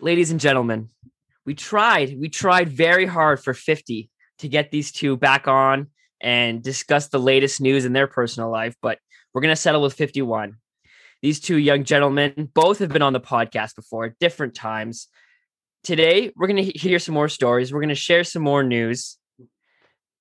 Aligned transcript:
ladies 0.00 0.30
and 0.30 0.40
gentlemen, 0.40 0.90
we 1.44 1.54
tried, 1.54 2.16
we 2.18 2.28
tried 2.28 2.68
very 2.68 3.06
hard 3.06 3.42
for 3.42 3.54
50 3.54 4.10
to 4.38 4.48
get 4.48 4.70
these 4.70 4.92
two 4.92 5.16
back 5.16 5.48
on 5.48 5.88
and 6.20 6.62
discuss 6.62 7.08
the 7.08 7.18
latest 7.18 7.60
news 7.60 7.84
in 7.84 7.92
their 7.92 8.06
personal 8.06 8.50
life, 8.50 8.74
but 8.82 8.98
we're 9.32 9.40
going 9.40 9.52
to 9.52 9.56
settle 9.56 9.82
with 9.82 9.94
51. 9.94 10.56
These 11.22 11.40
two 11.40 11.56
young 11.56 11.84
gentlemen 11.84 12.50
both 12.54 12.78
have 12.78 12.90
been 12.90 13.02
on 13.02 13.12
the 13.12 13.20
podcast 13.20 13.74
before 13.74 14.06
at 14.06 14.18
different 14.18 14.54
times. 14.54 15.08
Today, 15.82 16.32
we're 16.36 16.46
going 16.46 16.64
to 16.64 16.78
hear 16.78 16.98
some 16.98 17.14
more 17.14 17.28
stories. 17.28 17.72
We're 17.72 17.80
going 17.80 17.88
to 17.88 17.94
share 17.94 18.24
some 18.24 18.42
more 18.42 18.62
news. 18.62 19.16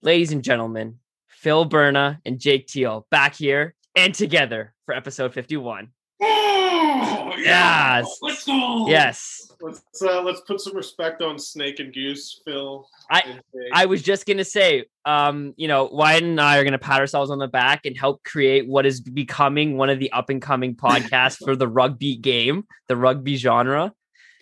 Ladies 0.01 0.31
and 0.31 0.43
gentlemen, 0.43 0.99
Phil 1.27 1.65
Berna 1.65 2.19
and 2.25 2.39
Jake 2.39 2.69
Thiel 2.69 3.05
back 3.11 3.35
here 3.35 3.75
and 3.95 4.13
together 4.13 4.73
for 4.85 4.95
episode 4.95 5.33
51. 5.33 5.89
Oh, 6.21 7.33
Yes. 7.37 8.17
Let's 8.21 8.45
go. 8.45 8.87
Yes. 8.87 9.51
Let's 9.61 9.81
uh, 10.01 10.21
let's 10.21 10.41
put 10.41 10.59
some 10.61 10.75
respect 10.75 11.21
on 11.21 11.39
Snake 11.39 11.79
and 11.79 11.93
Goose, 11.93 12.41
Phil. 12.45 12.87
I- 13.09 13.39
I 13.73 13.85
was 13.85 14.01
just 14.03 14.25
gonna 14.25 14.43
say, 14.43 14.85
um, 15.05 15.53
you 15.57 15.67
know, 15.67 15.85
Wyatt 15.85 16.23
and 16.23 16.39
I 16.41 16.57
are 16.57 16.63
gonna 16.63 16.77
pat 16.77 16.99
ourselves 16.99 17.31
on 17.31 17.39
the 17.39 17.47
back 17.47 17.85
and 17.85 17.97
help 17.97 18.23
create 18.23 18.67
what 18.67 18.85
is 18.85 19.01
becoming 19.01 19.77
one 19.77 19.89
of 19.89 19.99
the 19.99 20.11
up 20.11 20.29
and 20.29 20.41
coming 20.41 20.75
podcasts 20.85 21.37
for 21.43 21.55
the 21.55 21.67
rugby 21.67 22.15
game, 22.15 22.65
the 22.87 22.95
rugby 22.97 23.35
genre, 23.35 23.93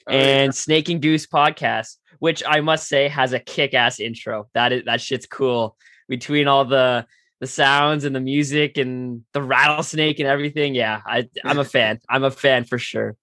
Oh, 0.08 0.14
yeah. 0.14 0.20
and 0.20 0.56
Snake 0.56 0.90
and 0.90 1.02
Goose 1.02 1.28
podcast, 1.28 1.96
which 2.20 2.44
I 2.46 2.62
must 2.62 2.88
say 2.88 3.08
has 3.08 3.34
a 3.34 3.40
kick-ass 3.40 4.00
intro. 4.00 4.48
That 4.54 4.72
is 4.74 4.84
that 4.86 5.02
shit's 5.02 5.26
cool. 5.28 5.78
Between 6.08 6.48
all 6.48 6.66
the 6.66 7.06
the 7.46 7.52
sounds 7.52 8.06
and 8.06 8.16
the 8.16 8.20
music 8.20 8.78
and 8.78 9.24
the 9.34 9.42
rattlesnake 9.42 10.20
and 10.20 10.28
everything, 10.28 10.74
yeah, 10.76 11.02
I 11.06 11.30
I'm 11.44 11.60
a 11.60 11.66
fan. 11.76 12.00
I'm 12.10 12.24
a 12.24 12.32
fan 12.32 12.64
for 12.66 12.80
sure. 12.80 13.16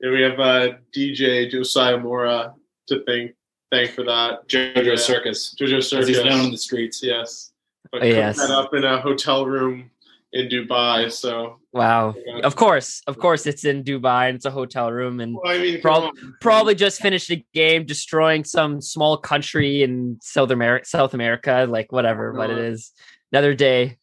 Yeah, 0.00 0.10
we 0.10 0.20
have 0.22 0.40
uh, 0.40 0.68
DJ 0.94 1.48
Josiah 1.50 1.98
Mora 1.98 2.54
to 2.88 3.02
thank 3.06 3.32
thank 3.70 3.90
for 3.92 4.04
that. 4.04 4.48
JoJo 4.48 4.84
Yeah. 4.84 4.96
Circus. 4.96 5.54
JoJo 5.60 5.78
As 5.78 5.88
Circus. 5.88 6.08
he's 6.08 6.24
known 6.24 6.46
in 6.46 6.50
the 6.50 6.58
streets. 6.58 7.02
Yes. 7.02 7.52
But 7.92 8.02
Oh, 8.02 8.06
yes. 8.06 8.36
that 8.38 8.50
up 8.50 8.74
in 8.74 8.82
a 8.84 9.00
hotel 9.00 9.46
room 9.46 9.90
in 10.32 10.48
Dubai. 10.48 11.10
So 11.12 11.60
Wow. 11.72 12.14
Yeah. 12.26 12.38
Of 12.48 12.54
course, 12.56 13.02
of 13.06 13.18
course, 13.18 13.46
it's 13.46 13.64
in 13.64 13.82
Dubai 13.82 14.28
and 14.28 14.36
it's 14.36 14.44
a 14.46 14.50
hotel 14.50 14.90
room 14.92 15.20
and. 15.20 15.34
well, 15.34 15.52
I 15.52 15.58
mean, 15.58 15.80
Prob- 15.80 16.14
probably 16.40 16.74
just 16.74 17.00
finished 17.00 17.30
a 17.30 17.44
game 17.54 17.84
destroying 17.86 18.44
some 18.44 18.80
small 18.80 19.16
country 19.16 19.82
in 19.82 20.18
South 20.22 20.50
America, 20.50 20.84
South 20.86 21.14
America, 21.14 21.66
like 21.68 21.90
whatever, 21.92 22.32
but 22.32 22.50
it 22.50 22.58
Uh, 22.58 22.72
is 22.72 22.92
another 23.32 23.54
day, 23.54 23.98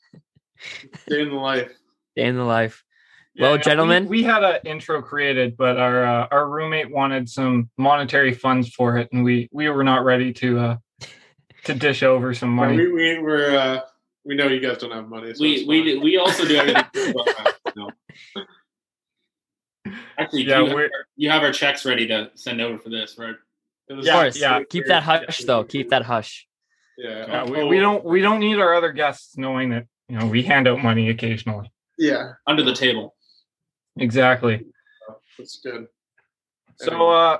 day 1.07 1.21
in 1.21 1.29
the 1.29 1.35
life. 1.35 1.71
day 2.15 2.25
in 2.25 2.35
the 2.35 2.43
life. 2.43 2.83
Well, 3.39 3.53
we- 3.53 3.59
gentlemen. 3.59 4.07
we, 4.09 4.23
had 4.23 4.43
an 4.43 4.59
intro 4.65 5.01
created, 5.01 5.55
but 5.55 5.77
our 5.77 6.03
uh, 6.05 6.27
our 6.31 6.49
roommate 6.49 6.91
wanted 6.91 7.29
some 7.29 7.69
monetary 7.77 8.33
funds 8.33 8.69
for 8.73 8.97
it, 8.97 9.09
and 9.13 9.23
we 9.23 9.49
we 9.51 9.69
were 9.69 9.83
not 9.83 10.03
ready 10.03 10.33
to 10.33 10.59
uh, 10.59 10.77
to 11.63 11.73
dish 11.73 12.03
over 12.03 12.33
some 12.33 12.49
money. 12.49 12.75
we 12.77 12.91
we 12.91 13.19
we're 13.19 13.55
uh, 13.57 13.79
we 14.25 14.35
know 14.35 14.47
you 14.47 14.59
guys 14.59 14.77
don't 14.79 14.91
have 14.91 15.07
money. 15.07 15.33
So 15.33 15.41
We 15.41 15.65
we 15.65 15.93
fine. 15.93 16.03
we 16.03 16.17
also 16.17 16.45
do 16.45 16.55
everything. 16.57 17.13
no. 17.75 17.89
Actually, 20.17 20.43
Yeah, 20.43 20.59
you, 20.59 20.65
have, 20.65 20.75
we're- 20.75 20.85
our- 20.93 21.05
you 21.15 21.29
have 21.31 21.43
our 21.43 21.51
checks 21.53 21.85
ready 21.85 22.07
to 22.07 22.31
send 22.35 22.59
over 22.61 22.77
for 22.77 22.89
this, 22.89 23.17
right? 23.17 23.35
It 23.87 23.97
Of 23.97 24.05
course, 24.05 24.39
yeah. 24.39 24.61
keep 24.69 24.85
that 24.87 25.03
hush 25.03 25.39
though. 25.45 25.63
Keep 25.63 25.89
that 25.89 26.03
hush. 26.03 26.47
Yeah. 27.01 27.25
Yeah, 27.27 27.43
we, 27.49 27.61
Oh, 27.61 27.67
we 27.67 27.79
don't 27.79 28.03
we 28.05 28.21
don't 28.21 28.39
need 28.39 28.59
our 28.59 28.75
other 28.75 28.91
guests 28.91 29.35
knowing 29.37 29.69
that 29.71 29.87
you 30.07 30.19
know 30.19 30.27
we 30.27 30.43
hand 30.43 30.67
out 30.67 30.83
money 30.83 31.09
occasionally. 31.09 31.71
Yeah, 31.97 32.33
Under 32.47 32.63
the 32.63 32.73
table. 32.75 33.15
Exactly. 33.97 34.65
that's 35.37 35.59
good. 35.59 35.87
So 36.77 37.09
uh, 37.09 37.37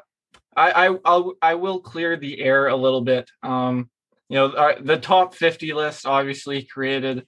I 0.55 0.87
I 0.87 0.97
I'll, 1.05 1.33
I 1.41 1.55
will 1.55 1.79
clear 1.79 2.17
the 2.17 2.41
air 2.41 2.67
a 2.67 2.75
little 2.75 3.01
bit. 3.01 3.29
Um, 3.43 3.89
you 4.29 4.35
know, 4.37 4.55
our, 4.55 4.81
the 4.81 4.97
top 4.97 5.35
fifty 5.35 5.73
list 5.73 6.05
obviously 6.05 6.63
created 6.63 7.25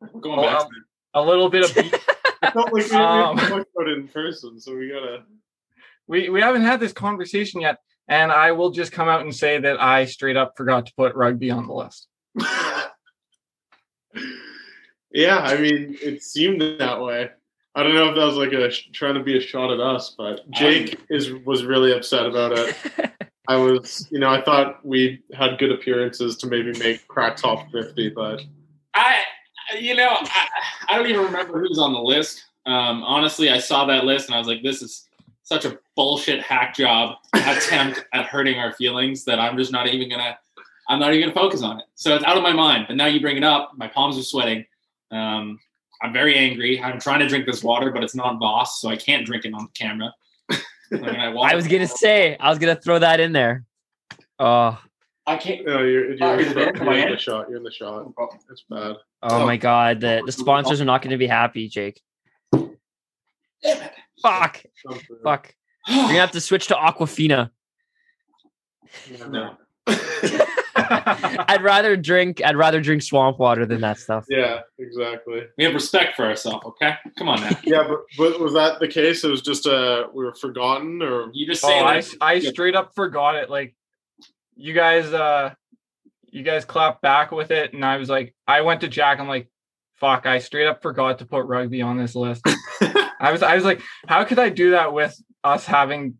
We're 0.00 0.20
going 0.20 0.38
Oh, 0.38 0.42
back. 0.42 0.60
um, 0.62 0.68
a 1.14 1.22
little 1.22 1.48
bit 1.50 1.64
of 1.68 1.74
beef 1.82 2.08
I 2.42 2.50
felt 2.50 2.72
like 2.72 2.90
we 2.90 2.96
Um, 2.96 3.36
didn't 3.36 3.48
talk 3.50 3.66
about 3.76 3.88
it 3.88 3.98
in 3.98 4.08
person, 4.08 4.60
so 4.60 4.76
we 4.76 4.88
gotta. 4.88 5.24
we 6.06 6.28
we 6.28 6.40
haven't 6.40 6.62
had 6.62 6.78
this 6.80 6.92
conversation 6.92 7.60
yet, 7.60 7.78
and 8.08 8.32
I 8.32 8.52
will 8.52 8.70
just 8.70 8.92
come 8.92 9.08
out 9.08 9.22
and 9.22 9.34
say 9.34 9.58
that 9.58 9.80
I 9.80 10.04
straight 10.04 10.36
up 10.36 10.56
forgot 10.56 10.86
to 10.86 10.94
put 10.96 11.14
rugby 11.14 11.50
on 11.50 11.66
the 11.66 11.74
list. 11.74 12.08
yeah, 15.12 15.38
I 15.38 15.56
mean, 15.58 15.96
it 16.02 16.22
seemed 16.22 16.60
that 16.80 17.00
way. 17.00 17.30
I 17.74 17.82
don't 17.82 17.94
know 17.94 18.10
if 18.10 18.14
that 18.16 18.24
was 18.24 18.36
like 18.36 18.52
a 18.52 18.70
trying 18.92 19.14
to 19.14 19.22
be 19.22 19.38
a 19.38 19.40
shot 19.40 19.72
at 19.72 19.80
us, 19.80 20.14
but 20.16 20.48
Jake 20.50 21.00
is 21.08 21.32
was 21.46 21.64
really 21.64 21.92
upset 21.92 22.26
about 22.26 22.52
it. 22.52 22.76
I 23.48 23.56
was, 23.56 24.06
you 24.10 24.18
know, 24.18 24.28
I 24.28 24.42
thought 24.42 24.84
we 24.84 25.20
had 25.34 25.58
good 25.58 25.72
appearances 25.72 26.36
to 26.38 26.46
maybe 26.46 26.78
make 26.78 27.08
crack 27.08 27.36
top 27.36 27.70
fifty, 27.72 28.10
but 28.10 28.42
I, 28.94 29.22
you 29.78 29.94
know, 29.94 30.08
I, 30.10 30.48
I 30.88 30.98
don't 30.98 31.06
even 31.06 31.24
remember 31.24 31.60
who's 31.60 31.78
on 31.78 31.92
the 31.92 32.00
list. 32.00 32.44
Um, 32.66 33.02
honestly, 33.02 33.50
I 33.50 33.58
saw 33.58 33.86
that 33.86 34.04
list 34.04 34.28
and 34.28 34.34
I 34.34 34.38
was 34.38 34.46
like, 34.46 34.62
this 34.62 34.82
is 34.82 35.08
such 35.52 35.66
a 35.66 35.78
bullshit 35.96 36.40
hack 36.40 36.74
job 36.74 37.16
attempt 37.34 38.06
at 38.14 38.24
hurting 38.24 38.58
our 38.58 38.72
feelings 38.72 39.24
that 39.24 39.38
I'm 39.38 39.58
just 39.58 39.70
not 39.70 39.86
even 39.86 40.08
gonna, 40.08 40.38
I'm 40.88 40.98
not 40.98 41.12
even 41.12 41.28
gonna 41.28 41.34
focus 41.34 41.62
on 41.62 41.78
it. 41.78 41.84
So 41.94 42.14
it's 42.14 42.24
out 42.24 42.38
of 42.38 42.42
my 42.42 42.54
mind. 42.54 42.86
But 42.88 42.96
now 42.96 43.06
you 43.06 43.20
bring 43.20 43.36
it 43.36 43.44
up, 43.44 43.72
my 43.76 43.86
palms 43.86 44.16
are 44.18 44.22
sweating. 44.22 44.64
Um, 45.10 45.58
I'm 46.00 46.12
very 46.12 46.36
angry. 46.36 46.80
I'm 46.80 46.98
trying 46.98 47.20
to 47.20 47.28
drink 47.28 47.44
this 47.44 47.62
water, 47.62 47.90
but 47.90 48.02
it's 48.02 48.14
not 48.14 48.38
Voss, 48.38 48.80
so 48.80 48.88
I 48.88 48.96
can't 48.96 49.26
drink 49.26 49.44
it 49.44 49.52
on 49.52 49.68
camera. 49.74 50.12
I, 50.50 50.56
mean, 50.90 51.04
I, 51.04 51.30
I 51.32 51.54
was 51.54 51.68
gonna 51.68 51.86
say, 51.86 52.36
I 52.40 52.48
was 52.48 52.58
gonna 52.58 52.76
throw 52.76 52.98
that 52.98 53.20
in 53.20 53.32
there. 53.32 53.64
Oh, 54.38 54.80
I 55.26 55.36
can't. 55.36 55.66
no, 55.66 55.82
you're, 55.82 56.12
Oh, 56.12 56.14
you're, 56.14 56.40
is 56.40 56.50
it 56.50 56.54
there? 56.54 56.76
Am 56.76 56.84
you're 56.84 56.94
in 56.94 57.08
in? 57.08 57.12
the 57.12 57.18
shot. 57.18 57.48
You're 57.48 57.58
in 57.58 57.62
the 57.62 57.70
shot. 57.70 58.10
It's 58.50 58.64
bad. 58.70 58.96
oh 59.22 59.44
my 59.44 59.58
God, 59.58 60.00
the 60.00 60.22
the 60.24 60.32
sponsors 60.32 60.80
are 60.80 60.86
not 60.86 61.02
gonna 61.02 61.18
be 61.18 61.26
happy, 61.26 61.68
Jake. 61.68 62.00
Fuck, 64.22 64.62
Something. 64.86 65.16
fuck. 65.24 65.54
You're 65.88 65.96
gonna 66.06 66.18
have 66.20 66.30
to 66.32 66.40
switch 66.40 66.66
to 66.68 66.74
Aquafina. 66.74 67.50
No. 69.28 69.56
I'd 70.74 71.62
rather 71.62 71.96
drink. 71.96 72.40
I'd 72.44 72.56
rather 72.56 72.80
drink 72.80 73.02
swamp 73.02 73.38
water 73.38 73.66
than 73.66 73.80
that 73.80 73.98
stuff. 73.98 74.26
yeah, 74.28 74.60
exactly. 74.78 75.42
We 75.58 75.64
have 75.64 75.74
respect 75.74 76.16
for 76.16 76.24
ourselves, 76.24 76.64
okay? 76.66 76.94
Come 77.18 77.28
on 77.28 77.40
now. 77.40 77.50
Yeah, 77.64 77.84
but, 77.88 78.00
but 78.18 78.40
was 78.40 78.52
that 78.54 78.78
the 78.80 78.88
case? 78.88 79.24
It 79.24 79.28
was 79.30 79.42
just 79.42 79.66
uh 79.66 80.06
we 80.14 80.24
were 80.24 80.34
forgotten, 80.34 81.02
or 81.02 81.30
You 81.32 81.46
just 81.46 81.64
Oh, 81.64 81.68
say 81.68 81.80
I, 81.80 82.00
that. 82.00 82.14
I 82.20 82.38
straight 82.40 82.74
up 82.76 82.94
forgot 82.94 83.36
it. 83.36 83.50
Like 83.50 83.74
you 84.54 84.72
guys, 84.72 85.06
uh, 85.12 85.54
you 86.26 86.42
guys 86.42 86.64
clapped 86.64 87.02
back 87.02 87.32
with 87.32 87.50
it, 87.50 87.72
and 87.72 87.84
I 87.84 87.96
was 87.96 88.08
like, 88.08 88.34
I 88.46 88.60
went 88.62 88.82
to 88.82 88.88
Jack. 88.88 89.18
I'm 89.20 89.28
like, 89.28 89.48
fuck, 90.02 90.26
I 90.26 90.40
straight 90.40 90.66
up 90.66 90.82
forgot 90.82 91.20
to 91.20 91.24
put 91.24 91.46
rugby 91.46 91.80
on 91.80 91.96
this 91.96 92.16
list. 92.16 92.42
I 92.80 93.30
was, 93.30 93.40
I 93.42 93.54
was 93.54 93.64
like, 93.64 93.80
how 94.08 94.24
could 94.24 94.40
I 94.40 94.48
do 94.48 94.72
that 94.72 94.92
with 94.92 95.16
us 95.44 95.64
having 95.64 96.18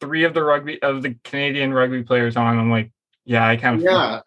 three 0.00 0.24
of 0.24 0.34
the 0.34 0.42
rugby 0.42 0.82
of 0.82 1.02
the 1.02 1.14
Canadian 1.22 1.72
rugby 1.72 2.02
players 2.02 2.36
on? 2.36 2.58
I'm 2.58 2.68
like, 2.70 2.90
yeah, 3.24 3.46
I 3.46 3.56
kind 3.56 3.76
of 3.76 3.82
yeah. 3.82 4.20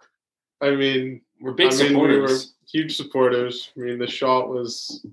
I 0.61 0.71
mean, 0.71 1.21
We're 1.41 1.51
big 1.51 1.73
I 1.73 1.75
mean, 1.75 1.99
we 1.99 2.17
were 2.17 2.27
supporters. 2.29 2.53
huge 2.71 2.95
supporters. 2.95 3.71
I 3.77 3.81
mean, 3.81 3.99
the 3.99 4.07
shot 4.07 4.47
was 4.49 5.05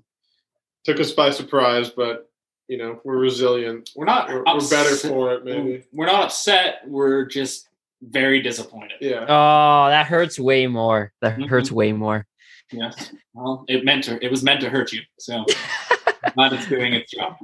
took 0.85 0.99
us 1.01 1.11
by 1.11 1.29
surprise, 1.31 1.89
but 1.89 2.29
you 2.69 2.77
know 2.77 3.01
we're 3.03 3.17
resilient. 3.17 3.89
We're 3.97 4.05
not. 4.05 4.29
We're, 4.29 4.43
we're 4.45 4.69
better 4.69 4.95
for 4.95 5.33
it, 5.33 5.43
maybe. 5.43 5.83
We're 5.91 6.05
not 6.05 6.23
upset. 6.23 6.83
We're 6.87 7.25
just 7.25 7.67
very 8.01 8.41
disappointed. 8.41 8.97
Yeah. 9.01 9.25
Oh, 9.27 9.89
that 9.89 10.05
hurts 10.05 10.39
way 10.39 10.67
more. 10.67 11.11
That 11.21 11.37
Mhm. 11.37 11.47
hurts 11.49 11.69
way 11.71 11.91
more. 11.91 12.25
Yes. 12.71 13.11
Well, 13.33 13.65
it 13.67 13.85
meant 13.85 14.03
to. 14.05 14.23
It 14.23 14.29
was 14.29 14.43
meant 14.43 14.61
to 14.61 14.69
hurt 14.69 14.91
you. 14.91 15.01
So 15.19 15.45
glad 16.35 16.53
it's 16.53 16.67
doing 16.67 16.93
its 16.93 17.11
job. 17.11 17.35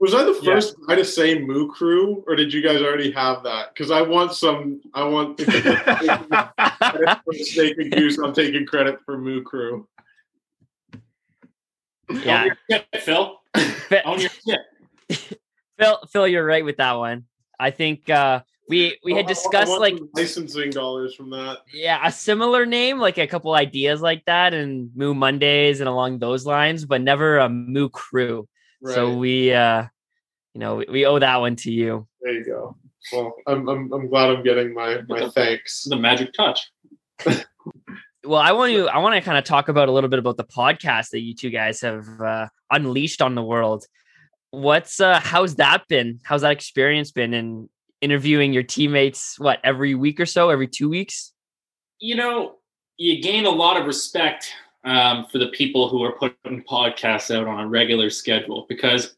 Was 0.00 0.14
I 0.14 0.24
the 0.24 0.36
Yeah. 0.42 0.54
first 0.54 0.74
guy 0.88 0.96
to 0.96 1.04
say 1.04 1.38
Moo 1.38 1.68
Crew, 1.68 2.24
or 2.26 2.34
did 2.34 2.52
you 2.52 2.60
guys 2.60 2.82
already 2.82 3.12
have 3.12 3.44
that? 3.44 3.72
Because 3.72 3.92
I 3.92 4.02
want 4.02 4.32
some. 4.32 4.80
I 4.94 5.04
want 5.04 5.36
the 5.36 5.44
credit 5.44 7.18
for 7.24 7.32
the 7.32 7.44
Snake 7.44 7.76
and 7.78 7.92
Goose. 7.92 8.18
I'm 8.18 8.32
taking 8.32 8.66
credit 8.66 8.98
for 9.04 9.16
Moo 9.16 9.44
Crew. 9.44 9.86
Yeah, 12.10 12.42
Own 12.42 12.56
your 12.68 12.80
Phil. 13.00 13.38
Own 14.04 14.20
your 14.20 14.30
shit. 15.08 15.38
Phil, 15.78 15.98
Phil, 16.12 16.26
you're 16.26 16.44
right 16.44 16.64
with 16.64 16.78
that 16.78 16.94
one. 16.94 17.26
I 17.60 17.70
think 17.70 18.10
uh, 18.10 18.40
we 18.68 18.98
we 19.04 19.12
I- 19.12 19.16
I- 19.16 19.18
had 19.18 19.24
I 19.26 19.28
discussed 19.28 19.68
want 19.68 19.80
like 19.80 19.98
licensing 20.14 20.70
dollars 20.70 21.14
from 21.14 21.30
that. 21.30 21.58
yeah 21.72 22.00
a 22.06 22.12
similar 22.12 22.64
name, 22.66 22.98
like 22.98 23.18
a 23.18 23.26
couple 23.26 23.54
ideas 23.54 24.00
like 24.00 24.24
that, 24.26 24.54
and 24.54 24.90
Moo 24.94 25.14
Mondays 25.14 25.80
and 25.80 25.88
along 25.88 26.18
those 26.20 26.46
lines, 26.46 26.84
but 26.84 27.00
never 27.00 27.38
a 27.38 27.48
Moo 27.48 27.88
Crew. 27.88 28.48
Right. 28.80 28.94
So 28.94 29.16
we, 29.16 29.52
uh, 29.52 29.84
you 30.54 30.60
know, 30.60 30.76
we, 30.76 30.86
we 30.88 31.06
owe 31.06 31.18
that 31.18 31.36
one 31.36 31.56
to 31.56 31.70
you. 31.72 32.06
there 32.20 32.32
you 32.34 32.44
go. 32.44 32.76
Well, 33.12 33.34
I'm, 33.46 33.68
I'm, 33.68 33.92
I'm 33.92 34.08
glad 34.08 34.30
I'm 34.30 34.42
getting 34.44 34.72
my, 34.74 35.00
my 35.08 35.28
thanks. 35.30 35.84
The 35.84 35.96
magic 35.96 36.32
touch. 36.32 36.70
Well, 38.24 38.40
I 38.40 38.52
want 38.52 38.72
to 38.72 38.86
I 38.86 38.98
want 38.98 39.16
to 39.16 39.20
kind 39.20 39.36
of 39.36 39.42
talk 39.42 39.68
about 39.68 39.88
a 39.88 39.92
little 39.92 40.08
bit 40.08 40.20
about 40.20 40.36
the 40.36 40.44
podcast 40.44 41.10
that 41.10 41.20
you 41.20 41.34
two 41.34 41.50
guys 41.50 41.80
have 41.80 42.06
uh, 42.20 42.46
unleashed 42.70 43.20
on 43.20 43.34
the 43.34 43.42
world. 43.42 43.84
What's 44.52 45.00
uh 45.00 45.18
how's 45.18 45.56
that 45.56 45.88
been? 45.88 46.20
How's 46.22 46.42
that 46.42 46.52
experience 46.52 47.10
been 47.10 47.34
in 47.34 47.68
interviewing 48.02 48.52
your 48.52 48.62
teammates 48.62 49.38
what 49.38 49.60
every 49.64 49.94
week 49.94 50.20
or 50.20 50.26
so, 50.26 50.50
every 50.50 50.68
2 50.68 50.88
weeks? 50.88 51.32
You 51.98 52.16
know, 52.16 52.56
you 52.98 53.22
gain 53.22 53.46
a 53.46 53.50
lot 53.50 53.80
of 53.80 53.86
respect 53.86 54.52
um, 54.84 55.26
for 55.30 55.38
the 55.38 55.48
people 55.48 55.88
who 55.88 56.02
are 56.02 56.12
putting 56.12 56.62
podcasts 56.64 57.34
out 57.34 57.46
on 57.46 57.60
a 57.60 57.68
regular 57.68 58.10
schedule 58.10 58.66
because 58.68 59.14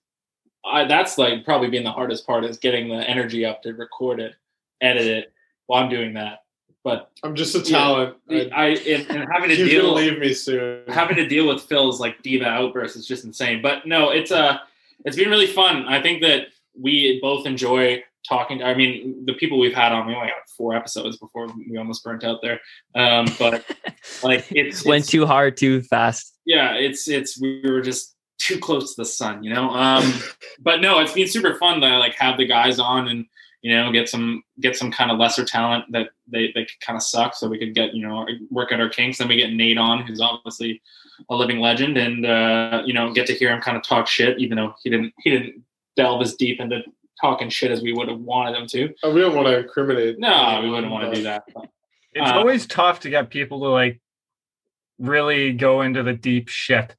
I, 0.64 0.84
that's 0.84 1.18
like 1.18 1.44
probably 1.44 1.68
being 1.68 1.84
the 1.84 1.92
hardest 1.92 2.26
part 2.26 2.44
is 2.44 2.58
getting 2.58 2.88
the 2.88 3.08
energy 3.08 3.44
up 3.44 3.62
to 3.62 3.72
record 3.72 4.20
it, 4.20 4.34
edit 4.80 5.06
it 5.06 5.32
while 5.66 5.82
I'm 5.82 5.90
doing 5.90 6.14
that. 6.14 6.40
But 6.82 7.10
I'm 7.22 7.34
just 7.34 7.54
a 7.54 7.62
talent. 7.62 8.16
I, 8.28 8.50
I 8.54 8.66
and, 8.66 9.10
and 9.10 9.32
having 9.32 9.48
to 9.48 9.56
He's 9.56 9.70
deal 9.70 9.82
gonna 9.84 9.94
leave 9.94 10.18
me 10.18 10.34
soon. 10.34 10.82
having 10.88 11.16
to 11.16 11.26
deal 11.26 11.48
with 11.48 11.62
Phil's 11.62 11.98
like 11.98 12.22
diva 12.22 12.44
outbursts 12.44 12.96
is 12.96 13.06
just 13.06 13.24
insane. 13.24 13.62
But 13.62 13.86
no, 13.86 14.10
it's 14.10 14.30
uh 14.30 14.58
it's 15.06 15.16
been 15.16 15.30
really 15.30 15.46
fun. 15.46 15.86
I 15.86 16.02
think 16.02 16.20
that 16.22 16.48
we 16.78 17.20
both 17.22 17.46
enjoy 17.46 18.04
talking. 18.28 18.58
To 18.58 18.64
I 18.64 18.74
mean, 18.74 19.24
the 19.26 19.34
people 19.34 19.58
we've 19.58 19.74
had 19.74 19.92
on, 19.92 20.06
we 20.06 20.14
only 20.14 20.28
got 20.28 20.48
four 20.56 20.74
episodes 20.74 21.16
before 21.16 21.48
we 21.68 21.76
almost 21.76 22.04
burnt 22.04 22.24
out 22.24 22.40
there. 22.42 22.60
Um, 22.94 23.26
but 23.38 23.64
like 24.22 24.46
it's, 24.50 24.84
Went 24.84 25.08
too 25.08 25.26
hard 25.26 25.56
too 25.56 25.82
fast. 25.82 26.38
yeah, 26.46 26.74
it's 26.74 27.08
it's 27.08 27.40
we 27.40 27.62
were 27.64 27.80
just 27.80 28.14
too 28.38 28.58
close 28.58 28.94
to 28.94 29.02
the 29.02 29.06
sun, 29.06 29.42
you 29.42 29.52
know. 29.52 29.70
Um, 29.70 30.12
but 30.60 30.80
no, 30.80 30.98
it's 31.00 31.12
been 31.12 31.28
super 31.28 31.54
fun 31.54 31.80
to 31.80 31.98
like 31.98 32.14
have 32.14 32.36
the 32.36 32.46
guys 32.46 32.78
on 32.78 33.08
and 33.08 33.26
you 33.62 33.74
know 33.74 33.90
get 33.92 34.08
some 34.08 34.42
get 34.60 34.76
some 34.76 34.90
kind 34.90 35.10
of 35.10 35.18
lesser 35.18 35.44
talent 35.44 35.84
that 35.92 36.10
they 36.26 36.52
they 36.54 36.66
kind 36.80 36.96
of 36.96 37.02
suck, 37.02 37.34
so 37.34 37.48
we 37.48 37.58
could 37.58 37.74
get 37.74 37.94
you 37.94 38.06
know 38.06 38.26
work 38.50 38.72
at 38.72 38.80
our 38.80 38.88
kinks. 38.88 39.18
Then 39.18 39.28
we 39.28 39.36
get 39.36 39.52
Nate 39.52 39.78
on, 39.78 40.06
who's 40.06 40.20
obviously 40.20 40.82
a 41.30 41.34
living 41.34 41.60
legend, 41.60 41.96
and 41.96 42.26
uh, 42.26 42.82
you 42.84 42.92
know 42.92 43.12
get 43.12 43.26
to 43.28 43.34
hear 43.34 43.50
him 43.50 43.60
kind 43.60 43.76
of 43.76 43.82
talk 43.82 44.06
shit, 44.06 44.38
even 44.38 44.56
though 44.56 44.74
he 44.82 44.90
didn't 44.90 45.14
he 45.22 45.30
didn't 45.30 45.62
delve 45.96 46.22
as 46.22 46.34
deep 46.34 46.60
into 46.60 46.82
talking 47.20 47.48
shit 47.48 47.70
as 47.70 47.82
we 47.82 47.92
would 47.92 48.08
have 48.08 48.20
wanted 48.20 48.54
them 48.54 48.66
to. 48.68 48.94
Oh, 49.02 49.12
we 49.12 49.20
don't 49.20 49.34
want 49.34 49.48
to 49.48 49.58
incriminate. 49.60 50.18
No, 50.18 50.60
we 50.62 50.70
wouldn't 50.70 50.92
want 50.92 51.10
to 51.10 51.14
do 51.16 51.22
that. 51.24 51.44
But 51.54 51.68
It's 52.12 52.30
Uh, 52.30 52.34
always 52.34 52.66
tough 52.66 53.00
to 53.00 53.10
get 53.10 53.30
people 53.30 53.60
to 53.60 53.68
like 53.68 54.00
really 54.98 55.52
go 55.52 55.82
into 55.82 56.02
the 56.02 56.12
deep 56.12 56.48
shit. 56.48 56.94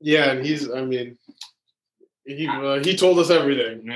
Yeah, 0.00 0.32
and 0.32 0.44
he's. 0.44 0.70
I 0.70 0.82
mean, 0.82 1.18
he 2.24 2.48
uh, 2.48 2.82
he 2.82 2.96
told 2.96 3.18
us 3.18 3.30
everything. 3.30 3.86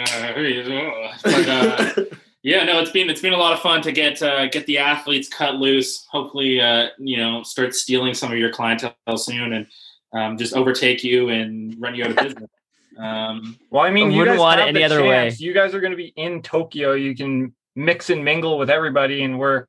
but, 1.22 1.48
uh, 1.48 2.04
yeah, 2.42 2.64
no, 2.64 2.80
it's 2.80 2.90
been 2.90 3.08
it's 3.08 3.22
been 3.22 3.32
a 3.32 3.38
lot 3.38 3.54
of 3.54 3.60
fun 3.60 3.80
to 3.82 3.92
get 3.92 4.22
uh, 4.22 4.46
get 4.48 4.66
the 4.66 4.78
athletes 4.78 5.28
cut 5.28 5.54
loose. 5.54 6.04
Hopefully, 6.10 6.60
uh, 6.60 6.88
you 6.98 7.16
know, 7.16 7.42
start 7.42 7.74
stealing 7.74 8.12
some 8.12 8.30
of 8.32 8.38
your 8.38 8.50
clientele 8.50 8.94
soon 9.16 9.52
and 9.54 9.66
um, 10.12 10.36
just 10.36 10.54
overtake 10.54 11.02
you 11.02 11.30
and 11.30 11.74
run 11.80 11.94
you 11.94 12.04
out 12.04 12.10
of 12.10 12.16
business. 12.16 12.50
Um, 12.98 13.58
Well, 13.70 13.82
I 13.82 13.90
mean, 13.90 14.08
I 14.08 14.10
you 14.10 14.18
wouldn't 14.18 14.36
guys 14.36 14.40
want 14.40 14.60
it 14.60 14.66
have 14.66 14.68
any 14.70 14.78
the 14.80 14.84
other 14.84 15.02
way. 15.02 15.08
chance. 15.30 15.40
You 15.40 15.52
guys 15.52 15.74
are 15.74 15.80
going 15.80 15.92
to 15.92 15.96
be 15.96 16.12
in 16.16 16.42
Tokyo. 16.42 16.92
You 16.92 17.14
can 17.14 17.54
mix 17.74 18.10
and 18.10 18.24
mingle 18.24 18.58
with 18.58 18.70
everybody, 18.70 19.22
and 19.22 19.38
we're, 19.38 19.66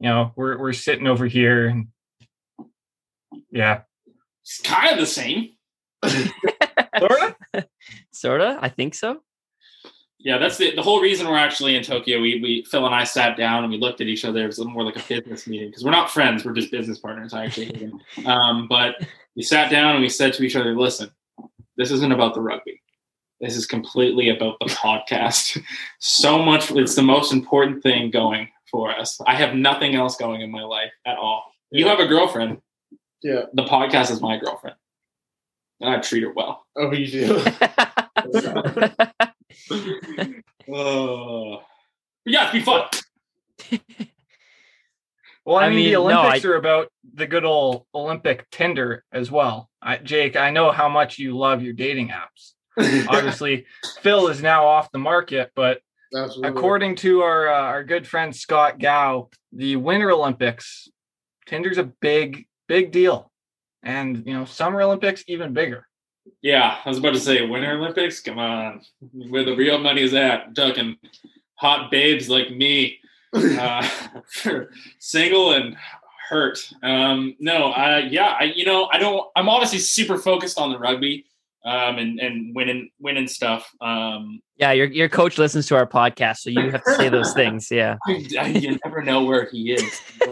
you 0.00 0.08
know, 0.08 0.32
we're 0.36 0.58
we're 0.58 0.72
sitting 0.72 1.06
over 1.06 1.26
here, 1.26 1.66
and 1.68 1.88
yeah, 3.50 3.82
it's 4.42 4.60
kind 4.60 4.92
of 4.92 4.98
the 4.98 5.06
same. 5.06 5.50
sort 6.98 7.34
of. 7.54 7.64
Sorta, 8.12 8.58
I 8.60 8.68
think 8.68 8.94
so. 8.94 9.22
Yeah, 10.18 10.38
that's 10.38 10.56
the, 10.56 10.74
the 10.74 10.82
whole 10.82 11.00
reason 11.00 11.28
we're 11.28 11.36
actually 11.36 11.76
in 11.76 11.82
Tokyo. 11.84 12.20
We, 12.20 12.40
we 12.40 12.64
Phil 12.68 12.84
and 12.84 12.94
I 12.94 13.04
sat 13.04 13.36
down 13.36 13.62
and 13.62 13.72
we 13.72 13.78
looked 13.78 14.00
at 14.00 14.08
each 14.08 14.24
other. 14.24 14.42
It 14.42 14.46
was 14.46 14.58
a 14.58 14.62
little 14.62 14.72
more 14.72 14.82
like 14.82 14.96
a 14.96 15.02
business 15.08 15.46
meeting 15.46 15.68
because 15.68 15.84
we're 15.84 15.92
not 15.92 16.10
friends. 16.10 16.44
We're 16.44 16.52
just 16.54 16.70
business 16.70 16.98
partners. 16.98 17.32
I 17.32 17.44
actually, 17.44 17.92
um, 18.26 18.66
but 18.68 18.96
we 19.36 19.42
sat 19.42 19.70
down 19.70 19.92
and 19.92 20.02
we 20.02 20.08
said 20.08 20.32
to 20.34 20.42
each 20.42 20.56
other, 20.56 20.74
"Listen, 20.74 21.10
this 21.76 21.90
isn't 21.90 22.12
about 22.12 22.34
the 22.34 22.40
rugby. 22.40 22.80
This 23.40 23.56
is 23.56 23.66
completely 23.66 24.30
about 24.30 24.58
the 24.60 24.66
podcast. 24.66 25.60
so 25.98 26.38
much. 26.38 26.70
It's 26.70 26.94
the 26.94 27.02
most 27.02 27.32
important 27.32 27.82
thing 27.82 28.10
going 28.10 28.48
for 28.70 28.90
us. 28.90 29.20
I 29.26 29.34
have 29.36 29.54
nothing 29.54 29.94
else 29.94 30.16
going 30.16 30.40
in 30.40 30.50
my 30.50 30.62
life 30.62 30.92
at 31.06 31.18
all. 31.18 31.44
You 31.70 31.86
have 31.88 32.00
a 32.00 32.06
girlfriend. 32.06 32.62
Yeah. 33.22 33.42
The 33.52 33.64
podcast 33.64 34.10
is 34.10 34.20
my 34.20 34.38
girlfriend, 34.38 34.76
and 35.80 35.90
I 35.90 36.00
treat 36.00 36.22
her 36.22 36.32
well. 36.32 36.64
Oh, 36.76 36.92
you 36.92 37.06
do. 37.08 37.44
Oh, 40.68 41.60
yeah, 42.24 42.44
it's 42.44 42.52
been 42.52 42.62
fun. 42.64 42.88
Well, 45.44 45.56
I, 45.56 45.66
I 45.66 45.68
mean, 45.68 45.76
mean, 45.76 45.86
the 45.86 45.92
no, 45.92 46.02
Olympics 46.02 46.44
I- 46.44 46.48
are 46.48 46.56
about 46.56 46.88
the 47.16 47.26
good 47.26 47.44
old 47.44 47.86
Olympic 47.94 48.48
Tinder 48.50 49.04
as 49.12 49.30
well. 49.30 49.70
I, 49.82 49.96
Jake, 49.96 50.36
I 50.36 50.50
know 50.50 50.70
how 50.70 50.88
much 50.88 51.18
you 51.18 51.36
love 51.36 51.62
your 51.62 51.72
dating 51.72 52.10
apps. 52.10 52.52
Obviously, 53.08 53.64
Phil 54.02 54.28
is 54.28 54.42
now 54.42 54.66
off 54.66 54.92
the 54.92 54.98
market, 54.98 55.50
but 55.56 55.80
Absolutely. 56.14 56.50
according 56.50 56.96
to 56.96 57.22
our 57.22 57.48
uh, 57.48 57.62
our 57.62 57.84
good 57.84 58.06
friend 58.06 58.36
Scott 58.36 58.78
Gow, 58.78 59.30
the 59.52 59.76
Winter 59.76 60.10
Olympics, 60.10 60.88
Tinder's 61.46 61.78
a 61.78 61.84
big 61.84 62.46
big 62.68 62.92
deal, 62.92 63.32
and 63.82 64.22
you 64.26 64.34
know 64.34 64.44
Summer 64.44 64.82
Olympics 64.82 65.24
even 65.26 65.54
bigger. 65.54 65.86
Yeah, 66.42 66.76
I 66.84 66.88
was 66.88 66.98
about 66.98 67.14
to 67.14 67.20
say 67.20 67.46
Winter 67.46 67.78
Olympics. 67.78 68.20
Come 68.20 68.38
on, 68.38 68.82
where 69.30 69.44
the 69.44 69.56
real 69.56 69.78
money 69.78 70.02
is 70.02 70.12
at. 70.12 70.48
I'm 70.58 70.98
hot 71.54 71.90
babes 71.90 72.28
like 72.28 72.50
me, 72.50 72.98
uh, 73.34 73.88
single 74.98 75.52
and 75.52 75.76
hurt. 76.28 76.58
Um, 76.82 77.36
no, 77.38 77.72
uh, 77.72 78.02
yeah, 78.08 78.36
I 78.38 78.44
you 78.44 78.64
know 78.64 78.88
I 78.92 78.98
don't. 78.98 79.26
I'm 79.36 79.48
obviously 79.48 79.78
super 79.78 80.18
focused 80.18 80.58
on 80.58 80.70
the 80.70 80.78
rugby 80.78 81.26
um, 81.66 81.98
and 81.98 82.20
and 82.20 82.54
winning 82.54 82.90
winning 83.00 83.26
stuff. 83.26 83.70
Um, 83.80 84.40
yeah, 84.56 84.72
your 84.72 84.86
your 84.86 85.08
coach 85.08 85.36
listens 85.36 85.66
to 85.66 85.76
our 85.76 85.86
podcast, 85.86 86.38
so 86.38 86.50
you 86.50 86.70
have 86.70 86.84
to 86.84 86.94
say 86.94 87.08
those 87.08 87.32
things. 87.34 87.70
Yeah. 87.70 87.96
I, 88.06 88.26
I, 88.40 88.46
you 88.46 88.78
never 88.84 89.02
know 89.02 89.24
where 89.24 89.46
he 89.50 89.72
is. 89.72 90.00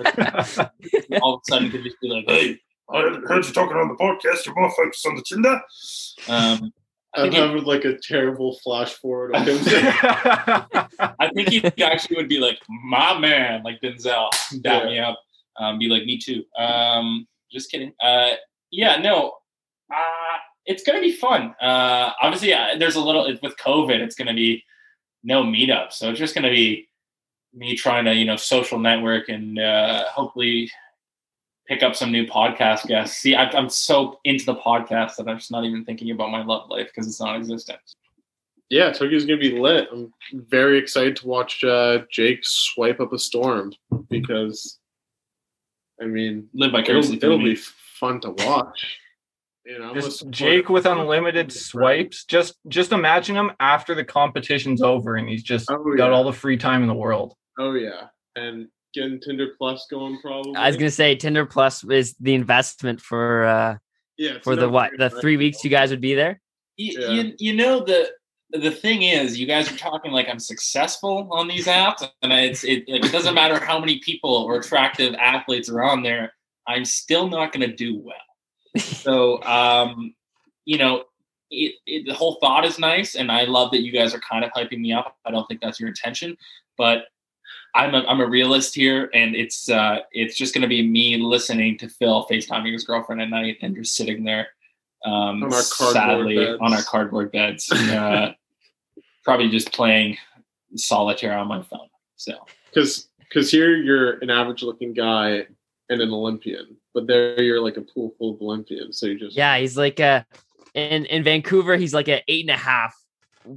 All 1.20 1.34
of 1.34 1.40
a 1.40 1.50
sudden, 1.50 1.70
could 1.70 1.82
just 1.82 2.00
be 2.00 2.08
like, 2.08 2.24
"Hey, 2.28 2.60
I 2.88 3.00
heard 3.26 3.44
you 3.44 3.52
talking 3.52 3.76
on 3.76 3.88
the 3.88 3.96
podcast. 3.96 4.46
You're 4.46 4.54
more 4.54 4.70
focused 4.70 5.06
on 5.06 5.16
the 5.16 5.22
Tinder. 5.22 5.60
um, 6.28 6.72
I 7.16 7.20
I'm 7.20 7.30
think, 7.30 7.34
he, 7.34 7.40
having 7.40 7.64
like 7.64 7.84
a 7.84 7.96
terrible 7.98 8.58
flash 8.62 8.92
forward 8.94 9.36
of 9.36 9.46
him. 9.46 9.58
I 11.20 11.30
think 11.34 11.48
he 11.48 11.82
actually 11.82 12.16
would 12.16 12.28
be 12.28 12.38
like, 12.38 12.58
my 12.84 13.16
man, 13.18 13.62
like 13.62 13.80
Denzel, 13.80 14.30
dap 14.62 14.86
me 14.86 14.98
up, 14.98 15.20
um, 15.58 15.78
be 15.78 15.88
like, 15.88 16.04
me 16.04 16.18
too. 16.18 16.44
Um, 16.56 17.26
just 17.50 17.70
kidding. 17.70 17.92
Uh, 18.02 18.30
yeah, 18.70 18.96
no, 18.96 19.34
uh, 19.92 20.38
it's 20.66 20.82
gonna 20.82 21.00
be 21.00 21.12
fun. 21.12 21.54
Uh, 21.60 22.12
obviously, 22.20 22.52
uh, 22.52 22.76
there's 22.78 22.96
a 22.96 23.00
little 23.00 23.26
with 23.42 23.56
COVID. 23.56 24.00
It's 24.00 24.16
gonna 24.16 24.34
be 24.34 24.64
no 25.22 25.42
meetup, 25.42 25.92
so 25.92 26.10
it's 26.10 26.18
just 26.18 26.34
gonna 26.34 26.50
be 26.50 26.88
me 27.52 27.76
trying 27.76 28.04
to 28.06 28.14
you 28.14 28.24
know 28.24 28.36
social 28.36 28.78
network 28.78 29.28
and 29.28 29.58
uh, 29.58 30.04
hopefully 30.08 30.70
pick 31.66 31.82
up 31.82 31.94
some 31.94 32.10
new 32.12 32.26
podcast 32.26 32.86
guests. 32.86 33.18
See, 33.18 33.34
I, 33.34 33.44
I'm 33.50 33.68
so 33.70 34.18
into 34.24 34.44
the 34.44 34.56
podcast 34.56 35.16
that 35.16 35.28
I'm 35.28 35.38
just 35.38 35.50
not 35.50 35.64
even 35.64 35.84
thinking 35.84 36.10
about 36.10 36.30
my 36.30 36.44
love 36.44 36.68
life 36.68 36.88
because 36.88 37.06
it's 37.06 37.20
non-existent. 37.20 37.78
yeah, 38.70 38.90
Tokyo's 38.90 39.24
gonna 39.24 39.38
be 39.38 39.58
lit. 39.58 39.88
I'm 39.92 40.12
very 40.32 40.78
excited 40.78 41.16
to 41.16 41.26
watch 41.28 41.62
uh, 41.64 42.00
Jake 42.10 42.40
swipe 42.42 43.00
up 43.00 43.12
a 43.12 43.18
storm 43.18 43.72
because, 44.10 44.78
I 46.00 46.06
mean, 46.06 46.48
Live 46.54 46.74
it'll, 46.74 47.12
it'll 47.14 47.38
be 47.38 47.56
fun 47.56 48.20
to 48.22 48.30
watch. 48.30 48.98
You 49.64 49.78
know, 49.78 49.94
just. 49.94 50.28
Jake 50.30 50.68
with 50.68 50.84
unlimited 50.86 51.50
swipes. 51.52 52.24
Just 52.24 52.56
just 52.68 52.92
imagine 52.92 53.34
him 53.36 53.52
after 53.60 53.94
the 53.94 54.04
competition's 54.04 54.82
over, 54.82 55.16
and 55.16 55.28
he's 55.28 55.42
just 55.42 55.70
Oh, 55.70 55.82
got 55.96 56.08
yeah. 56.08 56.14
all 56.14 56.24
the 56.24 56.32
free 56.32 56.56
time 56.58 56.82
in 56.82 56.88
the 56.88 56.94
world. 56.94 57.34
Oh 57.58 57.72
yeah, 57.72 58.08
and 58.36 58.68
getting 58.92 59.20
Tinder 59.20 59.48
Plus 59.56 59.86
going 59.90 60.18
probably. 60.20 60.54
I 60.56 60.66
was 60.66 60.76
gonna 60.76 60.90
say 60.90 61.14
Tinder 61.16 61.46
Plus 61.46 61.82
is 61.84 62.14
the 62.20 62.34
investment 62.34 63.00
for 63.00 63.44
uh 63.44 63.76
yeah 64.18 64.38
for 64.42 64.54
the 64.54 64.68
what 64.68 64.90
the 64.98 65.08
three 65.08 65.36
weeks 65.38 65.64
you 65.64 65.70
guys 65.70 65.90
would 65.90 66.00
be 66.02 66.14
there. 66.14 66.40
you, 66.76 67.00
Yeah. 67.00 67.08
you, 67.08 67.32
you 67.38 67.54
know 67.54 67.82
the 67.84 68.10
the 68.54 68.70
thing 68.70 69.02
is 69.02 69.38
you 69.38 69.46
guys 69.46 69.70
are 69.70 69.76
talking 69.76 70.12
like 70.12 70.28
i'm 70.28 70.38
successful 70.38 71.28
on 71.32 71.48
these 71.48 71.66
apps 71.66 72.08
and 72.22 72.32
it's 72.32 72.64
it, 72.64 72.88
like, 72.88 73.04
it 73.04 73.12
doesn't 73.12 73.34
matter 73.34 73.58
how 73.58 73.78
many 73.78 73.98
people 73.98 74.30
or 74.30 74.56
attractive 74.56 75.14
athletes 75.14 75.68
are 75.68 75.82
on 75.82 76.02
there 76.02 76.32
i'm 76.66 76.84
still 76.84 77.28
not 77.28 77.52
going 77.52 77.68
to 77.68 77.74
do 77.74 78.00
well. 78.00 78.16
So 78.78 79.42
um 79.42 80.14
you 80.64 80.78
know 80.78 81.04
it, 81.50 81.74
it, 81.86 82.06
the 82.06 82.14
whole 82.14 82.38
thought 82.40 82.64
is 82.64 82.78
nice 82.78 83.14
and 83.16 83.30
i 83.30 83.44
love 83.44 83.70
that 83.72 83.82
you 83.82 83.92
guys 83.92 84.14
are 84.14 84.20
kind 84.20 84.44
of 84.44 84.50
hyping 84.52 84.80
me 84.80 84.92
up. 84.92 85.16
I 85.24 85.30
don't 85.30 85.46
think 85.46 85.60
that's 85.60 85.78
your 85.78 85.88
intention 85.88 86.36
but 86.76 87.04
I'm 87.74 87.94
a, 87.94 88.04
I'm 88.06 88.20
a 88.20 88.26
realist 88.26 88.74
here, 88.74 89.10
and 89.14 89.34
it's 89.34 89.68
uh, 89.68 89.98
it's 90.12 90.36
just 90.36 90.54
going 90.54 90.62
to 90.62 90.68
be 90.68 90.86
me 90.86 91.16
listening 91.16 91.76
to 91.78 91.88
Phil 91.88 92.26
FaceTiming 92.30 92.72
his 92.72 92.84
girlfriend 92.84 93.20
at 93.20 93.30
night 93.30 93.58
and 93.62 93.74
just 93.74 93.96
sitting 93.96 94.22
there, 94.22 94.48
um, 95.04 95.42
On 95.42 95.52
sadly 95.52 96.36
beds. 96.36 96.58
on 96.60 96.72
our 96.72 96.82
cardboard 96.82 97.32
beds, 97.32 97.70
uh, 97.72 98.32
probably 99.24 99.48
just 99.48 99.72
playing 99.72 100.16
solitaire 100.76 101.36
on 101.36 101.48
my 101.48 101.62
phone. 101.62 101.88
So 102.16 102.32
because 102.72 103.08
because 103.18 103.50
here 103.50 103.76
you're 103.76 104.18
an 104.18 104.30
average 104.30 104.62
looking 104.62 104.92
guy 104.92 105.46
and 105.90 106.00
an 106.00 106.10
Olympian, 106.10 106.76
but 106.92 107.06
there 107.06 107.42
you're 107.42 107.60
like 107.60 107.76
a 107.76 107.82
pool 107.82 108.14
full 108.18 108.34
of 108.34 108.42
Olympians. 108.42 108.98
So 108.98 109.06
you 109.06 109.18
just 109.18 109.36
Yeah, 109.36 109.56
he's 109.58 109.76
like 109.76 110.00
a 110.00 110.26
in 110.74 111.06
in 111.06 111.22
Vancouver, 111.22 111.76
he's 111.76 111.94
like 111.94 112.08
an 112.08 112.20
eight 112.28 112.44
and 112.44 112.54
a 112.54 112.58
half 112.58 112.94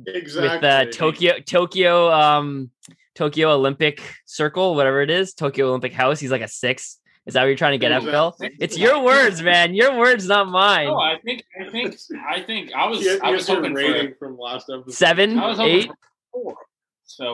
Exactly. 0.07 0.49
with 0.49 0.61
the 0.61 0.91
Tokyo 0.91 1.39
Tokyo 1.39 2.11
um 2.11 2.71
Tokyo 3.15 3.51
Olympic 3.51 4.01
Circle, 4.25 4.75
whatever 4.75 5.01
it 5.01 5.09
is, 5.09 5.33
Tokyo 5.33 5.69
Olympic 5.69 5.93
House. 5.93 6.19
He's 6.19 6.31
like 6.31 6.41
a 6.41 6.47
six. 6.47 6.99
Is 7.27 7.33
that 7.33 7.41
what 7.41 7.47
you're 7.47 7.57
trying 7.57 7.73
to 7.73 7.77
get 7.77 7.91
at, 7.91 8.03
Phil? 8.03 8.35
It's 8.39 8.77
your 8.77 9.03
words, 9.03 9.41
man. 9.41 9.75
Your 9.75 9.97
words, 9.97 10.27
not 10.27 10.47
mine. 10.47 10.87
No, 10.87 10.97
I 10.97 11.17
think 11.23 11.43
I 11.59 11.69
think 11.69 11.95
I 12.25 12.41
think 12.41 12.71
I 12.73 12.87
was 12.87 13.05
I 13.21 13.31
was 13.31 13.45
have 13.47 13.55
your 13.57 13.63
hoping 13.63 13.73
rating 13.73 14.13
from 14.17 14.37
last 14.37 14.69
episode. 14.69 14.93
Seven, 14.93 15.35
for 15.35 15.41
I 15.41 15.47
was 15.47 15.57
hoping 15.57 15.75
eight, 15.75 15.91
for 16.31 16.55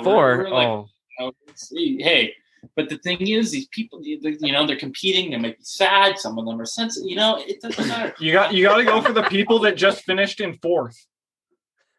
four. 0.03 0.38
We're- 0.38 0.38
we're 0.45 0.50
like, 0.50 0.67
oh, 0.67 0.88
oh 1.19 1.25
you 1.25 1.25
know, 1.25 1.33
see, 1.55 2.01
hey, 2.01 2.33
but 2.75 2.89
the 2.89 2.97
thing 2.97 3.21
is, 3.27 3.51
these 3.51 3.67
people, 3.67 4.00
you 4.03 4.19
you 4.41 4.51
know, 4.51 4.65
they're 4.65 4.75
competing. 4.77 5.29
They 5.31 5.38
might 5.38 5.57
be 5.59 5.63
sad. 5.63 6.17
Some 6.17 6.39
of 6.39 6.45
them 6.45 6.59
are 6.59 6.65
sensitive. 6.65 7.07
You 7.09 7.15
know, 7.17 7.38
it 7.45 7.62
doesn't 7.62 7.88
matter. 7.93 8.15
You 8.19 8.31
got 8.33 8.51
you 8.53 8.63
got 8.63 8.77
to 8.77 8.83
go 8.83 9.00
for 9.01 9.13
the 9.13 9.23
people 9.23 9.59
that 9.59 9.77
just 9.77 10.03
finished 10.05 10.41
in 10.41 10.57
fourth. 10.57 10.97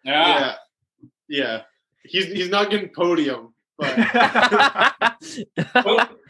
Yeah. 0.05 0.39
Yeah, 0.41 0.55
yeah. 1.29 1.61
He's 2.05 2.27
he's 2.27 2.51
not 2.51 2.71
getting 2.71 2.89
podium, 2.91 3.54
but 3.79 3.93
I 3.99 5.15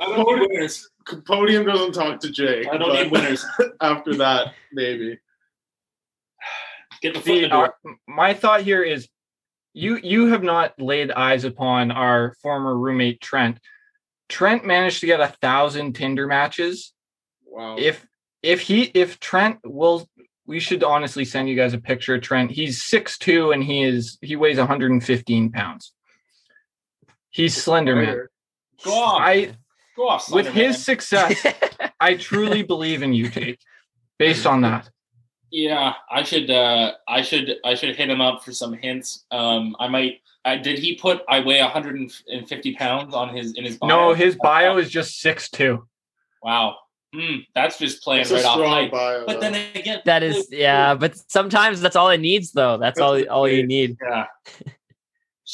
don't 0.01 0.41
need 0.41 0.49
winners. 0.51 0.89
podium 1.27 1.65
doesn't 1.67 1.93
talk 1.93 2.21
to 2.21 2.31
Jake. 2.31 2.67
I 2.71 2.77
don't 2.77 2.93
need 2.95 3.11
winners. 3.13 3.45
After 3.81 4.15
that, 4.17 4.55
maybe. 4.73 5.19
Get 7.03 7.15
the 7.15 7.21
foot 7.21 7.29
in 7.29 7.35
The, 7.37 7.43
the 7.43 7.49
door. 7.49 7.75
uh, 7.87 7.93
my 8.09 8.35
thought 8.35 8.63
here 8.63 8.83
is 8.83 9.09
you 9.75 9.97
you 9.97 10.29
have 10.29 10.43
not 10.43 10.73
laid 10.81 11.11
eyes 11.11 11.45
upon 11.45 11.91
our 11.91 12.35
former 12.43 12.77
roommate 12.77 13.21
Trent. 13.21 13.59
Trent 14.29 14.65
managed 14.65 15.01
to 15.01 15.07
get 15.07 15.21
a 15.21 15.29
thousand 15.43 15.95
Tinder 15.95 16.27
matches. 16.27 16.93
Wow. 17.45 17.77
If 17.79 18.07
if 18.43 18.61
he 18.61 18.85
if 18.95 19.21
Trent 19.21 19.59
will 19.65 20.09
we 20.47 20.61
should 20.61 20.85
honestly 20.85 21.25
send 21.25 21.49
you 21.49 21.57
guys 21.57 21.73
a 21.73 21.79
picture 21.79 22.15
of 22.17 22.21
Trent. 22.23 22.51
He's 22.51 22.83
6'2 22.83 23.55
and 23.55 23.65
he 23.65 23.83
is 23.83 24.19
he 24.21 24.37
weighs 24.37 24.59
115 24.59 25.51
pounds. 25.53 25.94
He's 27.35 27.61
slender 27.61 27.97
man. 27.97 28.26
Go 28.85 28.93
off. 28.95 29.21
I 29.21 29.57
Go 29.97 30.09
off. 30.09 30.31
with 30.31 30.47
his 30.47 30.83
success, 30.85 31.45
I 32.00 32.14
truly 32.14 32.62
believe 32.73 33.03
in 33.03 33.12
you, 33.12 33.29
Jake. 33.29 33.59
Based 34.19 34.47
on 34.47 34.61
that. 34.62 34.88
Yeah, 35.50 35.95
I 36.11 36.23
should. 36.23 36.49
uh 36.49 36.93
I 37.09 37.23
should. 37.23 37.57
I 37.64 37.75
should 37.75 37.97
hit 37.97 38.09
him 38.09 38.21
up 38.21 38.45
for 38.45 38.53
some 38.53 38.73
hints. 38.73 39.25
Um, 39.33 39.75
I 39.81 39.88
might. 39.88 40.21
I, 40.45 40.57
did 40.59 40.79
he 40.79 40.95
put 40.95 41.23
I 41.29 41.41
weigh 41.41 41.61
150 41.62 42.75
pounds 42.75 43.14
on 43.14 43.35
his 43.35 43.55
in 43.55 43.64
his 43.64 43.79
bio? 43.79 43.88
No, 43.88 44.14
his 44.14 44.37
bio 44.37 44.76
is 44.76 44.91
just 44.91 45.25
6'2. 45.25 45.81
Wow. 46.43 46.76
Hmm, 47.14 47.37
that's 47.55 47.79
just 47.79 48.03
playing 48.03 48.23
It's 48.23 48.31
a 48.31 48.35
right 48.35 48.45
off. 48.45 48.91
bio. 48.91 49.25
But 49.26 49.35
though. 49.41 49.50
then 49.50 49.55
again, 49.75 50.00
that 50.05 50.23
is 50.23 50.49
yeah, 50.53 50.95
but 50.95 51.17
sometimes 51.31 51.81
that's 51.81 51.97
all 51.97 52.11
it 52.11 52.21
needs 52.21 52.53
though. 52.53 52.76
That's 52.76 53.00
all 53.00 53.21
all 53.29 53.49
you 53.49 53.67
need. 53.67 53.97
yeah, 54.03 54.26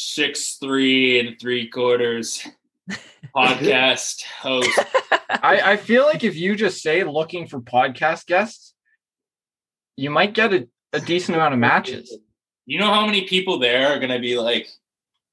six 0.01 0.55
three 0.57 1.21
and 1.21 1.39
three 1.41 1.69
quarters 1.69 2.47
podcast 3.37 4.23
host. 4.23 4.79
I, 5.31 5.73
I 5.73 5.77
feel 5.77 6.05
like 6.05 6.25
if 6.25 6.37
you 6.37 6.57
just 6.57 6.83
say 6.83 7.05
looking 7.05 7.47
for 7.47 7.61
podcast 7.61 8.27
guests, 8.27 8.75
you 9.97 10.11
might 10.11 10.35
get 10.35 10.53
a, 10.53 10.69
a 10.93 11.01
decent 11.01 11.37
amount 11.37 11.55
of 11.55 11.61
matches. 11.61 12.17
You 12.67 12.79
know 12.79 12.93
how 12.93 13.07
many 13.07 13.27
people 13.27 13.59
there 13.59 13.89
are 13.89 13.99
going 13.99 14.11
to 14.11 14.19
be 14.19 14.39
like, 14.39 14.69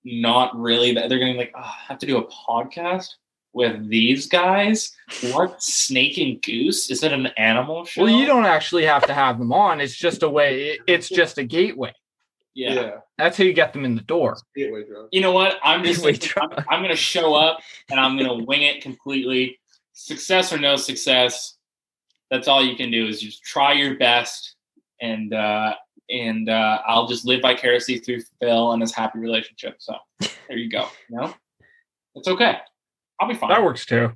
not 0.04 0.56
really 0.58 0.94
that 0.94 1.10
they're 1.10 1.20
going 1.20 1.34
to 1.34 1.38
be 1.38 1.46
like, 1.46 1.54
oh, 1.56 1.62
I 1.62 1.76
have 1.88 2.00
to 2.00 2.06
do 2.06 2.18
a 2.18 2.28
podcast 2.28 3.08
with 3.54 3.90
these 3.90 4.28
guys. 4.28 4.92
What 5.32 5.62
snake 5.62 6.18
and 6.18 6.42
goose? 6.42 6.90
Is 6.92 7.04
it 7.04 7.12
an 7.14 7.28
animal 7.38 7.86
show? 7.86 8.04
Well, 8.04 8.12
you 8.12 8.26
don't 8.26 8.46
actually 8.46 8.86
have 8.86 9.06
to 9.08 9.14
have 9.14 9.38
them 9.40 9.52
on. 9.52 9.82
It's 9.82 9.96
just 9.96 10.24
a 10.24 10.30
way. 10.30 10.70
it- 10.72 10.80
It's 10.88 11.10
just 11.10 11.38
a 11.38 11.44
gateway. 11.44 11.94
Yeah. 12.58 12.74
yeah. 12.74 12.92
That's 13.20 13.38
how 13.38 13.44
you 13.44 13.54
get 13.54 13.72
them 13.72 13.86
in 13.86 13.96
the 13.96 14.02
door. 14.02 14.36
Gateway 14.56 14.84
drug. 14.84 15.10
You 15.12 15.22
know 15.22 15.32
what? 15.32 15.60
I'm 15.64 15.84
just 15.84 16.04
Gateway 16.04 16.32
I'm. 16.42 16.66
I'm 16.68 16.80
going 16.80 16.90
to 16.90 16.96
show 16.96 17.36
up 17.36 17.60
and 17.92 18.00
I'm 18.00 18.18
going 18.18 18.28
to 18.28 18.46
wing 18.46 18.64
it 18.64 18.82
completely. 18.82 19.60
Success 19.94 20.52
or 20.52 20.58
no 20.58 20.76
success, 20.76 21.58
that's 22.32 22.48
all 22.48 22.64
you 22.64 22.76
can 22.76 22.90
do 22.90 23.06
is 23.06 23.22
just 23.22 23.44
try 23.44 23.74
your 23.74 23.96
best, 23.98 24.56
and 25.02 25.34
uh, 25.34 25.74
and 26.10 26.50
uh, 26.50 26.82
I'll 26.86 27.08
just 27.08 27.26
live 27.26 27.42
vicariously 27.42 28.00
through 28.00 28.22
Phil 28.40 28.72
and 28.74 28.82
his 28.82 28.94
happy 28.94 29.20
relationship. 29.20 29.76
So 29.80 29.96
there 30.20 30.58
you 30.58 30.70
go. 30.70 30.88
You 31.10 31.18
know, 31.18 31.34
it's 32.16 32.28
okay. 32.28 32.58
I'll 33.20 33.28
be 33.28 33.36
fine. 33.36 33.50
That 33.50 33.64
works 33.64 33.86
too. 33.86 34.14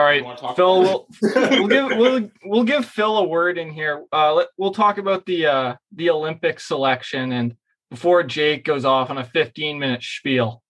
All 0.00 0.06
right, 0.06 0.20
You 0.20 0.24
wanna 0.24 0.38
talk 0.38 0.56
Phil. 0.56 0.80
We'll, 0.80 1.06
we'll 1.22 1.68
give 1.68 1.86
we'll 1.98 2.30
we'll 2.42 2.64
give 2.64 2.86
Phil 2.86 3.18
a 3.18 3.24
word 3.24 3.58
in 3.58 3.70
here. 3.70 4.06
Uh, 4.10 4.32
let, 4.32 4.48
we'll 4.56 4.72
talk 4.72 4.96
about 4.96 5.26
the 5.26 5.44
uh, 5.44 5.76
the 5.92 6.08
Olympic 6.08 6.58
selection 6.58 7.32
and 7.32 7.54
before 7.90 8.22
Jake 8.22 8.64
goes 8.64 8.86
off 8.86 9.10
on 9.10 9.18
a 9.18 9.24
15 9.24 9.78
minute 9.78 10.02
spiel. 10.02 10.62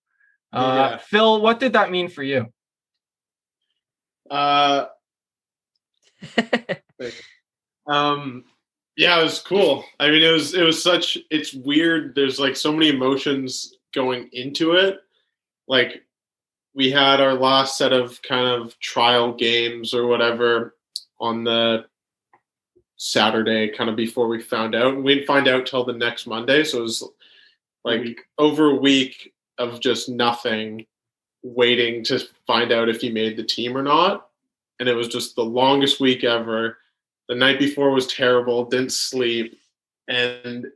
Uh, 0.52 0.88
Yeah. 0.90 0.96
Phil, 0.98 1.40
what 1.40 1.60
did 1.60 1.74
that 1.74 1.92
mean 1.92 2.08
for 2.08 2.24
you? 2.24 2.52
Uh, 4.28 4.86
um, 7.86 8.42
yeah, 8.96 9.20
it 9.20 9.22
was 9.22 9.38
cool. 9.38 9.84
I 10.00 10.10
mean, 10.10 10.24
it 10.24 10.32
was 10.32 10.54
it 10.54 10.64
was 10.64 10.82
such. 10.82 11.18
It's 11.30 11.54
weird. 11.54 12.16
There's 12.16 12.40
like 12.40 12.56
so 12.56 12.72
many 12.72 12.88
emotions 12.88 13.76
going 13.94 14.28
into 14.32 14.72
it. 14.72 14.98
Like 15.68 16.02
we 16.74 16.90
had 16.90 17.20
our 17.20 17.34
last 17.34 17.76
set 17.76 17.92
of 17.92 18.20
kind 18.22 18.46
of 18.46 18.78
trial 18.80 19.32
games 19.32 19.92
or 19.92 20.06
whatever 20.06 20.76
on 21.20 21.44
the 21.44 21.86
Saturday, 22.96 23.68
kind 23.68 23.90
of 23.90 23.96
before 23.96 24.28
we 24.28 24.40
found 24.40 24.74
out. 24.74 24.94
And 24.94 25.02
we 25.02 25.14
didn't 25.14 25.26
find 25.26 25.48
out 25.48 25.66
till 25.66 25.84
the 25.84 25.92
next 25.92 26.26
Monday, 26.26 26.64
so 26.64 26.78
it 26.78 26.82
was 26.82 27.08
like 27.84 28.20
over 28.38 28.70
a 28.70 28.74
week 28.74 29.32
of 29.58 29.80
just 29.80 30.08
nothing, 30.08 30.86
waiting 31.42 32.04
to 32.04 32.20
find 32.46 32.72
out 32.72 32.88
if 32.88 33.00
he 33.00 33.10
made 33.10 33.36
the 33.36 33.44
team 33.44 33.76
or 33.76 33.82
not. 33.82 34.28
And 34.78 34.88
it 34.88 34.94
was 34.94 35.08
just 35.08 35.34
the 35.34 35.44
longest 35.44 36.00
week 36.00 36.24
ever. 36.24 36.78
The 37.28 37.34
night 37.34 37.58
before 37.58 37.90
was 37.90 38.06
terrible, 38.06 38.64
didn't 38.64 38.92
sleep. 38.92 39.58
And 40.08 40.66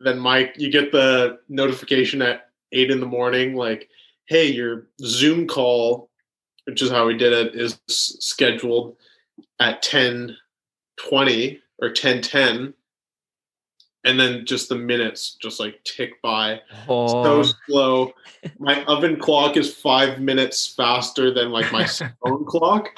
then 0.00 0.18
Mike, 0.18 0.54
you 0.56 0.70
get 0.70 0.92
the 0.92 1.40
notification 1.48 2.22
at 2.22 2.50
eight 2.72 2.90
in 2.90 3.00
the 3.00 3.06
morning, 3.06 3.54
like, 3.54 3.88
hey, 4.28 4.46
your 4.46 4.86
Zoom 5.00 5.46
call, 5.46 6.10
which 6.64 6.82
is 6.82 6.90
how 6.90 7.06
we 7.06 7.16
did 7.16 7.32
it, 7.32 7.54
is 7.54 7.80
scheduled 7.88 8.96
at 9.58 9.82
ten 9.82 10.36
twenty 10.96 11.60
or 11.80 11.90
ten 11.90 12.22
ten. 12.22 12.74
And 14.04 14.18
then 14.18 14.46
just 14.46 14.68
the 14.68 14.76
minutes 14.76 15.36
just 15.42 15.58
like 15.58 15.82
tick 15.84 16.22
by 16.22 16.60
so 16.86 16.86
oh, 16.88 17.52
slow. 17.66 18.12
My 18.58 18.84
oven 18.84 19.18
clock 19.18 19.56
is 19.56 19.74
five 19.74 20.20
minutes 20.20 20.66
faster 20.66 21.34
than 21.34 21.50
like 21.50 21.70
my 21.72 21.84
phone 22.24 22.44
clock. 22.46 22.88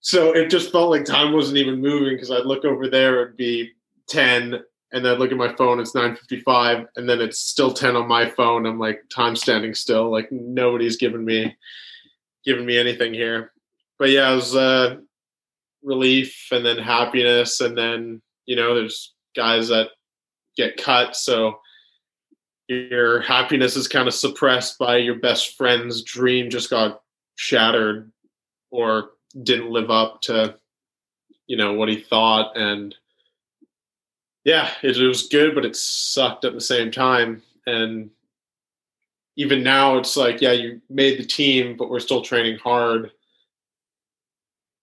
So 0.00 0.32
it 0.34 0.50
just 0.50 0.72
felt 0.72 0.90
like 0.90 1.04
time 1.04 1.32
wasn't 1.32 1.58
even 1.58 1.80
moving 1.80 2.14
because 2.14 2.30
I'd 2.30 2.46
look 2.46 2.64
over 2.64 2.88
there, 2.88 3.22
it'd 3.22 3.36
be 3.36 3.72
10, 4.08 4.60
and 4.92 5.04
then 5.04 5.12
I'd 5.12 5.18
look 5.18 5.32
at 5.32 5.36
my 5.36 5.54
phone, 5.54 5.80
it's 5.80 5.92
9.55, 5.92 6.86
and 6.96 7.08
then 7.08 7.20
it's 7.20 7.38
still 7.38 7.72
10 7.72 7.96
on 7.96 8.08
my 8.08 8.28
phone. 8.30 8.66
I'm 8.66 8.78
like, 8.78 9.02
time 9.10 9.36
standing 9.36 9.74
still. 9.74 10.10
Like 10.10 10.30
nobody's 10.30 10.96
giving 10.96 11.24
me 11.24 11.56
giving 12.44 12.64
me 12.66 12.78
anything 12.78 13.12
here. 13.12 13.52
But 13.98 14.10
yeah, 14.10 14.30
it 14.30 14.36
was 14.36 14.54
uh 14.54 14.96
relief 15.82 16.48
and 16.50 16.64
then 16.64 16.78
happiness 16.78 17.60
and 17.60 17.76
then, 17.76 18.22
you 18.46 18.56
know, 18.56 18.74
there's 18.74 19.14
guys 19.34 19.68
that 19.68 19.90
get 20.56 20.76
cut, 20.76 21.14
so 21.14 21.58
your 22.68 23.20
happiness 23.20 23.76
is 23.76 23.86
kind 23.86 24.08
of 24.08 24.14
suppressed 24.14 24.78
by 24.78 24.96
your 24.96 25.16
best 25.16 25.56
friend's 25.56 26.02
dream 26.02 26.50
just 26.50 26.70
got 26.70 27.00
shattered 27.36 28.10
or 28.70 29.10
didn't 29.42 29.70
live 29.70 29.90
up 29.90 30.20
to 30.22 30.56
you 31.46 31.56
know 31.56 31.74
what 31.74 31.88
he 31.88 32.00
thought 32.00 32.56
and 32.56 32.94
yeah 34.46 34.70
it, 34.82 34.96
it 34.96 35.06
was 35.06 35.28
good 35.28 35.54
but 35.54 35.66
it 35.66 35.76
sucked 35.76 36.46
at 36.46 36.54
the 36.54 36.60
same 36.60 36.90
time. 36.90 37.42
And 37.66 38.10
even 39.36 39.62
now 39.62 39.98
it's 39.98 40.16
like 40.16 40.40
yeah 40.40 40.52
you 40.52 40.80
made 40.88 41.18
the 41.18 41.26
team 41.26 41.76
but 41.76 41.90
we're 41.90 42.00
still 42.00 42.22
training 42.22 42.58
hard. 42.58 43.10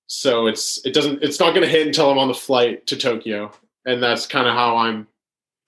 So 0.05 0.46
it's 0.46 0.86
it 0.86 0.93
doesn't 0.93 1.24
it's 1.24 1.39
not 1.39 1.51
going 1.51 1.63
to 1.63 1.70
hit 1.70 1.88
until 1.88 2.12
i'm 2.12 2.20
on 2.20 2.27
the 2.27 2.36
flight 2.36 2.86
to 2.88 2.98
tokyo. 2.98 3.51
And 3.86 4.03
that's 4.03 4.27
kind 4.27 4.48
of 4.48 4.53
how 4.53 4.77
i'm 4.77 5.08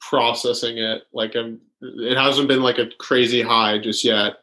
processing 0.01 0.77
it. 0.77 1.03
Like 1.13 1.35
i'm 1.35 1.61
it 1.81 2.17
hasn't 2.17 2.49
been 2.49 2.61
like 2.61 2.77
a 2.77 2.89
crazy 2.99 3.41
high 3.41 3.79
just 3.79 4.03
yet 4.03 4.33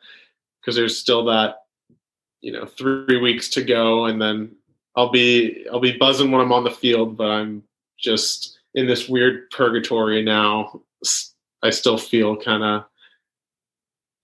because 0.61 0.75
there's 0.75 0.99
still 0.99 1.27
that 1.27 1.65
you 2.41 2.53
know 2.53 2.65
three 2.65 3.21
weeks 3.21 3.51
to 3.51 3.63
go. 3.63 4.07
And 4.07 4.21
then 4.21 4.57
i'll 4.97 5.11
be 5.11 5.67
i'll 5.71 5.81
be 5.81 5.97
buzzing 5.97 6.31
when 6.31 6.41
i'm 6.41 6.53
on 6.53 6.65
the 6.65 6.71
field 6.71 7.17
but 7.17 7.31
i'm 7.31 7.63
just 7.99 8.59
in 8.75 8.87
this 8.87 9.09
weird 9.09 9.50
purgatory 9.50 10.23
now 10.23 10.81
I 11.62 11.71
still 11.71 11.99
feel 11.99 12.37
kind 12.37 12.62
of 12.62 12.85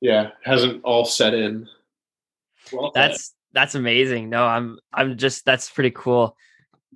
yeah 0.00 0.30
hasn't 0.44 0.82
all 0.84 1.04
set 1.04 1.34
in 1.34 1.68
Well 2.72 2.92
that's 2.94 3.34
that's 3.52 3.74
amazing. 3.74 4.28
No, 4.28 4.44
I'm 4.44 4.78
I'm 4.92 5.16
just 5.16 5.44
that's 5.46 5.70
pretty 5.70 5.90
cool. 5.90 6.36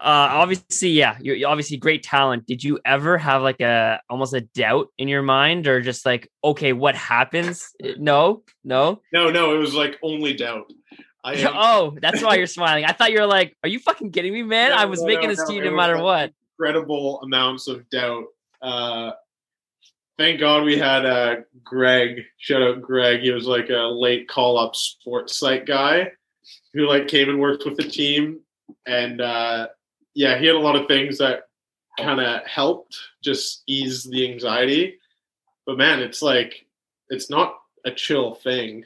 uh, 0.00 0.04
obviously, 0.04 0.90
yeah, 0.90 1.16
you're 1.20 1.48
obviously 1.48 1.78
great 1.78 2.02
talent. 2.02 2.46
Did 2.46 2.62
you 2.62 2.78
ever 2.84 3.16
have 3.16 3.42
like 3.42 3.60
a 3.60 4.00
almost 4.10 4.34
a 4.34 4.42
doubt 4.42 4.88
in 4.98 5.08
your 5.08 5.22
mind, 5.22 5.66
or 5.66 5.80
just 5.80 6.04
like, 6.04 6.30
okay, 6.44 6.72
what 6.74 6.94
happens? 6.94 7.70
No, 7.98 8.42
no. 8.64 9.00
No, 9.12 9.30
no, 9.30 9.54
it 9.54 9.58
was 9.58 9.74
like 9.74 9.98
only 10.02 10.34
doubt. 10.34 10.70
I 11.24 11.34
am, 11.34 11.52
Oh, 11.56 11.96
that's 12.00 12.22
why 12.22 12.34
you're 12.34 12.46
smiling. 12.46 12.84
I 12.84 12.92
thought 12.92 13.12
you 13.12 13.20
were 13.20 13.26
like, 13.26 13.56
are 13.64 13.68
you 13.68 13.78
fucking 13.78 14.12
kidding 14.12 14.32
me, 14.32 14.42
man? 14.42 14.70
No, 14.70 14.76
I 14.76 14.84
was 14.84 15.00
no, 15.00 15.06
making 15.06 15.28
no, 15.28 15.34
this 15.34 15.48
team 15.48 15.64
no 15.64 15.70
matter 15.74 15.94
like- 15.94 16.04
what. 16.04 16.32
Incredible 16.58 17.20
amounts 17.22 17.68
of 17.68 17.88
doubt. 17.90 18.26
Uh, 18.60 19.12
thank 20.18 20.40
God 20.40 20.64
we 20.64 20.78
had 20.78 21.04
uh, 21.04 21.36
Greg. 21.64 22.22
Shout 22.38 22.62
out 22.62 22.82
Greg. 22.82 23.20
He 23.20 23.32
was 23.32 23.46
like 23.46 23.70
a 23.70 23.88
late 23.88 24.28
call 24.28 24.58
up 24.58 24.76
sports 24.76 25.38
psych 25.38 25.66
guy 25.66 26.12
who 26.74 26.88
like 26.88 27.08
came 27.08 27.28
and 27.28 27.40
worked 27.40 27.64
with 27.64 27.76
the 27.76 27.88
team, 27.88 28.40
and 28.86 29.20
uh, 29.20 29.68
yeah, 30.14 30.38
he 30.38 30.46
had 30.46 30.56
a 30.56 30.60
lot 30.60 30.76
of 30.76 30.86
things 30.86 31.18
that 31.18 31.44
kind 31.98 32.20
of 32.20 32.46
helped 32.46 32.96
just 33.22 33.62
ease 33.66 34.04
the 34.04 34.30
anxiety. 34.30 34.98
But 35.66 35.78
man, 35.78 36.00
it's 36.00 36.22
like 36.22 36.66
it's 37.08 37.30
not 37.30 37.54
a 37.84 37.90
chill 37.90 38.34
thing. 38.34 38.84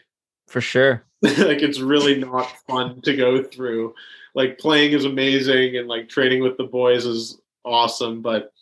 For 0.49 0.61
sure. 0.61 1.05
like 1.23 1.63
it's 1.63 1.81
really 1.81 2.19
not 2.19 2.51
fun 2.69 3.01
to 3.03 3.17
go 3.17 3.43
through. 3.43 3.95
Like 4.35 4.59
playing 4.59 4.93
is 4.93 5.05
amazing 5.05 5.77
and 5.77 5.89
like 5.89 6.09
training 6.09 6.43
with 6.43 6.57
the 6.57 6.65
boys 6.65 7.07
is 7.07 7.41
awesome, 7.67 8.23
but 8.23 8.53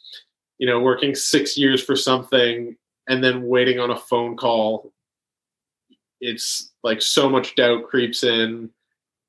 you 0.59 0.67
know, 0.67 0.81
working 0.81 1.15
6 1.15 1.59
years 1.59 1.83
for 1.83 1.97
something 1.97 2.77
and 3.09 3.23
then 3.23 3.47
waiting 3.47 3.79
on 3.81 3.91
a 3.91 3.97
phone 3.97 4.37
call 4.37 4.93
it's 6.25 6.73
like 6.83 7.03
so 7.03 7.29
much 7.29 7.55
doubt 7.55 7.85
creeps 7.85 8.25
in. 8.25 8.71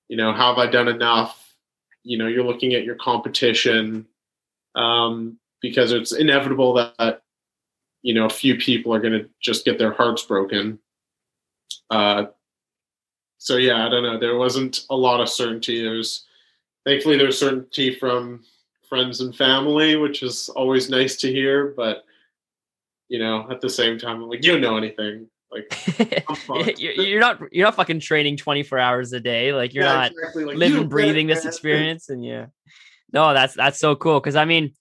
You 0.07 0.17
know, 0.17 0.33
have 0.33 0.57
I 0.57 0.67
done 0.67 0.87
enough? 0.87 1.55
You 2.03 2.17
know, 2.17 2.27
you're 2.27 2.43
looking 2.43 2.73
at 2.73 2.83
your 2.83 2.95
competition 2.95 4.07
um 4.75 5.37
because 5.61 5.91
it's 5.91 6.11
inevitable 6.11 6.73
that 6.73 7.21
you 8.01 8.13
know, 8.13 8.25
a 8.25 8.29
few 8.29 8.55
people 8.55 8.93
are 8.93 8.99
going 8.99 9.13
to 9.13 9.27
just 9.41 9.65
get 9.65 9.79
their 9.79 9.93
hearts 9.93 10.23
broken. 10.23 10.79
Uh 11.89 12.25
so 13.37 13.57
yeah, 13.57 13.85
I 13.85 13.89
don't 13.89 14.03
know. 14.03 14.19
There 14.19 14.37
wasn't 14.37 14.85
a 14.89 14.95
lot 14.95 15.21
of 15.21 15.29
certainty. 15.29 15.83
There's 15.83 16.25
thankfully 16.85 17.17
there's 17.17 17.39
certainty 17.39 17.93
from 17.93 18.43
friends 18.87 19.21
and 19.21 19.35
family, 19.35 19.95
which 19.95 20.23
is 20.23 20.49
always 20.49 20.89
nice 20.89 21.15
to 21.17 21.31
hear. 21.31 21.73
But 21.75 22.03
you 23.07 23.19
know, 23.19 23.47
at 23.51 23.61
the 23.61 23.69
same 23.69 23.97
time, 23.97 24.23
I'm 24.23 24.29
like, 24.29 24.43
you 24.43 24.53
don't 24.53 24.61
know 24.61 24.77
anything. 24.77 25.27
Like 25.51 25.71
you're, 26.79 27.19
not 27.19 27.39
you're 27.51 27.65
not 27.65 27.75
fucking 27.75 27.99
training 27.99 28.37
24 28.37 28.79
hours 28.79 29.13
a 29.13 29.19
day. 29.19 29.53
Like 29.53 29.73
you're 29.73 29.85
Yeah, 29.85 29.93
not 29.93 30.11
exactly. 30.11 30.43
Like, 30.43 30.57
living 30.57 30.79
don't 30.79 30.89
breathing 30.89 31.27
this 31.27 31.45
experience 31.45 32.09
and 32.09 32.25
yeah 32.25 32.47
no 33.15 33.33
that's 33.33 33.53
that's 33.53 33.79
so 33.79 33.95
cool 33.95 34.19
because 34.19 34.35
i 34.35 34.45
mean 34.45 34.73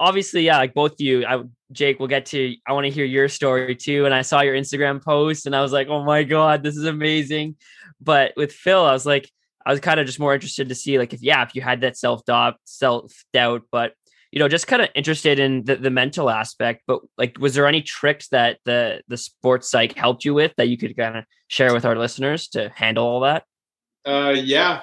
obviously 0.00 0.42
yeah 0.42 0.56
like 0.56 0.74
both 0.74 0.92
of 0.92 1.00
you 1.00 1.24
I, 1.24 1.42
jake 1.70 1.98
we'll 1.98 2.08
get 2.08 2.26
to 2.26 2.56
i 2.66 2.72
want 2.72 2.86
to 2.86 2.90
hear 2.90 3.04
your 3.04 3.28
story 3.28 3.76
too 3.76 4.04
and 4.04 4.14
i 4.14 4.22
saw 4.22 4.40
your 4.40 4.54
instagram 4.54 5.02
post 5.02 5.46
and 5.46 5.54
i 5.54 5.60
was 5.60 5.72
like 5.72 5.88
oh 5.88 6.02
my 6.02 6.24
god 6.24 6.62
this 6.62 6.76
is 6.76 6.84
amazing 6.84 7.56
but 8.00 8.32
with 8.36 8.52
phil 8.52 8.84
i 8.84 8.92
was 8.92 9.06
like 9.06 9.30
i 9.66 9.70
was 9.70 9.80
kind 9.80 10.00
of 10.00 10.06
just 10.06 10.20
more 10.20 10.34
interested 10.34 10.68
to 10.68 10.74
see 10.74 10.98
like 10.98 11.12
if 11.12 11.22
yeah 11.22 11.42
if 11.42 11.54
you 11.54 11.62
had 11.62 11.80
that 11.80 11.96
self-doubt 11.96 12.56
self-doubt 12.64 13.62
but 13.70 13.94
you 14.30 14.38
know 14.38 14.48
just 14.48 14.66
kind 14.66 14.82
of 14.82 14.88
interested 14.94 15.38
in 15.38 15.64
the, 15.64 15.76
the 15.76 15.90
mental 15.90 16.30
aspect 16.30 16.82
but 16.86 17.00
like 17.18 17.38
was 17.38 17.54
there 17.54 17.66
any 17.66 17.82
tricks 17.82 18.28
that 18.28 18.58
the 18.64 19.02
the 19.08 19.16
sports 19.16 19.70
psych 19.70 19.96
helped 19.96 20.24
you 20.24 20.34
with 20.34 20.52
that 20.56 20.68
you 20.68 20.78
could 20.78 20.96
kind 20.96 21.16
of 21.16 21.24
share 21.48 21.72
with 21.74 21.84
our 21.84 21.96
listeners 21.96 22.48
to 22.48 22.70
handle 22.74 23.04
all 23.04 23.20
that 23.20 23.44
Uh, 24.04 24.34
yeah, 24.34 24.82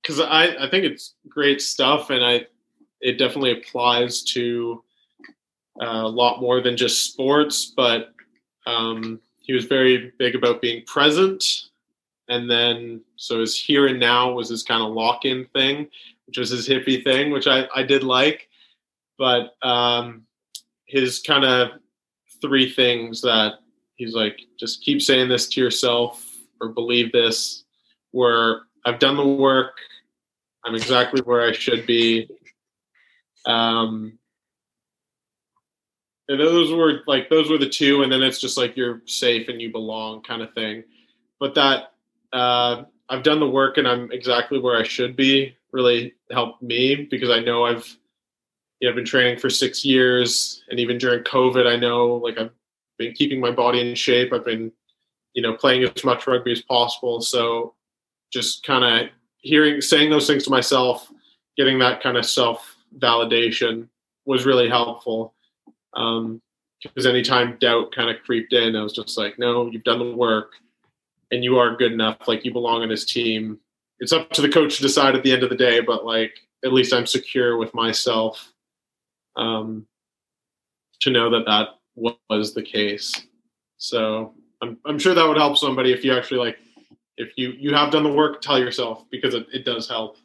because 0.00 0.20
I 0.20 0.64
I 0.64 0.70
think 0.70 0.84
it's 0.84 1.14
great 1.28 1.60
stuff, 1.60 2.10
and 2.10 2.24
I 2.24 2.46
it 3.00 3.18
definitely 3.18 3.52
applies 3.52 4.22
to 4.34 4.82
uh, 5.80 6.02
a 6.04 6.08
lot 6.08 6.40
more 6.40 6.62
than 6.62 6.76
just 6.76 7.04
sports. 7.12 7.72
But 7.76 8.14
um, 8.66 9.20
he 9.40 9.52
was 9.52 9.66
very 9.66 10.12
big 10.18 10.34
about 10.34 10.62
being 10.62 10.84
present, 10.86 11.68
and 12.28 12.50
then 12.50 13.02
so 13.16 13.40
his 13.40 13.58
here 13.58 13.86
and 13.86 14.00
now 14.00 14.32
was 14.32 14.48
his 14.48 14.62
kind 14.62 14.82
of 14.82 14.92
lock 14.92 15.24
in 15.24 15.46
thing, 15.54 15.88
which 16.26 16.38
was 16.38 16.50
his 16.50 16.68
hippie 16.68 17.02
thing, 17.02 17.30
which 17.30 17.46
I 17.46 17.66
I 17.74 17.82
did 17.82 18.02
like. 18.02 18.48
But 19.18 19.54
um, 19.62 20.26
his 20.86 21.20
kind 21.20 21.44
of 21.44 21.70
three 22.42 22.70
things 22.70 23.22
that 23.22 23.54
he's 23.94 24.14
like, 24.14 24.40
just 24.58 24.82
keep 24.82 25.00
saying 25.00 25.28
this 25.28 25.48
to 25.50 25.60
yourself 25.60 26.24
or 26.60 26.68
believe 26.68 27.12
this 27.12 27.64
where 28.12 28.62
I've 28.84 28.98
done 28.98 29.16
the 29.16 29.26
work, 29.26 29.76
I'm 30.64 30.74
exactly 30.74 31.20
where 31.22 31.42
I 31.42 31.52
should 31.52 31.86
be. 31.86 32.28
Um, 33.46 34.18
and 36.28 36.40
those 36.40 36.72
were 36.72 37.02
like 37.06 37.28
those 37.30 37.50
were 37.50 37.58
the 37.58 37.68
two, 37.68 38.02
and 38.02 38.10
then 38.10 38.22
it's 38.22 38.40
just 38.40 38.56
like 38.56 38.76
you're 38.76 39.02
safe 39.06 39.48
and 39.48 39.60
you 39.60 39.70
belong 39.70 40.22
kind 40.22 40.42
of 40.42 40.52
thing. 40.54 40.82
But 41.38 41.54
that 41.54 41.92
uh, 42.32 42.84
I've 43.08 43.22
done 43.22 43.40
the 43.40 43.48
work 43.48 43.78
and 43.78 43.86
I'm 43.86 44.10
exactly 44.12 44.58
where 44.58 44.76
I 44.76 44.82
should 44.82 45.16
be 45.16 45.56
really 45.72 46.14
helped 46.30 46.62
me 46.62 47.06
because 47.10 47.30
I 47.30 47.40
know 47.40 47.64
I've 47.64 47.96
you 48.80 48.88
know, 48.88 48.94
been 48.94 49.04
training 49.04 49.38
for 49.38 49.48
six 49.48 49.84
years, 49.84 50.62
and 50.68 50.78
even 50.78 50.98
during 50.98 51.24
COVID, 51.24 51.66
I 51.66 51.76
know 51.76 52.16
like 52.16 52.38
I've 52.38 52.50
been 52.98 53.12
keeping 53.14 53.40
my 53.40 53.50
body 53.50 53.80
in 53.80 53.94
shape. 53.94 54.32
I've 54.32 54.44
been 54.44 54.72
you 55.34 55.42
know 55.42 55.54
playing 55.54 55.84
as 55.84 56.04
much 56.04 56.26
rugby 56.26 56.52
as 56.52 56.62
possible. 56.62 57.20
So 57.20 57.74
just 58.32 58.64
kind 58.64 58.84
of 58.84 59.10
hearing 59.38 59.80
saying 59.80 60.10
those 60.10 60.26
things 60.26 60.44
to 60.44 60.50
myself 60.50 61.10
getting 61.56 61.78
that 61.78 62.02
kind 62.02 62.16
of 62.16 62.26
self 62.26 62.76
validation 62.98 63.88
was 64.24 64.46
really 64.46 64.68
helpful 64.68 65.34
um 65.94 66.40
because 66.82 67.06
anytime 67.06 67.56
doubt 67.60 67.94
kind 67.94 68.10
of 68.10 68.22
creeped 68.22 68.52
in 68.52 68.74
i 68.76 68.82
was 68.82 68.92
just 68.92 69.16
like 69.16 69.38
no 69.38 69.70
you've 69.70 69.84
done 69.84 69.98
the 69.98 70.16
work 70.16 70.52
and 71.30 71.44
you 71.44 71.58
are 71.58 71.76
good 71.76 71.92
enough 71.92 72.28
like 72.28 72.44
you 72.44 72.52
belong 72.52 72.82
on 72.82 72.90
his 72.90 73.04
team 73.04 73.58
it's 73.98 74.12
up 74.12 74.30
to 74.30 74.42
the 74.42 74.48
coach 74.48 74.76
to 74.76 74.82
decide 74.82 75.14
at 75.14 75.22
the 75.22 75.32
end 75.32 75.42
of 75.42 75.50
the 75.50 75.56
day 75.56 75.80
but 75.80 76.04
like 76.04 76.34
at 76.64 76.72
least 76.72 76.92
i'm 76.92 77.06
secure 77.06 77.56
with 77.56 77.72
myself 77.74 78.52
um 79.36 79.86
to 81.00 81.10
know 81.10 81.30
that 81.30 81.44
that 81.46 81.68
was 82.28 82.54
the 82.54 82.62
case 82.62 83.26
so 83.78 84.34
i'm, 84.62 84.78
I'm 84.84 84.98
sure 84.98 85.14
that 85.14 85.26
would 85.26 85.36
help 85.36 85.56
somebody 85.56 85.92
if 85.92 86.04
you 86.04 86.16
actually 86.16 86.38
like 86.38 86.58
if 87.16 87.32
you 87.36 87.50
you 87.50 87.74
have 87.74 87.90
done 87.90 88.02
the 88.02 88.12
work 88.12 88.40
tell 88.40 88.58
yourself 88.58 89.04
because 89.10 89.34
it, 89.34 89.46
it 89.52 89.64
does 89.64 89.88
help 89.88 90.16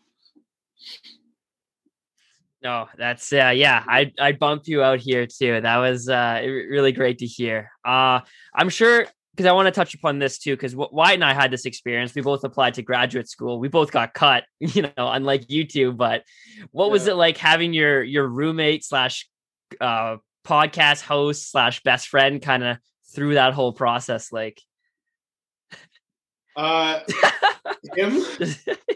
No, 2.63 2.87
that's 2.95 3.33
uh 3.33 3.53
yeah, 3.55 3.83
I 3.87 4.13
I 4.19 4.33
bumped 4.33 4.67
you 4.67 4.83
out 4.83 4.99
here 4.99 5.25
too. 5.25 5.61
That 5.61 5.77
was 5.77 6.07
uh 6.07 6.41
really 6.45 6.91
great 6.91 7.17
to 7.19 7.25
hear. 7.25 7.71
Uh 7.83 8.19
I'm 8.53 8.69
sure 8.69 9.07
because 9.31 9.45
I 9.45 9.53
want 9.53 9.67
to 9.67 9.71
touch 9.71 9.93
upon 9.93 10.19
this 10.19 10.37
too 10.37 10.55
because 10.55 10.75
Wyatt 10.75 11.15
and 11.15 11.23
I 11.23 11.33
had 11.33 11.51
this 11.51 11.65
experience. 11.65 12.13
We 12.13 12.21
both 12.21 12.43
applied 12.43 12.73
to 12.75 12.81
graduate 12.81 13.29
school. 13.29 13.59
We 13.59 13.69
both 13.69 13.91
got 13.91 14.13
cut, 14.13 14.43
you 14.59 14.83
know, 14.83 14.91
unlike 14.97 15.49
you 15.49 15.65
two. 15.65 15.93
But 15.93 16.23
what 16.71 16.91
was 16.91 17.07
it 17.07 17.15
like 17.15 17.37
having 17.37 17.73
your 17.73 18.03
your 18.03 18.27
roommate 18.27 18.83
slash 18.83 19.27
uh 19.79 20.17
podcast 20.45 21.01
host 21.01 21.51
slash 21.51 21.81
best 21.83 22.07
friend 22.07 22.41
kind 22.41 22.63
of 22.63 22.77
through 23.13 23.35
that 23.35 23.53
whole 23.53 23.73
process? 23.73 24.31
Like 24.31 24.61
uh 26.55 26.99
him 27.95 28.21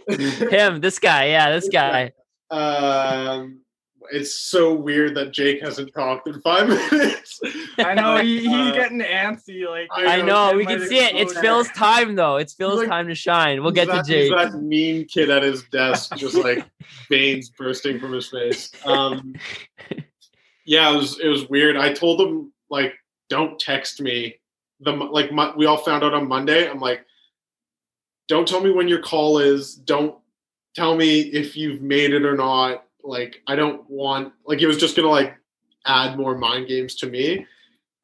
him, 0.50 0.82
this 0.82 1.00
guy, 1.00 1.28
yeah, 1.28 1.52
this 1.52 1.69
guy. 1.71 2.12
um 2.52 3.62
it's 4.11 4.37
so 4.39 4.73
weird 4.73 5.15
that 5.15 5.31
jake 5.31 5.61
hasn't 5.61 5.93
talked 5.93 6.27
in 6.27 6.39
five 6.41 6.67
minutes 6.91 7.39
I 7.77 7.93
know 7.93 8.17
he, 8.17 8.39
he's 8.39 8.47
Uh, 8.49 8.71
getting 8.71 8.99
antsy. 8.99 9.67
Like 9.69 9.89
I 9.93 10.17
I 10.17 10.21
know, 10.21 10.51
know 10.51 10.57
we 10.57 10.65
can 10.65 10.79
see 10.87 10.97
it. 10.97 11.13
It's 11.15 11.33
explode. 11.33 11.41
Phil's 11.41 11.67
time 11.69 12.15
though. 12.15 12.37
It's 12.37 12.53
Phil's 12.53 12.79
like- 12.79 12.87
time 12.87 13.07
to 13.09 13.15
shine. 13.15 13.61
We'll 13.61 13.71
get 13.73 13.85
to 13.85 13.91
that- 13.93 14.07
he's 14.07 14.29
Jake. 14.29 14.31
that 14.31 14.53
mean 14.61 15.05
kid 15.05 15.29
at 15.29 15.43
his 15.43 15.63
desk 15.71 16.15
just 16.15 16.35
like 16.35 16.65
veins 17.09 17.49
bursting 17.49 17.99
from 17.99 18.13
his 18.13 18.27
face 18.29 18.71
um 18.85 19.33
yeah 20.65 20.91
it 20.91 20.95
was 20.95 21.19
it 21.19 21.27
was 21.27 21.47
weird 21.49 21.77
i 21.77 21.91
told 21.93 22.19
him 22.21 22.51
like 22.69 22.93
don't 23.29 23.59
text 23.59 24.01
me 24.01 24.35
the 24.79 24.91
like 24.91 25.31
my, 25.31 25.53
we 25.55 25.65
all 25.65 25.77
found 25.77 26.03
out 26.03 26.13
on 26.13 26.27
monday 26.27 26.69
i'm 26.69 26.79
like 26.79 27.05
don't 28.27 28.47
tell 28.47 28.61
me 28.61 28.71
when 28.71 28.87
your 28.87 29.01
call 29.01 29.37
is 29.39 29.75
don't 29.75 30.15
tell 30.75 30.95
me 30.95 31.19
if 31.21 31.55
you've 31.55 31.81
made 31.81 32.13
it 32.13 32.25
or 32.25 32.35
not 32.35 32.85
like 33.07 33.41
i 33.47 33.55
don't 33.55 33.89
want 33.89 34.33
like 34.45 34.61
it 34.61 34.67
was 34.67 34.77
just 34.77 34.95
gonna 34.95 35.09
like 35.09 35.37
add 35.85 36.17
more 36.17 36.37
mind 36.37 36.67
games 36.67 36.95
to 36.95 37.07
me. 37.07 37.45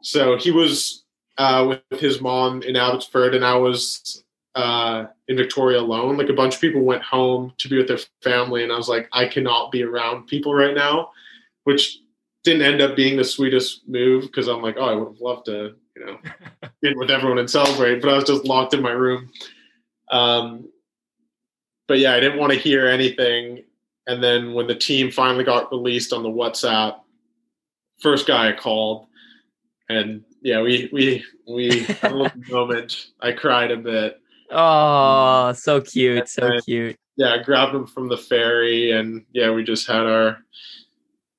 So 0.04 0.38
he 0.38 0.52
was 0.52 1.04
uh 1.38 1.76
with 1.92 2.00
his 2.00 2.22
mom 2.22 2.62
in 2.64 2.76
abbotsford 2.76 3.34
and 3.36 3.46
i 3.46 3.56
was 3.56 4.24
uh 4.56 5.06
in 5.28 5.38
victoria 5.38 5.80
alone. 5.80 6.18
Like 6.18 6.30
a 6.30 6.34
bunch 6.34 6.56
of 6.56 6.62
people 6.62 6.82
went 6.82 7.04
home 7.04 7.54
to 7.58 7.70
be 7.70 7.78
with 7.78 7.88
their 7.88 8.00
family 8.22 8.64
and 8.64 8.72
i 8.72 8.78
was 8.78 8.90
like 8.90 9.08
i 9.14 9.26
cannot 9.26 9.72
be 9.72 9.84
around 9.84 10.28
people 10.28 10.54
right 10.54 10.76
now 10.76 11.10
which 11.64 12.00
didn't 12.44 12.64
end 12.64 12.82
up 12.82 12.96
being 12.96 13.18
the 13.18 13.24
sweetest 13.24 13.88
move 13.88 14.24
because 14.24 14.48
i'm 14.48 14.62
like 14.62 14.76
oh 14.78 14.86
i 14.86 14.96
would 14.96 15.08
have 15.08 15.22
loved 15.22 15.46
to 15.46 15.76
you 15.96 16.06
know 16.06 16.18
get 16.84 16.98
with 16.98 17.12
everyone 17.12 17.38
and 17.38 17.50
celebrate 17.50 18.02
but 18.02 18.10
i 18.12 18.16
was 18.16 18.26
just 18.26 18.46
locked 18.46 18.74
in 18.74 18.82
my 18.82 18.92
room. 18.92 19.30
Um 20.12 20.68
but 21.88 22.00
yeah 22.00 22.14
i 22.14 22.20
didn't 22.20 22.40
want 22.40 22.52
to 22.52 22.60
hear 22.60 22.88
anything 22.88 23.64
and 24.12 24.22
then 24.22 24.54
when 24.54 24.68
the 24.68 24.76
team 24.76 25.10
finally 25.10 25.46
got 25.46 25.72
released 25.72 26.12
on 26.12 26.22
the 26.22 26.30
WhatsApp, 26.30 27.00
first 28.02 28.28
guy 28.28 28.50
I 28.50 28.52
called, 28.54 29.08
and 29.90 30.24
yeah, 30.42 30.62
we 30.62 30.90
we 30.92 31.24
we 31.48 31.84
had 31.84 32.12
a 32.12 32.16
little 32.16 32.42
moment. 32.50 33.08
I 33.22 33.32
cried 33.32 33.72
a 33.72 33.78
bit. 33.78 34.20
Oh, 34.52 35.54
so 35.54 35.80
cute, 35.80 36.28
so 36.28 36.48
And- 36.48 36.66
cute. 36.66 36.96
Yeah, 37.18 37.34
I 37.36 37.44
grabbed 37.44 37.76
him 37.76 37.86
from 37.86 38.08
the 38.10 38.18
ferry, 38.18 38.92
and 38.92 39.26
yeah, 39.32 39.52
we 39.52 39.64
just 39.64 39.88
had 39.88 40.06
our 40.06 40.40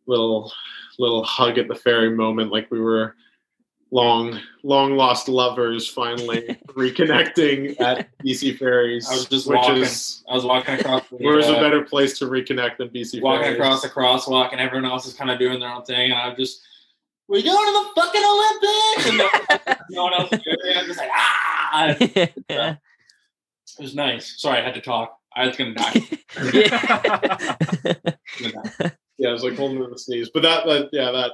little 0.07 0.51
little 0.99 1.25
hug 1.25 1.59
at 1.59 1.69
the 1.69 1.75
ferry 1.75 2.11
moment, 2.11 2.53
like 2.53 2.71
we 2.71 2.81
were 2.81 3.17
long 3.93 4.41
long 4.63 4.97
lost 4.97 5.29
lovers 5.29 5.87
finally 5.89 6.59
reconnecting 6.69 7.79
at 7.81 8.09
BC 8.25 8.59
Ferries. 8.59 9.09
I 9.09 9.15
was 9.15 9.27
just 9.27 9.47
which 9.47 9.57
walking. 9.57 9.83
is 9.83 10.25
I 10.29 10.35
was 10.35 10.45
walking 10.45 10.81
across. 10.81 11.09
The, 11.09 11.17
where's 11.17 11.47
a 11.47 11.57
uh, 11.57 11.61
better 11.61 11.83
place 11.83 12.19
to 12.19 12.25
reconnect 12.25 12.79
than 12.79 12.89
BC 12.89 13.13
Ferries? 13.13 13.23
walking 13.23 13.43
Ferries? 13.43 13.59
across 13.59 13.83
the 13.83 13.89
crosswalk, 13.91 14.53
and 14.53 14.61
everyone 14.61 14.91
else 14.91 15.07
is 15.07 15.15
kind 15.15 15.31
of 15.31 15.39
doing 15.39 15.61
their 15.61 15.69
own 15.69 15.85
thing, 15.85 16.11
and 16.11 16.21
I'm 16.21 16.35
just, 16.37 16.63
we 17.29 17.43
going 17.43 17.67
to 17.67 17.73
the 17.73 18.01
fucking 18.01 18.23
Olympics, 18.25 19.09
and 19.09 19.19
no, 19.19 19.75
no 19.91 20.05
one 20.05 20.15
else 20.15 20.33
is 20.33 20.41
doing 20.41 20.57
it. 20.65 20.77
I'm 20.77 20.87
just 20.87 20.99
like, 20.99 21.11
ah, 21.13 21.97
it 22.01 22.35
was 23.79 23.95
nice. 23.95 24.41
Sorry, 24.41 24.59
I 24.59 24.65
had 24.65 24.75
to 24.75 24.81
talk. 24.81 25.19
I 25.35 25.47
was 25.47 25.57
gonna 25.57 25.75
die. 25.75 25.93
Gonna. 28.41 28.97
Yeah, 29.19 29.29
I 29.29 29.33
was 29.33 29.45
like 29.45 29.57
holding 29.57 29.83
in 29.83 29.91
the 29.91 29.99
sneeze. 29.99 30.31
But 30.33 30.43
that, 30.43 30.67
that 30.67 30.89
yeah, 30.93 31.11
that 31.11 31.33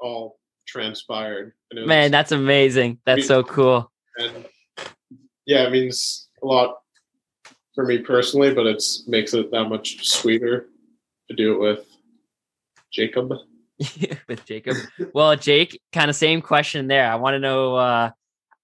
all 0.00 0.38
transpired. 0.66 1.52
And 1.70 1.78
it 1.78 1.82
was, 1.82 1.88
Man, 1.88 2.10
that's 2.10 2.32
amazing. 2.32 2.98
That's 3.04 3.26
so 3.26 3.42
cool. 3.42 3.90
and 4.18 4.46
yeah, 5.46 5.66
it 5.66 5.72
means 5.72 6.28
a 6.42 6.46
lot 6.46 6.76
for 7.74 7.84
me 7.84 7.98
personally, 7.98 8.54
but 8.54 8.66
it 8.66 8.82
makes 9.06 9.34
it 9.34 9.50
that 9.50 9.64
much 9.64 10.06
sweeter 10.06 10.68
to 11.28 11.36
do 11.36 11.54
it 11.54 11.58
with 11.60 11.86
Jacob. 12.92 13.32
with 14.28 14.44
Jacob. 14.44 14.76
Well, 15.12 15.34
Jake, 15.36 15.80
kind 15.92 16.10
of 16.10 16.16
same 16.16 16.42
question 16.42 16.86
there. 16.86 17.10
I 17.10 17.16
want 17.16 17.34
to 17.34 17.38
know 17.38 17.74
uh, 17.76 18.10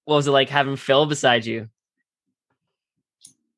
what 0.05 0.17
was 0.17 0.29
it 0.29 0.33
like 0.33 0.49
having 0.49 0.77
Phil 0.77 1.07
beside 1.07 1.47
you? 1.47 1.69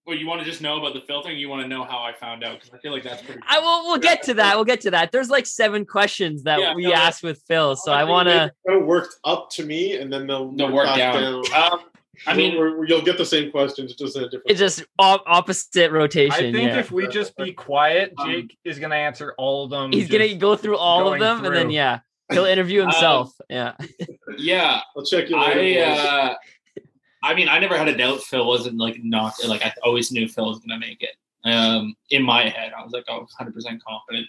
Well, 0.06 0.16
you 0.16 0.26
want 0.26 0.40
to 0.40 0.44
just 0.46 0.60
know 0.62 0.78
about 0.78 0.94
the 0.94 1.00
filtering? 1.02 1.38
You 1.38 1.48
want 1.48 1.62
to 1.62 1.68
know 1.68 1.84
how 1.84 1.98
I 1.98 2.12
found 2.12 2.42
out? 2.42 2.58
Because 2.58 2.72
I 2.74 2.78
feel 2.78 2.90
like 2.92 3.02
that's 3.04 3.22
pretty. 3.22 3.40
I 3.46 3.58
will. 3.60 3.84
We'll 3.86 3.98
get 3.98 4.22
to 4.24 4.34
that. 4.34 4.56
We'll 4.56 4.64
get 4.64 4.80
to 4.82 4.90
that. 4.92 5.12
There's 5.12 5.28
like 5.30 5.46
seven 5.46 5.84
questions 5.84 6.42
that 6.44 6.58
Yeah, 6.58 6.74
we 6.74 6.84
no, 6.84 6.92
asked 6.94 7.22
with 7.22 7.42
Phil, 7.46 7.76
so 7.76 7.92
I 7.92 8.04
want 8.04 8.28
to. 8.28 8.50
It 8.64 8.84
worked 8.86 9.16
up 9.24 9.50
to 9.50 9.64
me, 9.64 9.96
and 9.96 10.12
then 10.12 10.26
they'll 10.26 10.50
The 10.52 10.64
work 10.64 10.74
work 10.74 10.86
back 10.86 10.96
down. 10.96 11.42
down. 11.42 11.72
Um, 11.72 11.80
I 12.26 12.34
mean, 12.34 12.58
We're- 12.58 12.72
we're- 12.74 12.86
you'll 12.88 13.02
get 13.02 13.16
the 13.18 13.24
same 13.24 13.50
questions, 13.50 13.94
just 13.94 14.16
in 14.16 14.22
a 14.24 14.26
different. 14.26 14.44
It's 14.50 14.58
just 14.58 14.84
op- 14.98 15.22
opposite 15.26 15.90
rotation. 15.90 16.32
I 16.46 16.52
think 16.52 16.68
yeah. 16.70 16.78
if 16.78 16.90
we 16.90 17.06
just 17.06 17.36
be 17.36 17.52
quiet, 17.52 18.12
Um, 18.18 18.30
Jake 18.30 18.58
is 18.64 18.78
gonna 18.78 18.94
answer 18.96 19.34
all 19.38 19.64
of 19.64 19.70
them. 19.70 19.92
He's 19.92 20.08
gonna 20.08 20.34
go 20.34 20.56
through 20.56 20.76
all 20.76 21.00
of 21.02 21.18
going 21.18 21.20
them, 21.20 21.44
and 21.46 21.54
then 21.56 21.70
yeah, 21.70 22.00
he'll 22.32 22.44
interview 22.46 22.80
himself. 22.88 23.32
yeah. 23.48 23.74
yeah. 24.36 24.80
I'll 24.96 25.04
check 25.04 25.30
you 25.30 25.38
later. 25.38 25.60
I 25.60 25.88
boys. 25.94 25.98
uh, 26.06 26.34
I 27.22 27.34
mean, 27.34 27.48
I 27.48 27.58
never 27.58 27.76
had 27.76 27.88
a 27.88 27.96
doubt 27.96 28.22
Phil 28.22 28.46
wasn't 28.46 28.78
like 28.78 29.02
not 29.02 29.34
like 29.46 29.64
I 29.64 29.72
always 29.84 30.10
knew 30.10 30.28
Phil 30.28 30.48
was 30.48 30.60
gonna 30.60 30.78
make 30.78 31.02
it. 31.02 31.16
Um, 31.44 31.94
in 32.10 32.22
my 32.22 32.48
head, 32.48 32.72
I 32.76 32.82
was 32.82 32.92
like, 32.92 33.04
oh, 33.08 33.18
100 33.18 33.54
percent 33.54 33.82
confident. 33.84 34.26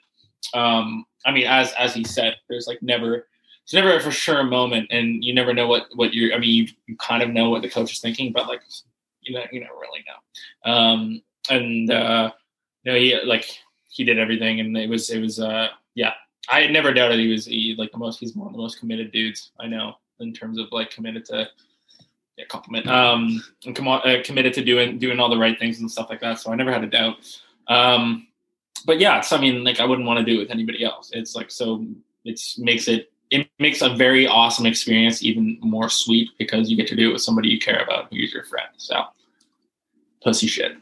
Um, 0.54 1.06
I 1.26 1.32
mean, 1.32 1.48
as 1.48 1.74
as 1.74 1.94
he 1.94 2.04
said, 2.04 2.36
there's 2.50 2.68
like 2.68 2.82
never, 2.82 3.28
it's 3.64 3.74
never 3.74 3.96
a 3.96 4.00
for 4.00 4.12
sure 4.12 4.44
moment, 4.44 4.88
and 4.92 5.24
you 5.24 5.34
never 5.34 5.54
know 5.54 5.68
what 5.68 5.88
what 5.96 6.14
you're. 6.14 6.34
I 6.34 6.40
mean, 6.40 6.54
you, 6.54 6.68
you 6.88 6.98
kind 6.98 7.24
of 7.24 7.30
know 7.30 7.50
what 7.50 7.62
the 7.62 7.70
coach 7.70 7.94
is 7.94 8.00
thinking, 8.00 8.32
but 8.32 8.48
like 8.48 8.62
you 9.22 9.36
know, 9.36 9.44
you 9.52 9.60
never 9.60 9.74
really 9.74 10.04
know. 10.08 10.72
Um, 10.72 11.22
and 11.50 11.92
uh, 11.92 12.32
know, 12.86 12.96
he 12.96 13.20
like 13.26 13.46
he 13.90 14.04
did 14.04 14.20
everything, 14.20 14.60
and 14.60 14.76
it 14.78 14.90
was 14.90 15.10
it 15.10 15.20
was 15.20 15.40
uh, 15.40 15.70
yeah. 15.96 16.14
I 16.50 16.66
never 16.68 16.92
doubted 16.92 17.20
he 17.20 17.28
was 17.28 17.46
he, 17.46 17.76
like 17.78 17.92
the 17.92 18.00
most. 18.00 18.20
He's 18.20 18.36
one 18.36 18.48
of 18.48 18.54
the 18.54 18.60
most 18.60 18.80
committed 18.80 19.12
dudes 19.12 19.52
I 19.60 19.68
know 19.68 19.96
in 20.20 20.34
terms 20.34 20.58
of 20.58 20.68
like 20.72 20.90
committed 20.90 21.24
to 21.26 21.48
yeah, 22.38 22.46
compliment. 22.46 22.88
Um, 22.88 23.44
and 23.66 23.76
come 23.76 23.88
on, 23.88 24.02
uh, 24.08 24.22
committed 24.24 24.54
to 24.56 24.64
doing 24.64 24.98
doing 24.98 25.20
all 25.20 25.30
the 25.30 25.38
right 25.38 25.58
things 25.58 25.80
and 25.80 25.92
stuff 25.92 26.10
like 26.10 26.22
that. 26.22 26.40
So 26.40 26.52
I 26.52 26.56
never 26.56 26.72
had 26.72 26.84
a 26.84 26.88
doubt. 26.88 27.16
Um, 27.68 28.28
but 28.86 29.00
yeah, 29.00 29.22
so 29.22 29.38
I 29.38 29.42
mean, 29.42 29.64
like 29.64 29.80
I 29.80 29.86
wouldn't 29.86 30.08
want 30.08 30.20
to 30.20 30.26
do 30.26 30.38
it 30.38 30.44
with 30.44 30.52
anybody 30.52 30.84
else. 30.84 31.12
It's 31.14 31.36
like 31.36 31.52
so. 31.52 31.86
It's 32.24 32.60
makes 32.60 32.88
it 32.88 33.12
it 33.32 33.50
makes 33.60 33.82
a 33.82 33.90
very 33.96 34.28
awesome 34.28 34.66
experience 34.66 35.24
even 35.24 35.58
more 35.62 35.90
sweet 35.90 36.30
because 36.38 36.70
you 36.70 36.78
get 36.78 36.88
to 36.88 36.96
do 36.96 37.10
it 37.10 37.14
with 37.14 37.22
somebody 37.22 37.50
you 37.50 37.60
care 37.60 37.82
about 37.82 38.08
who's 38.12 38.34
your 38.34 38.44
friend. 38.44 38.70
So 38.78 39.04
pussy 40.24 40.48
shit. 40.48 40.74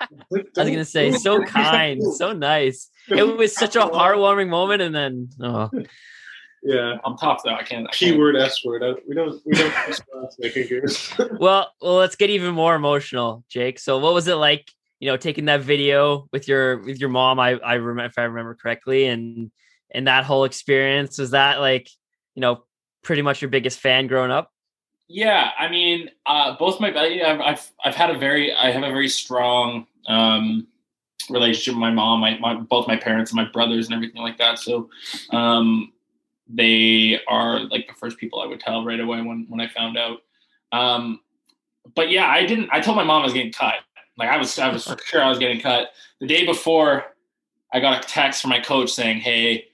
I 0.00 0.06
was 0.30 0.44
gonna 0.54 0.84
say, 0.84 1.12
so 1.12 1.42
kind, 1.44 2.02
so 2.02 2.32
nice. 2.32 2.90
It 3.08 3.24
was 3.36 3.54
such 3.54 3.76
a 3.76 3.80
heartwarming 3.80 4.48
moment, 4.48 4.82
and 4.82 4.94
then 4.94 5.28
oh, 5.40 5.70
yeah. 6.62 6.96
I'm 7.04 7.16
tough 7.16 7.42
though. 7.44 7.54
I 7.54 7.62
can't. 7.62 7.86
I 7.86 7.90
can't 7.90 8.12
Keyword 8.12 8.36
S 8.36 8.64
word. 8.64 8.82
I- 8.82 9.00
We 9.06 9.14
don't. 9.14 9.40
We 9.46 9.52
don't 9.52 9.74
discuss 9.86 10.36
making 10.38 10.68
goose. 10.68 11.12
well, 11.38 11.72
well, 11.80 11.94
let's 11.94 12.16
get 12.16 12.30
even 12.30 12.54
more 12.54 12.74
emotional, 12.74 13.44
Jake. 13.48 13.78
So, 13.78 13.98
what 13.98 14.14
was 14.14 14.28
it 14.28 14.34
like? 14.34 14.70
You 15.00 15.08
know, 15.10 15.16
taking 15.16 15.44
that 15.44 15.60
video 15.60 16.28
with 16.32 16.48
your 16.48 16.78
with 16.78 17.00
your 17.00 17.10
mom. 17.10 17.38
I 17.38 17.52
I 17.58 17.74
remember 17.74 18.10
if 18.10 18.18
I 18.18 18.22
remember 18.22 18.54
correctly, 18.54 19.06
and 19.06 19.50
and 19.90 20.06
that 20.06 20.24
whole 20.24 20.44
experience 20.44 21.18
was 21.18 21.30
that 21.30 21.60
like 21.60 21.88
you 22.34 22.40
know 22.40 22.64
pretty 23.02 23.22
much 23.22 23.40
your 23.40 23.50
biggest 23.50 23.78
fan 23.78 24.06
growing 24.06 24.30
up. 24.30 24.50
Yeah, 25.08 25.52
I 25.58 25.68
mean, 25.68 26.10
uh, 26.26 26.56
both 26.58 26.80
my 26.80 26.88
I've, 26.94 27.40
I've 27.40 27.72
I've 27.84 27.94
had 27.94 28.10
a 28.10 28.18
very 28.18 28.52
I 28.52 28.70
have 28.70 28.82
a 28.82 28.88
very 28.88 29.08
strong 29.08 29.86
um, 30.06 30.66
relationship 31.30 31.74
with 31.74 31.80
my 31.80 31.90
mom, 31.90 32.20
my, 32.20 32.38
my 32.38 32.54
both 32.54 32.86
my 32.86 32.96
parents 32.96 33.30
and 33.30 33.36
my 33.36 33.50
brothers 33.50 33.86
and 33.86 33.94
everything 33.94 34.20
like 34.22 34.36
that. 34.38 34.58
So 34.58 34.90
um, 35.30 35.92
they 36.48 37.20
are 37.28 37.60
like 37.60 37.88
the 37.88 37.94
first 37.94 38.18
people 38.18 38.40
I 38.40 38.46
would 38.46 38.60
tell 38.60 38.84
right 38.84 39.00
away 39.00 39.20
when 39.22 39.46
when 39.48 39.60
I 39.60 39.68
found 39.68 39.98
out. 39.98 40.22
Um, 40.72 41.20
but 41.94 42.10
yeah, 42.10 42.26
I 42.26 42.46
didn't. 42.46 42.70
I 42.72 42.80
told 42.80 42.96
my 42.96 43.04
mom 43.04 43.22
I 43.22 43.24
was 43.24 43.34
getting 43.34 43.52
cut. 43.52 43.74
Like 44.16 44.28
I 44.28 44.36
was 44.36 44.58
I 44.58 44.70
was 44.72 44.84
for 44.86 44.98
sure 45.04 45.22
I 45.22 45.28
was 45.28 45.38
getting 45.38 45.60
cut 45.60 45.90
the 46.20 46.26
day 46.26 46.46
before. 46.46 47.04
I 47.72 47.80
got 47.80 48.02
a 48.04 48.08
text 48.08 48.40
from 48.40 48.50
my 48.50 48.60
coach 48.60 48.90
saying, 48.90 49.20
"Hey." 49.20 49.68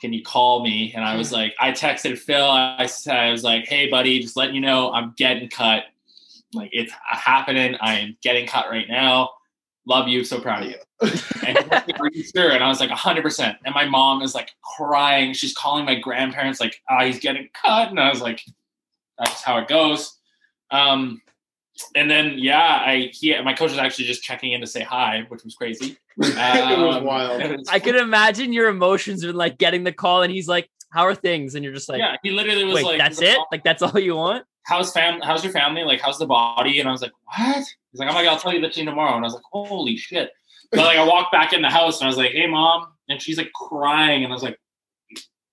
can 0.00 0.12
you 0.12 0.22
call 0.22 0.62
me? 0.62 0.92
And 0.94 1.04
I 1.04 1.16
was 1.16 1.32
like, 1.32 1.54
I 1.58 1.72
texted 1.72 2.18
Phil. 2.18 2.44
I 2.44 2.86
said, 2.86 3.16
I 3.16 3.30
was 3.30 3.42
like, 3.42 3.66
hey, 3.66 3.88
buddy, 3.88 4.20
just 4.20 4.36
letting 4.36 4.54
you 4.54 4.60
know 4.60 4.92
I'm 4.92 5.14
getting 5.16 5.48
cut. 5.48 5.84
Like 6.52 6.70
it's 6.72 6.92
happening. 7.04 7.76
I 7.80 8.00
am 8.00 8.16
getting 8.22 8.46
cut 8.46 8.68
right 8.68 8.88
now. 8.88 9.30
Love 9.86 10.08
you. 10.08 10.24
So 10.24 10.40
proud 10.40 10.64
of 10.64 10.70
you. 10.70 10.76
And 11.46 11.56
he's 11.58 11.66
like, 11.70 12.00
are 12.00 12.10
you 12.12 12.24
sure? 12.24 12.50
And 12.50 12.62
I 12.64 12.68
was 12.68 12.80
like, 12.80 12.90
100%. 12.90 13.56
And 13.64 13.74
my 13.74 13.84
mom 13.86 14.22
is 14.22 14.34
like 14.34 14.50
crying. 14.76 15.32
She's 15.32 15.54
calling 15.54 15.84
my 15.84 15.94
grandparents, 15.94 16.58
like, 16.60 16.80
ah, 16.90 17.04
he's 17.04 17.20
getting 17.20 17.48
cut. 17.54 17.90
And 17.90 18.00
I 18.00 18.08
was 18.08 18.20
like, 18.20 18.42
that's 19.18 19.42
how 19.42 19.58
it 19.58 19.68
goes. 19.68 20.18
Um, 20.70 21.20
and 21.94 22.10
then, 22.10 22.34
yeah, 22.38 22.82
I 22.84 23.10
he, 23.12 23.38
my 23.42 23.52
coach 23.52 23.70
was 23.70 23.78
actually 23.78 24.06
just 24.06 24.22
checking 24.22 24.52
in 24.52 24.60
to 24.62 24.66
say 24.66 24.82
hi, 24.82 25.24
which 25.28 25.44
was 25.44 25.54
crazy. 25.54 25.96
it 26.16 26.78
was 26.78 26.96
Um, 26.96 27.04
wild. 27.04 27.40
it 27.42 27.58
was 27.58 27.68
I 27.68 27.78
could 27.78 27.96
imagine 27.96 28.52
your 28.52 28.68
emotions 28.68 29.24
when 29.24 29.34
like 29.36 29.58
getting 29.58 29.84
the 29.84 29.92
call, 29.92 30.22
and 30.22 30.32
he's 30.32 30.48
like, 30.48 30.70
"How 30.90 31.02
are 31.02 31.14
things?" 31.14 31.54
And 31.54 31.62
you're 31.62 31.74
just 31.74 31.88
like, 31.90 31.98
yeah, 31.98 32.16
he 32.22 32.30
literally 32.30 32.64
was 32.64 32.76
"Wait, 32.76 32.84
like, 32.84 32.98
that's 32.98 33.18
he's 33.20 33.28
like, 33.28 33.38
it? 33.38 33.46
Like 33.52 33.64
that's 33.64 33.82
all 33.82 34.00
you 34.00 34.16
want?" 34.16 34.44
How's 34.66 34.92
fam 34.92 35.20
how's 35.20 35.42
your 35.42 35.52
family? 35.52 35.84
Like 35.84 36.00
how's 36.00 36.18
the 36.18 36.26
body? 36.26 36.80
And 36.80 36.88
i 36.88 36.92
was 36.92 37.02
like 37.02 37.12
what? 37.24 37.56
He's 37.56 38.00
like 38.00 38.10
oh 38.10 38.14
my 38.14 38.22
god 38.22 38.34
i'll 38.34 38.38
tell 38.38 38.52
you 38.52 38.60
the 38.60 38.68
team 38.68 38.86
tomorrow. 38.86 39.14
And 39.14 39.24
i 39.24 39.26
was 39.26 39.34
like 39.34 39.42
holy 39.50 39.96
shit. 39.96 40.30
But 40.70 40.80
like 40.80 40.98
i 40.98 41.06
walked 41.06 41.32
back 41.32 41.52
in 41.52 41.62
the 41.62 41.70
house 41.70 42.00
and 42.00 42.06
i 42.06 42.08
was 42.08 42.16
like 42.16 42.32
hey 42.32 42.46
mom 42.46 42.88
and 43.08 43.22
she's 43.22 43.38
like 43.38 43.52
crying. 43.52 44.24
And 44.24 44.32
i 44.32 44.34
was 44.34 44.42
like 44.42 44.58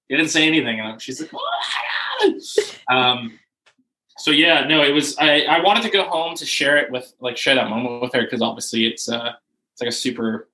you 0.09 0.17
didn't 0.17 0.31
say 0.31 0.45
anything. 0.45 0.79
And 0.79 1.01
she's 1.01 1.21
like 1.21 1.31
what? 1.31 1.43
um 2.89 3.39
so 4.17 4.31
yeah 4.31 4.65
no 4.65 4.81
it 4.81 4.91
was 4.91 5.17
i 5.17 5.41
i 5.41 5.61
wanted 5.61 5.83
to 5.83 5.89
go 5.89 6.03
home 6.03 6.35
to 6.35 6.45
share 6.45 6.77
it 6.77 6.89
with 6.91 7.13
like 7.19 7.35
share 7.35 7.55
that 7.55 7.69
moment 7.69 8.01
with 8.01 8.13
her 8.13 8.21
because 8.21 8.41
obviously 8.41 8.85
it's 8.85 9.09
uh 9.09 9.31
it's 9.73 9.81
like 9.81 9.89
a 9.89 9.91
super 9.91 10.47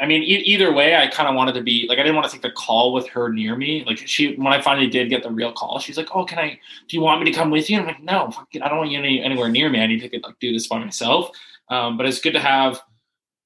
I 0.00 0.06
mean, 0.06 0.22
e- 0.22 0.44
either 0.46 0.72
way, 0.72 0.96
I 0.96 1.08
kind 1.08 1.28
of 1.28 1.34
wanted 1.34 1.54
to 1.54 1.62
be 1.62 1.86
like 1.88 1.98
I 1.98 2.02
didn't 2.02 2.14
want 2.14 2.26
to 2.26 2.32
take 2.32 2.42
the 2.42 2.50
call 2.50 2.92
with 2.92 3.08
her 3.08 3.30
near 3.30 3.56
me. 3.56 3.84
Like 3.84 3.98
she, 3.98 4.34
when 4.36 4.52
I 4.52 4.60
finally 4.60 4.86
did 4.88 5.08
get 5.10 5.22
the 5.22 5.30
real 5.30 5.52
call, 5.52 5.78
she's 5.78 5.96
like, 5.96 6.08
"Oh, 6.14 6.24
can 6.24 6.38
I? 6.38 6.58
Do 6.88 6.96
you 6.96 7.00
want 7.00 7.22
me 7.22 7.30
to 7.30 7.36
come 7.36 7.50
with 7.50 7.68
you?" 7.68 7.78
And 7.78 7.88
I'm 7.88 7.94
like, 7.94 8.02
"No, 8.02 8.32
it, 8.52 8.62
I 8.62 8.68
don't 8.68 8.78
want 8.78 8.90
you 8.90 8.98
any, 8.98 9.22
anywhere 9.22 9.48
near 9.48 9.68
me. 9.68 9.80
I 9.80 9.86
need 9.86 10.00
to 10.00 10.20
like 10.20 10.38
do 10.40 10.52
this 10.52 10.68
by 10.68 10.78
myself." 10.78 11.30
Um, 11.68 11.96
but 11.96 12.06
it's 12.06 12.20
good 12.20 12.32
to 12.32 12.40
have 12.40 12.80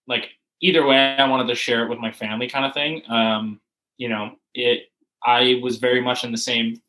like 0.06 0.30
either 0.60 0.86
way. 0.86 1.16
I 1.16 1.28
wanted 1.28 1.48
to 1.48 1.54
share 1.54 1.84
it 1.84 1.88
with 1.88 1.98
my 1.98 2.12
family, 2.12 2.48
kind 2.48 2.66
of 2.66 2.74
thing. 2.74 3.02
Um, 3.08 3.60
you 3.96 4.08
know, 4.08 4.32
it. 4.54 4.90
I 5.24 5.60
was 5.62 5.78
very 5.78 6.00
much 6.00 6.24
in 6.24 6.32
the 6.32 6.38
same. 6.38 6.82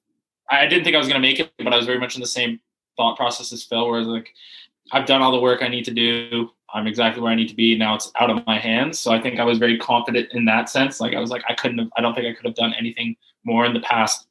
I 0.49 0.65
didn't 0.65 0.83
think 0.83 0.95
I 0.95 0.99
was 0.99 1.07
going 1.07 1.21
to 1.21 1.27
make 1.27 1.39
it, 1.39 1.51
but 1.57 1.73
I 1.73 1.77
was 1.77 1.85
very 1.85 1.99
much 1.99 2.15
in 2.15 2.21
the 2.21 2.27
same 2.27 2.59
thought 2.97 3.15
process 3.15 3.53
as 3.53 3.63
Phil, 3.63 3.87
where 3.87 4.01
like, 4.01 4.33
I've 4.91 5.05
done 5.05 5.21
all 5.21 5.31
the 5.31 5.39
work 5.39 5.61
I 5.61 5.67
need 5.67 5.85
to 5.85 5.93
do. 5.93 6.49
I'm 6.73 6.87
exactly 6.87 7.21
where 7.21 7.31
I 7.31 7.35
need 7.35 7.49
to 7.49 7.55
be. 7.55 7.77
Now 7.77 7.95
it's 7.95 8.11
out 8.19 8.29
of 8.29 8.45
my 8.45 8.57
hands. 8.57 8.99
So 8.99 9.11
I 9.11 9.21
think 9.21 9.39
I 9.39 9.43
was 9.43 9.59
very 9.59 9.77
confident 9.77 10.29
in 10.33 10.45
that 10.45 10.69
sense. 10.69 10.99
Like 10.99 11.13
I 11.15 11.19
was 11.19 11.29
like, 11.29 11.43
I 11.47 11.53
couldn't 11.53 11.77
have, 11.77 11.89
I 11.97 12.01
don't 12.01 12.15
think 12.15 12.27
I 12.27 12.33
could 12.33 12.45
have 12.45 12.55
done 12.55 12.73
anything 12.77 13.15
more 13.43 13.65
in 13.65 13.73
the 13.73 13.79
past 13.81 14.27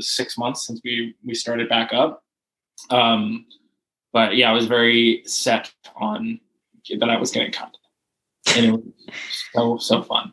six 0.00 0.38
months 0.38 0.66
since 0.66 0.80
we, 0.84 1.14
we 1.24 1.34
started 1.34 1.68
back 1.68 1.92
up. 1.92 2.22
Um, 2.90 3.46
but 4.12 4.36
yeah, 4.36 4.50
I 4.50 4.54
was 4.54 4.66
very 4.66 5.22
set 5.26 5.72
on 5.96 6.40
that 6.98 7.10
I 7.10 7.18
was 7.18 7.30
getting 7.30 7.52
cut. 7.52 7.76
and 8.56 8.66
it 8.66 8.72
was 8.72 8.82
so 9.52 9.78
so 9.78 10.02
fun. 10.02 10.32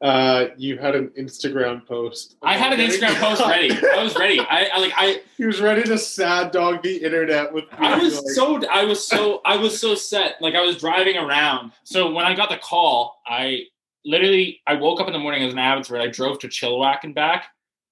Uh, 0.00 0.46
you 0.56 0.78
had 0.78 0.94
an 0.94 1.08
Instagram 1.18 1.86
post. 1.86 2.36
I 2.42 2.56
had 2.56 2.72
an 2.72 2.80
Instagram 2.80 3.14
post 3.20 3.42
ready. 3.42 3.70
I 3.70 4.02
was 4.02 4.16
ready. 4.16 4.40
I, 4.40 4.68
I 4.72 4.78
like 4.78 4.92
I 4.96 5.20
He 5.36 5.44
was 5.44 5.60
ready 5.60 5.82
to 5.82 5.98
sad 5.98 6.52
dog 6.52 6.82
the 6.82 6.96
internet 7.04 7.52
with. 7.52 7.64
me. 7.64 7.70
I 7.78 7.92
like- 7.92 8.02
was 8.02 8.34
so 8.34 8.66
I 8.68 8.84
was 8.84 9.06
so 9.06 9.42
I 9.44 9.56
was 9.56 9.78
so 9.78 9.94
set. 9.94 10.40
Like 10.40 10.54
I 10.54 10.62
was 10.62 10.78
driving 10.78 11.16
around. 11.18 11.72
So 11.84 12.10
when 12.12 12.24
I 12.24 12.34
got 12.34 12.48
the 12.48 12.56
call, 12.56 13.20
I 13.26 13.64
literally 14.06 14.62
I 14.66 14.74
woke 14.74 15.00
up 15.00 15.06
in 15.06 15.12
the 15.12 15.18
morning 15.18 15.42
as 15.42 15.52
an 15.52 15.58
Abbotsford. 15.58 16.00
I 16.00 16.06
drove 16.06 16.38
to 16.40 16.48
Chilliwack 16.48 17.00
and 17.04 17.14
back 17.14 17.48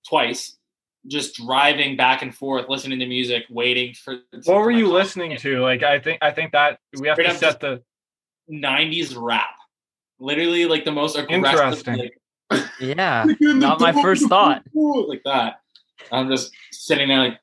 twice, 0.09 0.57
just 1.09 1.35
driving 1.37 1.94
back 1.94 2.23
and 2.23 2.35
forth, 2.35 2.71
listening 2.71 3.01
to 3.01 3.07
music, 3.07 3.44
waiting 3.51 3.92
for. 3.92 4.16
What 4.44 4.57
were 4.62 4.71
you 4.71 4.88
listening 4.90 5.37
to? 5.37 5.61
Like, 5.61 5.83
I 5.83 5.99
think 5.99 6.21
I 6.23 6.31
think 6.31 6.53
that 6.53 6.79
we 6.99 7.09
have 7.09 7.16
Straight 7.16 7.27
to 7.27 7.33
up 7.35 7.38
set 7.38 7.61
the. 7.61 7.83
'90s 8.51 9.14
rap, 9.14 9.58
literally 10.21 10.67
like 10.67 10.85
the 10.85 10.93
most 10.93 11.17
aggressive. 11.17 11.87
Interesting. 11.87 12.11
Like, 12.51 12.65
Yeah. 12.81 13.25
Not 13.41 13.81
my 13.81 13.93
first 13.93 14.29
thought. 14.29 14.63
like 14.75 15.23
that. 15.25 15.61
I'm 16.13 16.29
just 16.29 16.53
sitting 16.73 17.09
there 17.09 17.19
like. 17.19 17.41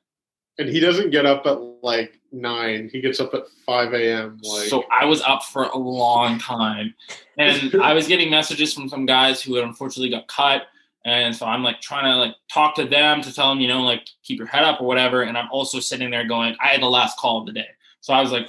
and 0.58 0.68
he 0.68 0.80
doesn't 0.80 1.10
get 1.10 1.26
up 1.26 1.46
at 1.46 1.60
like 1.82 2.18
nine. 2.32 2.88
He 2.92 3.00
gets 3.00 3.20
up 3.20 3.34
at 3.34 3.44
five 3.64 3.92
a.m. 3.92 4.38
Like 4.42 4.68
so 4.68 4.84
I 4.90 5.04
was 5.04 5.22
up 5.22 5.44
for 5.44 5.64
a 5.64 5.78
long 5.78 6.38
time, 6.38 6.94
and 7.38 7.74
I 7.82 7.92
was 7.92 8.08
getting 8.08 8.30
messages 8.30 8.74
from 8.74 8.88
some 8.88 9.06
guys 9.06 9.42
who 9.42 9.54
had 9.54 9.64
unfortunately 9.64 10.10
got 10.10 10.26
cut, 10.28 10.62
and 11.04 11.34
so 11.36 11.46
I'm 11.46 11.62
like 11.62 11.80
trying 11.80 12.04
to 12.04 12.16
like 12.16 12.34
talk 12.52 12.74
to 12.76 12.84
them 12.84 13.22
to 13.22 13.32
tell 13.32 13.50
them, 13.50 13.60
you 13.60 13.68
know, 13.68 13.82
like 13.82 14.06
keep 14.24 14.38
your 14.38 14.48
head 14.48 14.64
up 14.64 14.80
or 14.80 14.86
whatever. 14.86 15.22
And 15.22 15.36
I'm 15.38 15.50
also 15.50 15.78
sitting 15.78 16.10
there 16.10 16.26
going, 16.26 16.56
I 16.60 16.68
had 16.68 16.82
the 16.82 16.90
last 16.90 17.18
call 17.18 17.40
of 17.40 17.46
the 17.46 17.52
day, 17.52 17.68
so 18.00 18.12
I 18.12 18.20
was 18.20 18.32
like, 18.32 18.48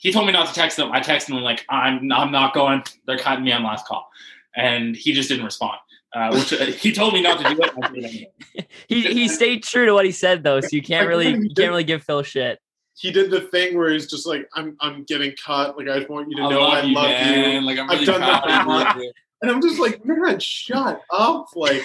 he 0.00 0.10
told 0.12 0.26
me 0.26 0.32
not 0.32 0.48
to 0.48 0.54
text 0.54 0.76
them. 0.78 0.90
I 0.92 1.00
texted 1.00 1.28
him 1.28 1.36
like, 1.36 1.64
I'm 1.68 2.10
I'm 2.10 2.32
not 2.32 2.54
going. 2.54 2.82
They're 3.06 3.18
cutting 3.18 3.44
me 3.44 3.52
on 3.52 3.62
last 3.62 3.86
call, 3.86 4.10
and 4.56 4.96
he 4.96 5.12
just 5.12 5.28
didn't 5.28 5.44
respond. 5.44 5.78
Uh, 6.12 6.30
which 6.32 6.52
uh, 6.52 6.64
he 6.64 6.90
told 6.90 7.12
me 7.14 7.22
not 7.22 7.38
to 7.38 7.54
do 7.54 7.62
it. 7.62 7.70
I 7.80 7.88
did 7.92 8.04
it 8.04 8.08
anyway. 8.08 8.66
He 8.88 9.02
he 9.02 9.28
stayed 9.28 9.62
true 9.62 9.86
to 9.86 9.92
what 9.92 10.04
he 10.06 10.10
said 10.10 10.42
though, 10.42 10.60
so 10.60 10.68
you 10.72 10.82
can't 10.82 11.06
really 11.06 11.28
you 11.28 11.50
can't 11.54 11.68
really 11.70 11.84
give 11.84 12.02
Phil 12.02 12.22
shit. 12.24 12.58
he 12.98 13.12
did 13.12 13.30
the 13.30 13.42
thing 13.42 13.76
where 13.78 13.90
he's 13.90 14.10
just 14.10 14.26
like, 14.26 14.48
"I'm 14.54 14.76
I'm 14.80 15.04
getting 15.04 15.32
cut. 15.36 15.76
Like 15.76 15.88
I 15.88 15.98
just 15.98 16.10
want 16.10 16.28
you 16.30 16.36
to 16.38 16.42
I 16.42 16.50
know 16.50 16.60
love 16.60 16.72
I 16.72 16.82
you, 16.82 16.94
love 16.94 17.04
man. 17.04 17.62
you." 17.62 17.66
Like 17.66 17.78
I'm 17.78 17.90
I've 17.90 18.04
done 18.04 18.20
proud 18.20 18.48
that 18.48 18.96
of 18.96 19.02
you. 19.02 19.12
And 19.42 19.50
I'm 19.50 19.62
just 19.62 19.78
like, 19.80 20.04
"Man, 20.04 20.38
shut 20.40 21.02
up!" 21.10 21.46
Like 21.56 21.82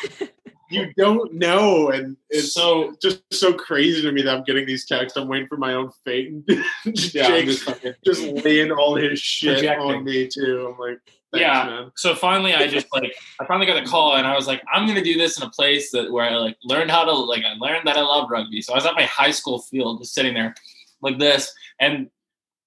you 0.70 0.92
don't 0.98 1.34
know, 1.36 1.90
and 1.92 2.18
it's 2.30 2.54
So 2.54 2.94
just 3.02 3.22
so 3.32 3.54
crazy 3.54 4.02
to 4.02 4.12
me 4.12 4.22
that 4.24 4.36
I'm 4.36 4.44
getting 4.44 4.66
these 4.66 4.86
texts. 4.86 5.16
I'm 5.18 5.28
waiting 5.28 5.48
for 5.48 5.58
my 5.58 5.74
own 5.74 5.92
fate, 6.04 6.30
and 6.32 6.44
yeah, 7.14 7.28
I'm 7.28 7.46
just 7.46 7.64
fucking 7.64 7.94
just 8.04 8.24
laying 8.44 8.72
all 8.72 8.96
his 8.96 9.20
shit 9.20 9.58
Projecting. 9.60 9.86
on 9.96 10.04
me 10.04 10.28
too. 10.28 10.74
I'm 10.74 10.80
like, 10.80 11.00
Yeah. 11.34 11.66
man. 11.66 11.92
so 11.98 12.16
finally 12.16 12.54
i 12.54 12.66
just 12.66 12.88
like 12.94 13.14
i 13.42 13.46
finally 13.46 13.66
got 13.66 13.76
a 13.82 13.86
call 13.86 14.16
and 14.16 14.26
i 14.26 14.34
was 14.34 14.48
like 14.48 14.62
i'm 14.74 14.88
gonna 14.88 15.04
do 15.04 15.18
this 15.18 15.38
in 15.38 15.44
a 15.46 15.50
place 15.50 15.92
that 15.92 16.10
where 16.10 16.24
i 16.24 16.34
like 16.36 16.56
learned 16.64 16.90
how 16.90 17.04
to 17.04 17.12
like 17.12 17.44
i 17.44 17.54
learned 17.60 17.86
that 17.86 17.98
i 17.98 18.02
love 18.02 18.30
rugby 18.30 18.62
so 18.62 18.72
i 18.72 18.78
was 18.78 18.86
at 18.86 18.96
my 18.96 19.04
high 19.04 19.32
school 19.32 19.60
field 19.60 20.00
just 20.00 20.14
sitting 20.14 20.34
there 20.34 20.56
like 21.02 21.20
this 21.20 21.54
and 21.82 22.10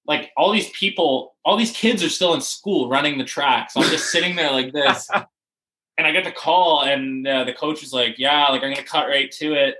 like 0.09 0.31
all 0.35 0.51
these 0.51 0.69
people 0.71 1.35
all 1.45 1.55
these 1.55 1.71
kids 1.71 2.03
are 2.03 2.09
still 2.09 2.33
in 2.33 2.41
school 2.41 2.89
running 2.89 3.17
the 3.17 3.23
track 3.23 3.71
so 3.71 3.81
i'm 3.81 3.89
just 3.89 4.11
sitting 4.11 4.35
there 4.35 4.51
like 4.51 4.73
this 4.73 5.09
and 5.97 6.05
i 6.05 6.11
get 6.11 6.25
the 6.25 6.31
call 6.31 6.83
and 6.83 7.25
uh, 7.25 7.45
the 7.45 7.53
coach 7.53 7.79
was 7.79 7.93
like 7.93 8.19
yeah 8.19 8.47
like 8.47 8.61
i'm 8.61 8.73
gonna 8.73 8.83
cut 8.83 9.07
right 9.07 9.31
to 9.31 9.53
it 9.53 9.75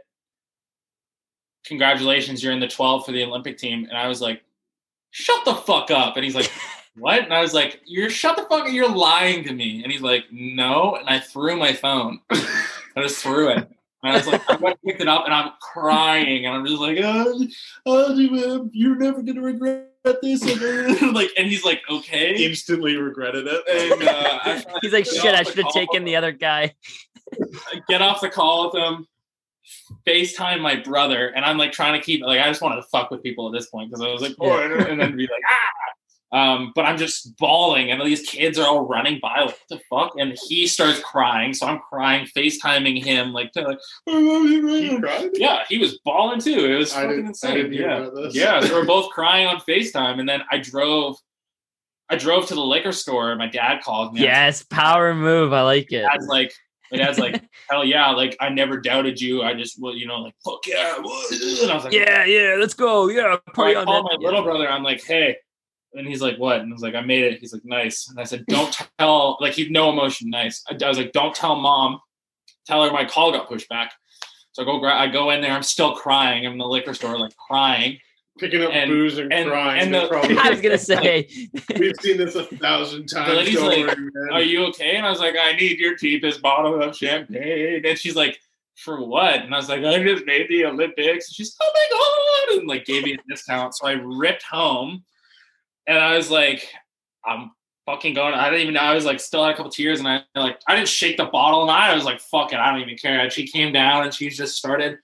congratulations 1.66 2.42
you're 2.42 2.54
in 2.54 2.62
the 2.62 2.68
12 2.68 3.06
for 3.06 3.12
the 3.12 3.24
olympic 3.24 3.58
team 3.58 3.86
and 3.90 3.98
i 3.98 4.08
was 4.08 4.22
like 4.22 4.42
shut 5.12 5.44
the 5.44 5.56
fuck 5.56 5.92
up 5.92 6.16
and 6.16 6.24
he's 6.24 6.36
like 6.36 6.50
what? 7.00 7.24
And 7.24 7.34
I 7.34 7.42
was 7.42 7.54
like, 7.54 7.82
you're 7.86 8.10
shut 8.10 8.36
the 8.36 8.44
fuck 8.44 8.66
up. 8.66 8.72
You're 8.72 8.94
lying 8.94 9.44
to 9.46 9.54
me. 9.54 9.84
And 9.84 9.92
he's 9.92 10.02
like, 10.02 10.26
no. 10.32 10.96
And 10.96 11.08
I 11.08 11.20
threw 11.20 11.58
my 11.58 11.74
phone. 11.74 12.20
I 12.32 13.02
just 13.02 13.24
threw 13.24 13.50
it. 13.50 13.58
And 13.58 14.14
I 14.14 14.18
was 14.18 14.28
like, 14.28 14.50
I 14.50 14.56
went 14.56 14.80
and 14.82 14.92
picked 14.92 15.02
it 15.02 15.08
up 15.08 15.26
and 15.26 15.34
I'm 15.34 15.52
crying. 15.62 16.46
And 16.46 16.56
I'm 16.56 16.66
just 16.66 16.80
like, 16.80 16.98
oh, 17.02 17.48
oh 17.86 18.70
you're 18.72 18.96
never 18.96 19.22
going 19.22 19.36
to 19.36 19.42
regret 19.42 19.89
this. 20.04 20.44
And 20.44 21.14
like, 21.14 21.32
and 21.38 21.48
he's 21.48 21.66
like, 21.66 21.82
okay. 21.90 22.44
Instantly 22.44 22.98
regretted 22.98 23.48
it. 23.48 23.64
And 23.68 24.08
uh, 24.08 24.80
He's 24.82 24.94
like, 24.94 25.06
shit, 25.06 25.36
I 25.36 25.44
should 25.44 25.64
have 25.64 25.74
taken 25.74 26.04
the 26.04 26.16
other 26.16 26.32
guy. 26.32 26.76
Get 27.90 28.02
off 28.02 28.22
the 28.22 28.30
call 28.30 28.66
with 28.72 28.82
him, 28.82 29.08
FaceTime 30.08 30.62
my 30.62 30.78
brother, 30.78 31.28
and 31.28 31.46
I'm 31.46 31.58
like 31.58 31.72
trying 31.72 31.94
to 32.00 32.04
keep 32.04 32.24
like 32.24 32.40
I 32.40 32.48
just 32.48 32.62
wanted 32.62 32.78
to 32.78 32.84
fuck 32.84 33.12
with 33.12 33.22
people 33.22 33.48
at 33.48 33.54
this 33.54 33.68
point 33.68 33.92
because 33.92 34.04
I 34.04 34.12
was 34.12 34.22
like, 34.22 34.36
oh, 34.40 34.58
and 34.58 35.00
then 35.00 35.16
be 35.16 35.24
like, 35.24 35.44
ah. 35.48 35.89
Um, 36.32 36.74
but 36.76 36.86
I'm 36.86 36.98
just 36.98 37.36
bawling, 37.38 37.90
and 37.90 38.00
these 38.02 38.22
kids 38.22 38.60
are 38.60 38.68
all 38.68 38.82
running 38.88 39.20
by. 39.20 39.40
Like, 39.42 39.48
what 39.48 39.60
the 39.70 39.80
fuck? 39.90 40.14
And 40.20 40.38
he 40.48 40.68
starts 40.68 41.00
crying, 41.00 41.54
so 41.56 41.66
I'm 41.66 41.80
crying, 41.80 42.28
FaceTiming 42.28 43.04
him, 43.04 43.34
like, 43.34 43.52
to, 43.54 43.62
like, 43.62 43.80
he 44.06 45.00
yeah, 45.34 45.64
he 45.68 45.80
was 45.80 46.00
bawling 46.06 46.40
too. 46.40 46.66
It 46.66 46.76
was 46.78 46.94
I 46.94 47.02
fucking 47.02 47.10
didn't, 47.10 47.26
I 47.26 47.30
insane. 47.30 47.56
didn't 47.56 47.74
yeah, 47.74 48.10
yeah, 48.32 48.60
so 48.62 48.74
we're 48.74 48.86
both 48.96 49.10
crying 49.10 49.48
on 49.48 49.60
FaceTime, 49.62 50.20
and 50.20 50.30
then 50.30 50.42
I 50.52 50.60
drove. 50.60 51.18
I 52.12 52.16
drove 52.16 52.48
to 52.48 52.56
the 52.56 52.62
liquor 52.62 52.92
store. 52.92 53.30
and 53.30 53.38
My 53.38 53.46
dad 53.48 53.82
called 53.84 54.16
me. 54.16 54.22
Yes, 54.22 54.64
power 54.64 55.14
move. 55.14 55.54
I 55.54 55.62
like 55.62 55.92
it. 55.92 56.02
My 56.04 56.10
dad's 56.14 56.26
like, 56.28 56.54
my 56.92 56.98
dad's 56.98 57.20
like, 57.20 57.44
hell 57.70 57.86
yeah, 57.86 58.10
like 58.10 58.36
I 58.40 58.50
never 58.50 58.78
doubted 58.82 59.22
you. 59.22 59.44
I 59.44 59.54
just, 59.54 59.80
well, 59.80 59.96
you 59.96 60.08
know, 60.08 60.20
like 60.22 60.34
fuck 60.44 60.66
yeah, 60.66 60.96
and 60.98 61.06
I 61.06 61.76
was 61.76 61.84
like, 61.84 61.94
Yeah, 61.94 62.26
yeah, 62.26 62.56
let's 62.60 62.74
go. 62.74 63.10
Yeah, 63.10 63.36
So 63.46 63.52
party 63.54 63.76
I 63.76 63.82
on 63.82 63.86
called 63.86 64.06
that. 64.10 64.18
my 64.20 64.26
little 64.26 64.42
brother. 64.44 64.68
I'm 64.68 64.82
like, 64.82 65.04
hey, 65.04 65.38
and 65.94 66.08
he's 66.08 66.22
like, 66.22 66.38
what? 66.38 66.60
And 66.62 66.72
I 66.72 66.74
was 66.74 66.82
like, 66.82 66.96
I 66.96 67.02
made 67.02 67.24
it. 67.24 67.40
He's 67.40 67.54
like, 67.54 67.66
nice. 67.66 68.10
And 68.10 68.20
I 68.20 68.24
said, 68.24 68.46
don't 68.48 68.76
tell, 69.00 69.38
like, 69.40 69.54
he'd 69.54 69.72
no 69.72 69.90
emotion, 69.90 70.30
nice. 70.30 70.64
I, 70.70 70.78
I 70.84 70.88
was 70.88 70.98
like, 70.98 71.12
don't 71.12 71.34
tell 71.36 71.56
mom. 71.56 72.00
Tell 72.68 72.84
her 72.86 72.92
my 72.92 73.06
call 73.06 73.32
got 73.32 73.48
pushed 73.48 73.68
back. 73.70 73.92
So 74.52 74.62
I 74.62 74.66
go, 74.66 74.80
gra- 74.80 74.98
I 75.00 75.08
go 75.08 75.32
in 75.32 75.42
there. 75.42 75.52
I'm 75.52 75.64
still 75.64 75.96
crying. 75.96 76.46
I'm 76.46 76.54
in 76.54 76.58
the 76.60 76.66
liquor 76.68 76.94
store, 76.94 77.18
like 77.18 77.36
crying. 77.38 77.98
Picking 78.40 78.62
up 78.64 78.72
And- 78.72 78.90
booze 78.90 79.18
and, 79.18 79.34
and- 79.34 79.50
crying. 79.50 79.82
and 79.82 79.94
They're 79.94 80.04
the- 80.04 80.08
probably- 80.08 80.38
I 80.38 80.50
was 80.50 80.62
gonna 80.62 80.78
say, 80.78 81.28
We've 81.78 81.96
seen 82.00 82.18
this 82.18 82.36
a 82.36 82.44
thousand 82.44 83.08
times. 83.08 83.36
lady's 83.36 83.60
like, 83.60 83.86
worry. 83.88 84.32
Are 84.32 84.42
you 84.42 84.66
okay? 84.68 84.96
And 84.96 85.06
I 85.06 85.10
was 85.10 85.20
like, 85.20 85.36
I 85.40 85.54
need 85.54 85.80
your 85.80 85.96
cheapest 85.98 86.42
bottle 86.42 86.82
of 86.82 86.96
champagne. 86.96 87.82
And 87.86 87.98
she's 87.98 88.16
like, 88.16 88.40
for 88.76 89.04
what? 89.06 89.36
And 89.42 89.54
I 89.54 89.58
was 89.58 89.68
like, 89.68 89.84
I 89.84 90.02
just 90.04 90.26
made 90.26 90.48
the 90.50 90.66
Olympics. 90.66 91.28
And 91.30 91.36
she's, 91.36 91.56
like, 91.60 91.68
oh 91.92 92.46
my 92.48 92.54
God. 92.56 92.60
And 92.60 92.68
like 92.70 92.86
gave 92.86 93.04
me 93.04 93.14
a 93.14 93.18
discount. 93.30 93.76
So 93.76 93.88
I 93.88 93.94
ripped 93.94 94.44
home 94.44 95.04
and 95.88 95.98
I 95.98 96.16
was 96.16 96.30
like, 96.30 96.68
I'm 97.26 97.52
fucking 97.86 98.14
going. 98.14 98.34
I 98.34 98.50
didn't 98.50 98.62
even 98.62 98.74
know. 98.76 98.82
I 98.82 98.94
was 98.94 99.06
like, 99.06 99.20
still 99.20 99.44
had 99.44 99.54
a 99.54 99.58
couple 99.58 99.72
tears 99.72 100.00
and 100.00 100.08
I 100.08 100.22
like, 100.36 100.60
I 100.68 100.76
didn't 100.76 100.88
shake 100.88 101.18
the 101.18 101.26
bottle 101.26 101.64
and 101.64 101.72
I 101.72 101.96
was 101.96 102.06
like, 102.06 102.20
fuck 102.20 102.54
it. 102.54 102.60
I 102.60 102.72
don't 102.72 102.82
even 102.82 102.98
care. 102.98 103.20
And 103.20 103.32
she 103.32 103.48
came 103.48 103.74
down 103.74 104.04
and 104.04 104.14
she 104.14 104.30
just 104.30 104.56
started 104.56 105.00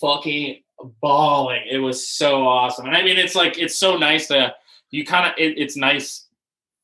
fucking 0.00 0.62
bawling. 1.00 1.62
It 1.70 1.78
was 1.78 2.08
so 2.08 2.46
awesome. 2.46 2.86
And 2.86 2.96
I 2.96 3.02
mean, 3.02 3.18
it's 3.18 3.34
like, 3.34 3.58
it's 3.58 3.78
so 3.78 3.96
nice 3.96 4.26
to, 4.28 4.54
you 4.90 5.04
kind 5.04 5.26
of, 5.26 5.32
it, 5.38 5.58
it's 5.58 5.76
nice 5.76 6.26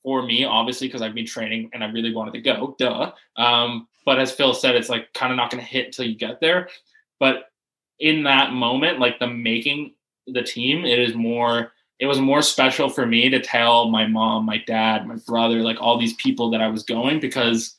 for 0.03 0.22
me, 0.22 0.44
obviously, 0.44 0.87
because 0.88 1.03
I've 1.03 1.14
been 1.14 1.26
training 1.26 1.70
and 1.74 1.83
I 1.83 1.90
really 1.90 2.14
wanted 2.14 2.35
to 2.35 2.40
go, 2.40 2.76
duh. 2.79 3.12
Um, 3.37 3.88
but 4.07 4.18
as 4.18 4.33
Phil 4.33 4.55
said, 4.55 4.76
it's 4.76 4.88
like 4.88 5.12
kind 5.12 5.33
of 5.33 5.37
not 5.37 5.50
going 5.50 5.62
to 5.62 5.68
hit 5.68 5.87
until 5.87 6.07
you 6.07 6.16
get 6.16 6.40
there. 6.40 6.68
But 7.18 7.50
in 7.98 8.22
that 8.22 8.53
moment, 8.53 8.98
like 8.98 9.18
the 9.18 9.26
making 9.26 9.94
the 10.26 10.42
team, 10.42 10.85
it 10.85 10.98
is 10.98 11.14
more, 11.14 11.72
it 12.00 12.06
was 12.06 12.18
more 12.18 12.40
special 12.40 12.88
for 12.88 13.04
me 13.04 13.28
to 13.28 13.38
tell 13.38 13.90
my 13.90 14.06
mom, 14.06 14.46
my 14.46 14.56
dad, 14.66 15.06
my 15.06 15.16
brother, 15.26 15.60
like 15.60 15.76
all 15.80 15.98
these 15.98 16.14
people 16.14 16.50
that 16.50 16.62
I 16.62 16.68
was 16.68 16.82
going 16.82 17.20
because 17.20 17.76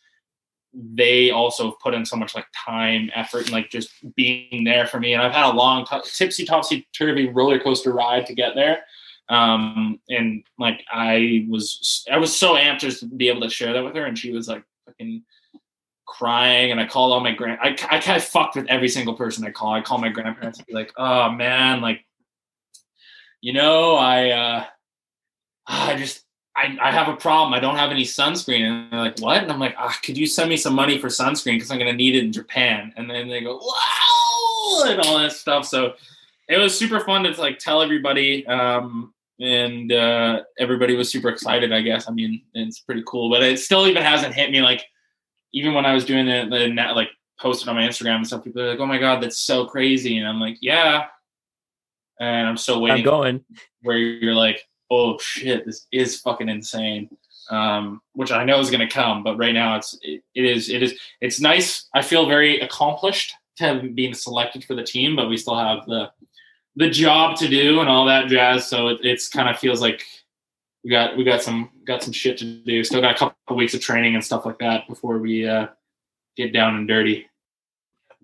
they 0.74 1.32
also 1.32 1.72
put 1.72 1.96
in 1.96 2.06
so 2.06 2.16
much 2.16 2.36
like 2.36 2.46
time, 2.56 3.10
effort, 3.16 3.46
and 3.46 3.52
like 3.52 3.72
just 3.72 3.90
being 4.16 4.64
there 4.64 4.86
for 4.86 5.00
me. 5.00 5.14
And 5.14 5.24
I've 5.24 5.34
had 5.34 5.52
a 5.52 5.58
long, 5.58 5.86
t- 5.86 6.00
tipsy, 6.06 6.46
topsy 6.46 6.88
turvy 6.94 7.30
roller 7.30 7.60
coaster 7.60 7.92
ride 7.92 8.28
to 8.28 8.36
get 8.36 8.54
there. 8.54 8.84
Um 9.30 10.00
and 10.10 10.44
like 10.60 10.84
i 10.92 11.46
was 11.48 12.06
i 12.12 12.18
was 12.18 12.36
so 12.36 12.56
amped 12.56 12.80
just 12.80 13.00
to 13.00 13.06
be 13.06 13.30
able 13.30 13.42
to 13.42 13.50
share 13.50 13.72
that 13.72 13.84
with 13.84 13.96
her 13.96 14.04
and 14.04 14.18
she 14.18 14.32
was 14.32 14.48
like 14.50 14.64
fucking 14.86 15.24
crying. 16.06 16.72
And 16.72 16.82
i 16.82 16.86
called 16.86 17.14
all 17.14 17.22
my 17.22 17.32
grand 17.32 17.60
i, 17.62 17.70
I 17.70 18.00
kind 18.00 18.18
of 18.18 18.26
fucked 18.26 18.58
with 18.58 18.68
every 18.68 18.90
single 18.90 19.14
person 19.14 19.46
i 19.46 19.52
call 19.52 19.74
i 19.74 19.80
call 19.80 20.00
my 20.00 20.10
grandparents 20.10 20.58
and 20.58 20.68
be 20.68 20.74
like 20.74 20.92
oh 20.98 21.32
man 21.32 21.80
like 21.80 22.04
you 23.42 23.54
know 23.54 23.96
i 23.96 24.30
uh 24.30 24.66
i 25.68 25.96
just 25.96 26.24
I, 26.54 26.78
I 26.82 26.92
have 26.92 27.08
a 27.08 27.16
problem. 27.16 27.54
I 27.54 27.62
don't 27.62 27.78
have 27.78 27.92
any 27.92 28.04
sunscreen. 28.04 28.60
And 28.60 28.92
they're 28.92 29.00
like, 29.00 29.20
what? 29.20 29.42
And 29.42 29.50
I'm 29.50 29.60
like, 29.60 29.74
ah, 29.78 29.98
could 30.04 30.18
you 30.18 30.28
send 30.28 30.50
me 30.50 30.58
some 30.58 30.74
money 30.74 30.98
for 30.98 31.08
sunscreen? 31.08 31.56
Because 31.56 31.72
I'm 31.72 31.80
going 31.80 31.90
to 31.90 31.96
need 31.96 32.14
it 32.14 32.26
in 32.26 32.34
Japan. 32.34 32.94
And 32.98 33.10
then 33.10 33.30
they 33.30 33.40
go, 33.40 33.56
wow, 33.56 34.84
and 34.86 35.00
all 35.00 35.18
that 35.20 35.32
stuff. 35.32 35.66
So 35.66 35.94
it 36.52 36.58
was 36.58 36.78
super 36.78 37.00
fun 37.00 37.24
to 37.24 37.32
like 37.42 37.58
tell 37.60 37.82
everybody 37.82 38.46
um 38.48 39.14
and 39.40 39.92
uh 39.92 40.42
everybody 40.60 40.96
was 40.96 41.10
super 41.10 41.30
excited 41.30 41.72
i 41.72 41.82
guess 41.82 42.08
i 42.08 42.12
mean 42.12 42.42
it's 42.54 42.80
pretty 42.80 43.04
cool 43.08 43.30
but 43.30 43.42
it 43.42 43.58
still 43.58 43.88
even 43.88 44.04
hasn't 44.04 44.34
hit 44.34 44.52
me 44.52 44.62
like 44.62 44.84
even 45.54 45.74
when 45.74 45.86
i 45.86 45.94
was 45.94 46.06
doing 46.06 46.28
it 46.28 46.50
net 46.74 46.96
like 46.96 47.10
posted 47.40 47.68
on 47.70 47.76
my 47.76 47.82
instagram 47.82 48.18
and 48.18 48.28
stuff 48.28 48.44
people 48.44 48.62
are 48.62 48.70
like 48.70 48.80
oh 48.80 48.86
my 48.86 49.00
god 49.00 49.24
that's 49.24 49.40
so 49.40 49.66
crazy 49.66 50.18
and 50.18 50.28
i'm 50.28 50.40
like 50.40 50.58
yeah 50.62 51.06
and 52.22 52.48
i'm 52.48 52.58
still 52.58 52.82
waiting. 52.82 53.00
I'm 53.00 53.04
going. 53.04 53.46
where 53.82 53.98
you're 53.98 54.36
like 54.36 54.66
oh 54.90 55.18
shit 55.20 55.66
this 55.66 55.88
is 55.92 56.22
fucking 56.22 56.48
insane 56.48 57.10
um, 57.52 58.02
which 58.14 58.32
I 58.32 58.46
know 58.46 58.60
is 58.60 58.72
going 58.72 58.88
to 58.88 58.94
come. 58.94 59.24
But 59.24 59.38
right 59.38 59.54
now, 59.54 59.76
it's 59.76 59.98
it, 60.02 60.24
it 60.34 60.46
is 60.46 60.70
it 60.70 60.82
is 60.82 60.98
it's 61.20 61.40
nice. 61.40 61.88
I 61.94 62.02
feel 62.02 62.26
very 62.26 62.60
accomplished 62.62 63.34
to 63.58 63.66
have 63.66 63.96
been 63.96 64.14
selected 64.14 64.64
for 64.64 64.74
the 64.74 64.84
team, 64.84 65.16
but 65.16 65.30
we 65.30 65.38
still 65.38 65.58
have 65.58 65.86
the 65.86 66.12
the 66.78 66.90
job 66.90 67.38
to 67.38 67.48
do 67.48 67.82
and 67.82 67.90
all 67.90 68.06
that 68.06 68.28
jazz. 68.28 68.68
So 68.68 68.88
it, 68.88 69.00
it's 69.04 69.28
kind 69.28 69.50
of 69.50 69.60
feels 69.60 69.82
like 69.82 70.04
we 70.84 70.90
got 70.90 71.18
we 71.18 71.24
got 71.24 71.44
some 71.44 71.70
got 71.86 72.02
some 72.02 72.14
shit 72.14 72.38
to 72.40 72.46
do. 72.46 72.84
Still 72.84 73.02
got 73.02 73.16
a 73.16 73.20
couple 73.20 73.38
of 73.50 73.58
weeks 73.58 73.74
of 73.74 73.82
training 73.82 74.16
and 74.16 74.24
stuff 74.24 74.46
like 74.46 74.60
that 74.60 74.88
before 74.88 75.20
we 75.20 75.48
uh, 75.48 75.68
get 76.38 76.54
down 76.54 76.76
and 76.76 76.88
dirty. 76.88 77.28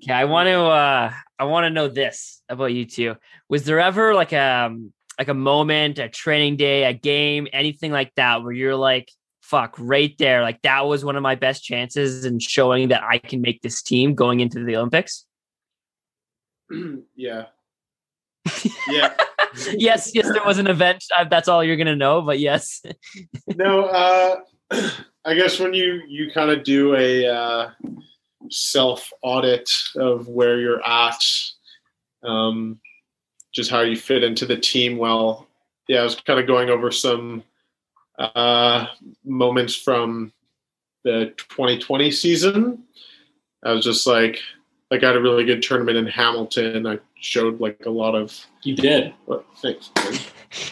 Okay, 0.03 0.13
I 0.13 0.25
want 0.25 0.47
to 0.47 0.59
uh 0.59 1.11
I 1.39 1.43
want 1.45 1.65
to 1.65 1.69
know 1.69 1.87
this 1.87 2.41
about 2.49 2.73
you 2.73 2.85
two. 2.85 3.15
Was 3.49 3.63
there 3.65 3.79
ever 3.79 4.13
like 4.13 4.33
a 4.33 4.65
um, 4.67 4.93
like 5.17 5.27
a 5.27 5.33
moment, 5.33 5.99
a 5.99 6.09
training 6.09 6.57
day, 6.57 6.83
a 6.83 6.93
game, 6.93 7.47
anything 7.51 7.91
like 7.91 8.13
that 8.15 8.43
where 8.43 8.51
you're 8.51 8.75
like, 8.75 9.11
fuck, 9.41 9.75
right 9.79 10.15
there, 10.19 10.41
like 10.41 10.61
that 10.61 10.85
was 10.85 11.03
one 11.03 11.15
of 11.15 11.23
my 11.23 11.35
best 11.35 11.63
chances 11.63 12.25
in 12.25 12.39
showing 12.39 12.89
that 12.89 13.03
I 13.03 13.17
can 13.17 13.41
make 13.41 13.61
this 13.61 13.81
team 13.81 14.13
going 14.13 14.39
into 14.39 14.63
the 14.63 14.75
Olympics? 14.75 15.25
yeah. 17.15 17.45
Yeah. 18.89 19.13
yes, 19.73 20.11
yes, 20.13 20.31
there 20.31 20.43
was 20.45 20.57
an 20.57 20.67
event. 20.67 21.03
That's 21.29 21.47
all 21.47 21.63
you're 21.63 21.75
gonna 21.75 21.95
know, 21.95 22.21
but 22.21 22.39
yes. 22.39 22.81
no, 23.55 23.85
uh, 23.85 24.35
I 25.25 25.33
guess 25.33 25.59
when 25.59 25.73
you 25.73 26.01
you 26.07 26.31
kind 26.31 26.51
of 26.51 26.63
do 26.63 26.95
a 26.95 27.27
uh, 27.27 27.69
self 28.49 29.11
audit 29.21 29.69
of 29.95 30.27
where 30.27 30.59
you're 30.59 30.85
at, 30.85 31.23
um, 32.23 32.79
just 33.53 33.71
how 33.71 33.81
you 33.81 33.95
fit 33.95 34.23
into 34.23 34.45
the 34.45 34.57
team. 34.57 34.97
Well, 34.97 35.47
yeah, 35.87 36.01
I 36.01 36.03
was 36.03 36.15
kind 36.15 36.39
of 36.39 36.47
going 36.47 36.69
over 36.69 36.91
some 36.91 37.43
uh, 38.17 38.87
moments 39.23 39.75
from 39.75 40.33
the 41.03 41.33
2020 41.37 42.11
season. 42.11 42.83
I 43.63 43.73
was 43.73 43.83
just 43.83 44.05
like, 44.05 44.39
I 44.91 44.97
got 44.97 45.15
a 45.15 45.21
really 45.21 45.43
good 45.43 45.61
tournament 45.61 45.97
in 45.97 46.07
Hamilton. 46.07 46.87
I 46.87 46.99
showed 47.19 47.59
like 47.59 47.85
a 47.85 47.89
lot 47.89 48.15
of. 48.15 48.33
You 48.63 48.75
did. 48.75 49.13
Thanks. 49.61 49.91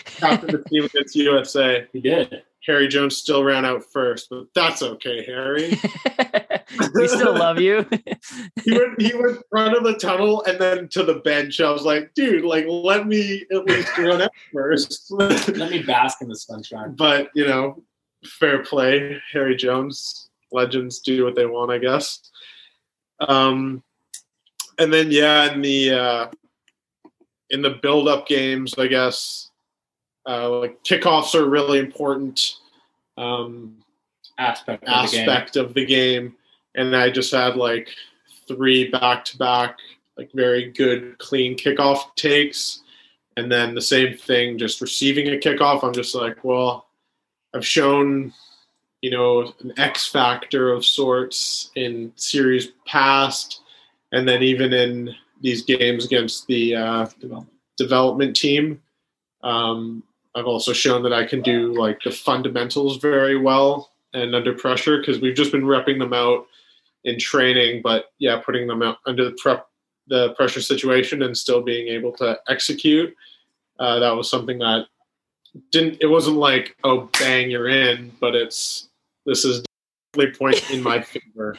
Captain 0.05 0.51
the 0.51 0.63
team 0.69 0.85
against 0.85 1.15
USA. 1.15 1.87
You 1.91 2.01
did. 2.01 2.43
Harry 2.67 2.87
Jones 2.87 3.17
still 3.17 3.43
ran 3.43 3.65
out 3.65 3.83
first, 3.91 4.27
but 4.29 4.47
that's 4.55 4.81
okay, 4.81 5.23
Harry. 5.25 5.79
we 6.95 7.07
still 7.07 7.33
love 7.33 7.59
you. 7.59 7.85
he 8.63 8.77
went 8.77 9.01
he 9.01 9.13
went 9.13 9.39
front 9.49 9.75
of 9.75 9.83
the 9.83 9.95
tunnel 9.95 10.43
and 10.43 10.59
then 10.59 10.87
to 10.89 11.03
the 11.03 11.15
bench. 11.15 11.61
I 11.61 11.71
was 11.71 11.83
like, 11.83 12.13
dude, 12.15 12.43
like 12.43 12.65
let 12.67 13.07
me 13.07 13.45
at 13.51 13.65
least 13.65 13.97
run 13.97 14.21
out 14.21 14.31
first. 14.51 15.11
Let 15.11 15.71
me 15.71 15.83
bask 15.83 16.21
in 16.21 16.27
the 16.27 16.35
sunshine. 16.35 16.95
but 16.95 17.29
you 17.35 17.47
know, 17.47 17.83
fair 18.25 18.63
play. 18.63 19.21
Harry 19.31 19.55
Jones, 19.55 20.29
legends 20.51 20.99
do 20.99 21.23
what 21.23 21.35
they 21.35 21.45
want, 21.45 21.71
I 21.71 21.77
guess. 21.77 22.31
Um, 23.19 23.83
and 24.79 24.91
then 24.91 25.11
yeah, 25.11 25.53
in 25.53 25.61
the 25.61 25.91
uh, 25.91 26.27
in 27.49 27.61
the 27.61 27.79
build 27.81 28.07
up 28.07 28.27
games, 28.27 28.73
I 28.77 28.87
guess 28.87 29.51
uh, 30.27 30.49
like 30.59 30.83
kickoffs 30.83 31.35
are 31.35 31.47
really 31.47 31.79
important 31.79 32.55
um, 33.17 33.77
Aspect 34.37 34.83
of 34.83 34.89
the 34.89 35.17
game. 35.17 35.29
aspect 35.29 35.55
of 35.55 35.73
the 35.73 35.85
game. 35.85 36.35
And 36.75 36.95
I 36.95 37.09
just 37.09 37.33
had 37.33 37.55
like 37.55 37.89
three 38.47 38.89
back 38.89 39.23
to 39.25 39.37
back, 39.37 39.77
like 40.17 40.29
very 40.33 40.71
good, 40.71 41.17
clean 41.19 41.57
kickoff 41.57 42.15
takes. 42.15 42.81
And 43.37 43.51
then 43.51 43.75
the 43.75 43.81
same 43.81 44.17
thing, 44.17 44.57
just 44.57 44.81
receiving 44.81 45.27
a 45.27 45.37
kickoff. 45.37 45.83
I'm 45.83 45.93
just 45.93 46.15
like, 46.15 46.43
well, 46.43 46.87
I've 47.53 47.65
shown, 47.65 48.33
you 49.01 49.11
know, 49.11 49.53
an 49.61 49.73
X 49.77 50.07
factor 50.07 50.71
of 50.71 50.85
sorts 50.85 51.71
in 51.75 52.11
series 52.15 52.69
past. 52.85 53.61
And 54.11 54.27
then 54.27 54.43
even 54.43 54.73
in 54.73 55.15
these 55.41 55.63
games 55.63 56.05
against 56.05 56.47
the 56.47 56.75
uh, 56.75 57.07
development 57.77 58.35
team, 58.35 58.81
um, 59.43 60.03
I've 60.35 60.47
also 60.47 60.73
shown 60.73 61.01
that 61.03 61.13
I 61.13 61.25
can 61.25 61.41
do 61.41 61.73
like 61.73 62.01
the 62.03 62.11
fundamentals 62.11 62.97
very 62.97 63.37
well 63.37 63.93
and 64.13 64.35
under 64.35 64.53
pressure 64.53 64.99
because 64.99 65.21
we've 65.21 65.35
just 65.35 65.51
been 65.51 65.63
repping 65.63 65.97
them 65.97 66.13
out 66.13 66.47
in 67.05 67.17
training, 67.17 67.81
but 67.81 68.11
yeah, 68.19 68.41
putting 68.43 68.67
them 68.67 68.81
out 68.81 68.97
under 69.05 69.23
the 69.25 69.37
prep 69.41 69.67
the 70.07 70.33
pressure 70.33 70.61
situation 70.61 71.23
and 71.23 71.35
still 71.35 71.63
being 71.63 71.87
able 71.87 72.11
to 72.11 72.37
execute. 72.47 73.15
Uh, 73.79 73.99
that 73.99 74.11
was 74.11 74.29
something 74.29 74.59
that 74.59 74.85
didn't. 75.71 75.97
It 76.01 76.07
wasn't 76.07 76.37
like 76.37 76.75
oh 76.83 77.09
bang 77.17 77.49
you're 77.49 77.69
in, 77.69 78.11
but 78.19 78.35
it's 78.35 78.89
this 79.25 79.45
is 79.45 79.63
definitely 80.13 80.37
point 80.37 80.69
in 80.69 80.83
my 80.83 81.01
favor, 81.33 81.57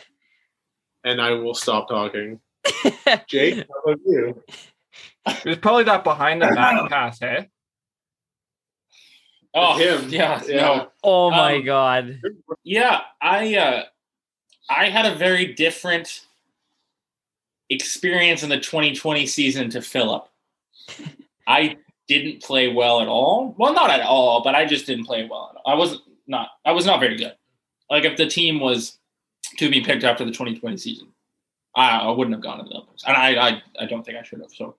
and 1.03 1.21
I 1.21 1.33
will 1.33 1.55
stop 1.55 1.89
talking. 1.89 2.41
Jake, 3.27 3.57
how 3.57 3.93
about 3.93 4.01
you? 4.05 4.43
It 5.27 5.45
was 5.45 5.59
probably 5.59 5.85
that 5.85 6.05
behind 6.05 6.43
the 6.43 6.49
back 6.49 6.91
pass, 6.91 7.19
hey? 7.19 7.49
Oh, 9.57 9.77
Him. 9.79 10.09
yeah, 10.11 10.43
Yeah. 10.47 10.57
no. 10.61 10.89
oh 11.03 11.31
my 11.31 11.57
Um, 11.57 11.65
god. 11.65 12.21
Yeah, 12.63 13.01
I 13.21 13.57
uh, 13.57 13.83
I 14.69 14.91
had 14.91 15.07
a 15.07 15.15
very 15.17 15.55
different 15.55 16.25
experience 17.71 18.43
in 18.43 18.49
the 18.49 18.59
2020 18.61 19.27
season 19.27 19.71
to 19.71 19.83
Philip. 19.83 20.29
I 21.47 21.77
didn't 22.09 22.43
play 22.43 22.73
well 22.73 23.01
at 23.01 23.09
all. 23.09 23.55
Well, 23.59 23.73
not 23.75 23.91
at 23.91 24.01
all, 24.03 24.43
but 24.45 24.55
I 24.55 24.65
just 24.67 24.87
didn't 24.87 25.07
play 25.07 25.27
well 25.29 25.51
at 25.53 25.57
all. 25.65 25.73
I 25.73 25.75
wasn't 25.77 26.03
not 26.27 26.51
I 26.65 26.73
was 26.73 26.87
not 26.87 27.01
very 27.01 27.17
good. 27.17 27.35
Like 27.91 28.05
if 28.05 28.17
the 28.17 28.27
team 28.27 28.61
was 28.61 28.99
to 29.59 29.71
be 29.71 29.81
picked 29.81 30.05
after 30.05 30.25
the 30.25 30.33
2020 30.33 30.77
season, 30.77 31.09
I, 31.75 31.99
I 31.99 32.11
wouldn't 32.11 32.35
have 32.35 32.43
gone 32.43 32.59
to 32.59 32.65
the 32.65 32.71
Olympics, 32.75 33.05
and 33.07 33.17
I 33.17 33.49
I, 33.49 33.63
I 33.81 33.87
don't 33.87 34.05
think 34.05 34.19
I 34.19 34.23
should 34.23 34.41
have. 34.41 34.51
So, 34.53 34.75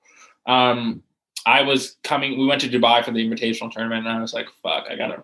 um, 0.46 1.02
I 1.48 1.62
was 1.62 1.96
coming. 2.04 2.38
We 2.38 2.46
went 2.46 2.60
to 2.62 2.70
Dubai 2.70 3.04
for 3.04 3.12
the 3.12 3.26
invitational 3.26 3.72
tournament, 3.72 4.06
and 4.06 4.16
I 4.16 4.22
was 4.22 4.34
like, 4.34 4.48
"Fuck, 4.62 4.86
I 4.90 4.96
gotta 4.96 5.24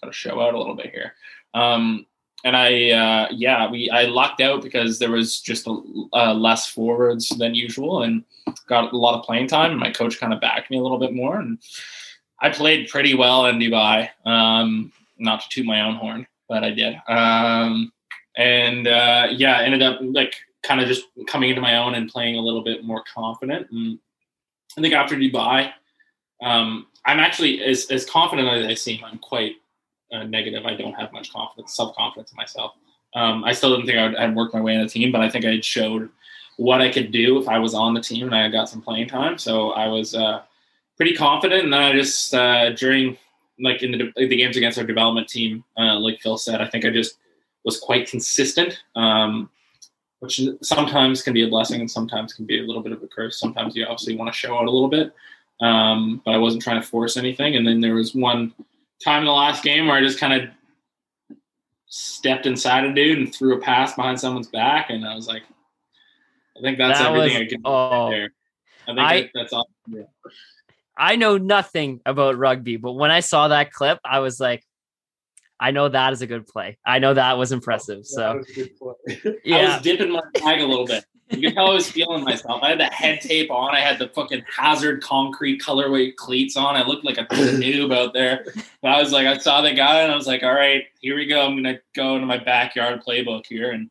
gotta 0.00 0.12
show 0.12 0.38
out 0.40 0.54
a 0.54 0.58
little 0.58 0.76
bit 0.76 0.90
here." 0.90 1.14
Um, 1.54 2.06
and 2.44 2.54
I, 2.54 2.90
uh, 2.90 3.28
yeah, 3.32 3.70
we 3.70 3.88
I 3.88 4.04
lucked 4.04 4.42
out 4.42 4.62
because 4.62 4.98
there 4.98 5.10
was 5.10 5.40
just 5.40 5.66
a, 5.66 6.34
less 6.34 6.68
forwards 6.68 7.30
than 7.30 7.54
usual, 7.54 8.02
and 8.02 8.24
got 8.68 8.92
a 8.92 8.96
lot 8.96 9.18
of 9.18 9.24
playing 9.24 9.46
time. 9.46 9.70
And 9.70 9.80
my 9.80 9.90
coach 9.90 10.20
kind 10.20 10.34
of 10.34 10.40
backed 10.42 10.70
me 10.70 10.76
a 10.76 10.82
little 10.82 10.98
bit 10.98 11.14
more, 11.14 11.40
and 11.40 11.58
I 12.40 12.50
played 12.50 12.90
pretty 12.90 13.14
well 13.14 13.46
in 13.46 13.58
Dubai. 13.58 14.10
Um, 14.26 14.92
not 15.18 15.40
to 15.40 15.48
toot 15.48 15.64
my 15.64 15.80
own 15.80 15.94
horn, 15.94 16.26
but 16.46 16.62
I 16.62 16.70
did. 16.72 16.96
Um, 17.08 17.90
and 18.36 18.86
uh, 18.86 19.28
yeah, 19.30 19.62
ended 19.62 19.82
up 19.82 19.98
like 20.02 20.34
kind 20.62 20.82
of 20.82 20.88
just 20.88 21.04
coming 21.26 21.48
into 21.48 21.62
my 21.62 21.78
own 21.78 21.94
and 21.94 22.10
playing 22.10 22.36
a 22.36 22.40
little 22.40 22.62
bit 22.62 22.84
more 22.84 23.02
confident. 23.14 23.70
And 23.70 23.98
I 24.76 24.80
think 24.80 24.94
after 24.94 25.16
Dubai, 25.16 25.72
um, 26.42 26.86
I'm 27.04 27.20
actually 27.20 27.62
as 27.62 27.90
as 27.90 28.04
confident 28.04 28.48
as 28.48 28.66
I 28.66 28.74
seem. 28.74 29.04
I'm 29.04 29.18
quite 29.18 29.52
uh, 30.12 30.24
negative. 30.24 30.64
I 30.66 30.74
don't 30.74 30.94
have 30.94 31.12
much 31.12 31.32
confidence, 31.32 31.76
self 31.76 31.94
confidence 31.96 32.32
in 32.32 32.36
myself. 32.36 32.72
Um, 33.14 33.44
I 33.44 33.52
still 33.52 33.70
didn't 33.70 33.86
think 33.86 33.98
I 33.98 34.06
would, 34.08 34.16
I'd 34.16 34.34
work 34.34 34.52
my 34.52 34.60
way 34.60 34.74
in 34.74 34.80
the 34.82 34.88
team, 34.88 35.12
but 35.12 35.20
I 35.20 35.30
think 35.30 35.44
I 35.44 35.52
had 35.52 35.64
showed 35.64 36.08
what 36.56 36.80
I 36.80 36.90
could 36.90 37.12
do 37.12 37.38
if 37.40 37.48
I 37.48 37.58
was 37.58 37.74
on 37.74 37.94
the 37.94 38.00
team 38.00 38.26
and 38.26 38.34
I 38.34 38.48
got 38.48 38.68
some 38.68 38.82
playing 38.82 39.08
time. 39.08 39.38
So 39.38 39.70
I 39.70 39.86
was 39.86 40.14
uh, 40.14 40.42
pretty 40.96 41.14
confident. 41.14 41.64
And 41.64 41.72
then 41.72 41.80
I 41.80 41.92
just 41.92 42.34
uh, 42.34 42.70
during 42.70 43.16
like 43.60 43.82
in 43.82 43.92
the, 43.92 44.12
the 44.16 44.36
games 44.36 44.56
against 44.56 44.78
our 44.78 44.84
development 44.84 45.28
team, 45.28 45.64
uh, 45.78 45.98
like 45.98 46.20
Phil 46.20 46.38
said, 46.38 46.60
I 46.60 46.68
think 46.68 46.84
I 46.84 46.90
just 46.90 47.18
was 47.64 47.78
quite 47.78 48.08
consistent, 48.08 48.82
um, 48.94 49.48
which 50.24 50.40
sometimes 50.62 51.22
can 51.22 51.34
be 51.34 51.44
a 51.44 51.48
blessing 51.48 51.80
and 51.80 51.90
sometimes 51.90 52.32
can 52.32 52.46
be 52.46 52.58
a 52.58 52.62
little 52.62 52.82
bit 52.82 52.92
of 52.92 53.02
a 53.02 53.06
curse. 53.06 53.38
Sometimes 53.38 53.76
you 53.76 53.84
obviously 53.84 54.16
want 54.16 54.32
to 54.32 54.36
show 54.36 54.56
out 54.56 54.66
a 54.66 54.70
little 54.70 54.88
bit, 54.88 55.12
um, 55.60 56.22
but 56.24 56.32
I 56.32 56.38
wasn't 56.38 56.62
trying 56.62 56.80
to 56.80 56.86
force 56.86 57.18
anything. 57.18 57.56
And 57.56 57.66
then 57.66 57.80
there 57.80 57.94
was 57.94 58.14
one 58.14 58.54
time 59.04 59.20
in 59.20 59.26
the 59.26 59.32
last 59.32 59.62
game 59.62 59.86
where 59.86 59.96
I 59.96 60.00
just 60.00 60.18
kind 60.18 60.32
of 60.32 60.48
stepped 61.86 62.46
inside 62.46 62.84
a 62.84 62.94
dude 62.94 63.18
and 63.18 63.34
threw 63.34 63.54
a 63.54 63.60
pass 63.60 63.94
behind 63.94 64.18
someone's 64.18 64.48
back, 64.48 64.88
and 64.88 65.06
I 65.06 65.14
was 65.14 65.28
like, 65.28 65.42
I 66.56 66.60
think 66.62 66.78
that's 66.78 66.98
That 66.98 67.12
everything 67.12 67.38
was- 67.38 67.46
I 67.46 67.50
can 67.50 67.62
do 67.62 67.68
oh. 67.68 68.10
there. 68.10 68.32
I 68.86 68.86
think 68.86 68.98
I- 68.98 69.20
that, 69.20 69.30
that's 69.34 69.52
all. 69.52 69.68
Yeah. 69.86 70.02
I 70.96 71.16
know 71.16 71.36
nothing 71.36 72.00
about 72.06 72.38
rugby, 72.38 72.76
but 72.76 72.92
when 72.92 73.10
I 73.10 73.20
saw 73.20 73.48
that 73.48 73.72
clip, 73.72 73.98
I 74.04 74.20
was 74.20 74.38
like, 74.38 74.64
I 75.60 75.70
know 75.70 75.88
that 75.88 76.12
is 76.12 76.22
a 76.22 76.26
good 76.26 76.46
play. 76.46 76.78
I 76.84 76.98
know 76.98 77.14
that 77.14 77.38
was 77.38 77.52
impressive. 77.52 78.00
Oh, 78.00 78.02
so 78.04 78.36
was 78.38 78.50
a 78.50 78.54
good 78.54 78.76
play. 78.76 78.94
I 79.26 79.36
yeah, 79.44 79.74
was 79.74 79.82
dipping 79.82 80.10
my 80.12 80.22
bag 80.34 80.60
a 80.60 80.66
little 80.66 80.86
bit. 80.86 81.04
You 81.30 81.40
can 81.48 81.54
tell 81.54 81.70
I 81.70 81.74
was 81.74 81.90
feeling 81.90 82.22
myself. 82.22 82.62
I 82.62 82.70
had 82.70 82.80
the 82.80 82.84
head 82.86 83.20
tape 83.20 83.50
on. 83.50 83.74
I 83.74 83.80
had 83.80 83.98
the 83.98 84.08
fucking 84.08 84.44
hazard 84.54 85.02
concrete 85.02 85.60
colorway 85.60 86.14
cleats 86.14 86.56
on. 86.56 86.76
I 86.76 86.84
looked 86.86 87.04
like 87.04 87.16
a 87.18 87.24
noob 87.24 87.94
out 87.96 88.12
there. 88.12 88.44
But 88.82 88.88
I 88.88 89.00
was 89.00 89.10
like, 89.10 89.26
I 89.26 89.38
saw 89.38 89.62
the 89.62 89.72
guy 89.72 90.02
and 90.02 90.12
I 90.12 90.16
was 90.16 90.26
like, 90.26 90.42
all 90.42 90.52
right, 90.52 90.84
here 91.00 91.16
we 91.16 91.26
go. 91.26 91.40
I'm 91.46 91.56
gonna 91.56 91.80
go 91.94 92.14
into 92.16 92.26
my 92.26 92.36
backyard 92.38 93.02
playbook 93.06 93.46
here, 93.46 93.70
and 93.70 93.90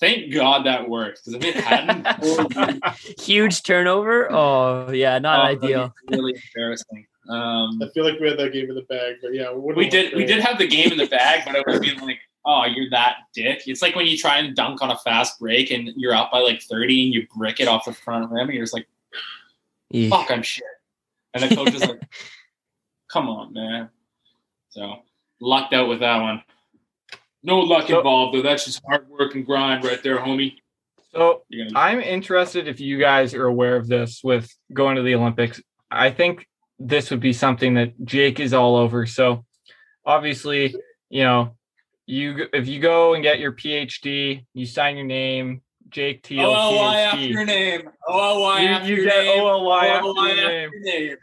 thank 0.00 0.32
God 0.34 0.66
that 0.66 0.88
worked 0.88 1.24
because 1.24 1.42
if 1.42 1.44
it 1.44 1.56
hadn't, 1.64 2.84
huge 3.20 3.62
turnover. 3.62 4.30
Oh 4.30 4.92
yeah, 4.92 5.18
not 5.18 5.40
Oh, 5.40 5.48
ideal. 5.48 5.94
Really 6.10 6.34
embarrassing. 6.54 7.06
Um, 7.30 7.80
I 7.82 7.88
feel 7.94 8.04
like 8.04 8.18
we 8.18 8.28
had 8.28 8.38
that 8.38 8.52
game 8.52 8.68
in 8.68 8.74
the 8.74 8.82
bag, 8.82 9.16
but 9.22 9.32
yeah, 9.32 9.52
we, 9.52 9.72
we 9.74 9.88
did 9.88 10.14
we 10.14 10.24
did 10.24 10.40
have 10.40 10.58
the 10.58 10.66
game 10.66 10.90
in 10.90 10.98
the 10.98 11.06
bag, 11.06 11.42
but 11.46 11.54
it 11.54 11.64
was 11.66 11.78
be 11.80 11.94
like, 11.94 12.18
oh, 12.44 12.64
you're 12.64 12.90
that 12.90 13.16
dick. 13.32 13.62
It's 13.66 13.82
like 13.82 13.94
when 13.94 14.06
you 14.06 14.16
try 14.16 14.38
and 14.38 14.56
dunk 14.56 14.82
on 14.82 14.90
a 14.90 14.96
fast 14.98 15.38
break 15.38 15.70
and 15.70 15.90
you're 15.96 16.14
up 16.14 16.32
by 16.32 16.40
like 16.40 16.60
30 16.62 17.04
and 17.06 17.14
you 17.14 17.26
brick 17.36 17.60
it 17.60 17.68
off 17.68 17.84
the 17.84 17.92
front 17.92 18.30
rim 18.30 18.48
and 18.48 18.54
you're 18.54 18.64
just 18.64 18.74
like, 18.74 18.88
Eesh. 19.94 20.08
fuck, 20.10 20.30
I'm 20.30 20.42
shit. 20.42 20.64
And 21.34 21.42
the 21.48 21.54
coach 21.54 21.72
is 21.74 21.82
like, 21.82 22.02
come 23.12 23.28
on, 23.28 23.52
man. 23.52 23.90
So 24.70 24.96
lucked 25.40 25.72
out 25.72 25.88
with 25.88 26.00
that 26.00 26.20
one. 26.20 26.42
No 27.42 27.60
luck 27.60 27.88
So- 27.88 27.98
involved 27.98 28.34
though. 28.36 28.42
That's 28.42 28.64
just 28.64 28.82
hard 28.86 29.08
work 29.08 29.34
and 29.34 29.46
grind 29.46 29.84
right 29.84 30.02
there, 30.02 30.18
homie. 30.18 30.56
So 31.12 31.42
gonna 31.50 31.70
I'm 31.74 32.00
interested 32.00 32.68
if 32.68 32.78
you 32.80 32.98
guys 32.98 33.34
are 33.34 33.46
aware 33.46 33.76
of 33.76 33.88
this 33.88 34.22
with 34.22 34.52
going 34.72 34.96
to 34.96 35.02
the 35.02 35.14
Olympics. 35.16 35.60
I 35.90 36.10
think 36.10 36.46
this 36.80 37.10
would 37.10 37.20
be 37.20 37.32
something 37.34 37.74
that 37.74 37.92
Jake 38.04 38.40
is 38.40 38.52
all 38.54 38.74
over. 38.74 39.06
So 39.06 39.44
obviously, 40.04 40.74
you 41.10 41.22
know, 41.22 41.56
you 42.06 42.48
if 42.52 42.66
you 42.66 42.80
go 42.80 43.14
and 43.14 43.22
get 43.22 43.38
your 43.38 43.52
PhD, 43.52 44.44
you 44.54 44.66
sign 44.66 44.96
your 44.96 45.06
name, 45.06 45.60
Jake 45.90 46.26
Thiel, 46.26 46.46
OLY 46.46 46.96
after 46.96 47.20
your 47.20 47.44
name. 47.44 47.82
OLY 48.08 48.62
You, 48.62 48.68
after 48.68 48.88
you 48.88 48.96
your 48.96 49.04
get 49.04 49.24
name. 49.24 49.40
OLY 49.42 49.86
after 49.86 50.06
OLY 50.06 50.28
your 50.28 50.38
after 50.38 50.80
name. 50.80 51.16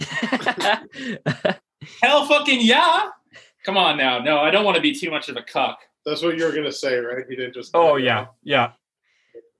your 0.00 1.48
name. 1.48 1.56
Hell 2.02 2.26
fucking 2.26 2.60
yeah. 2.62 3.08
Come 3.64 3.76
on 3.76 3.96
now. 3.96 4.18
No, 4.18 4.38
I 4.38 4.50
don't 4.50 4.64
want 4.64 4.76
to 4.76 4.82
be 4.82 4.92
too 4.94 5.10
much 5.10 5.28
of 5.28 5.36
a 5.36 5.42
cuck. 5.42 5.78
That's 6.04 6.22
what 6.22 6.36
you 6.36 6.44
were 6.44 6.52
gonna 6.52 6.72
say, 6.72 6.96
right? 6.98 7.24
You 7.28 7.36
didn't 7.36 7.54
just. 7.54 7.70
Oh 7.74 7.96
yeah, 7.96 8.26
yeah. 8.42 8.72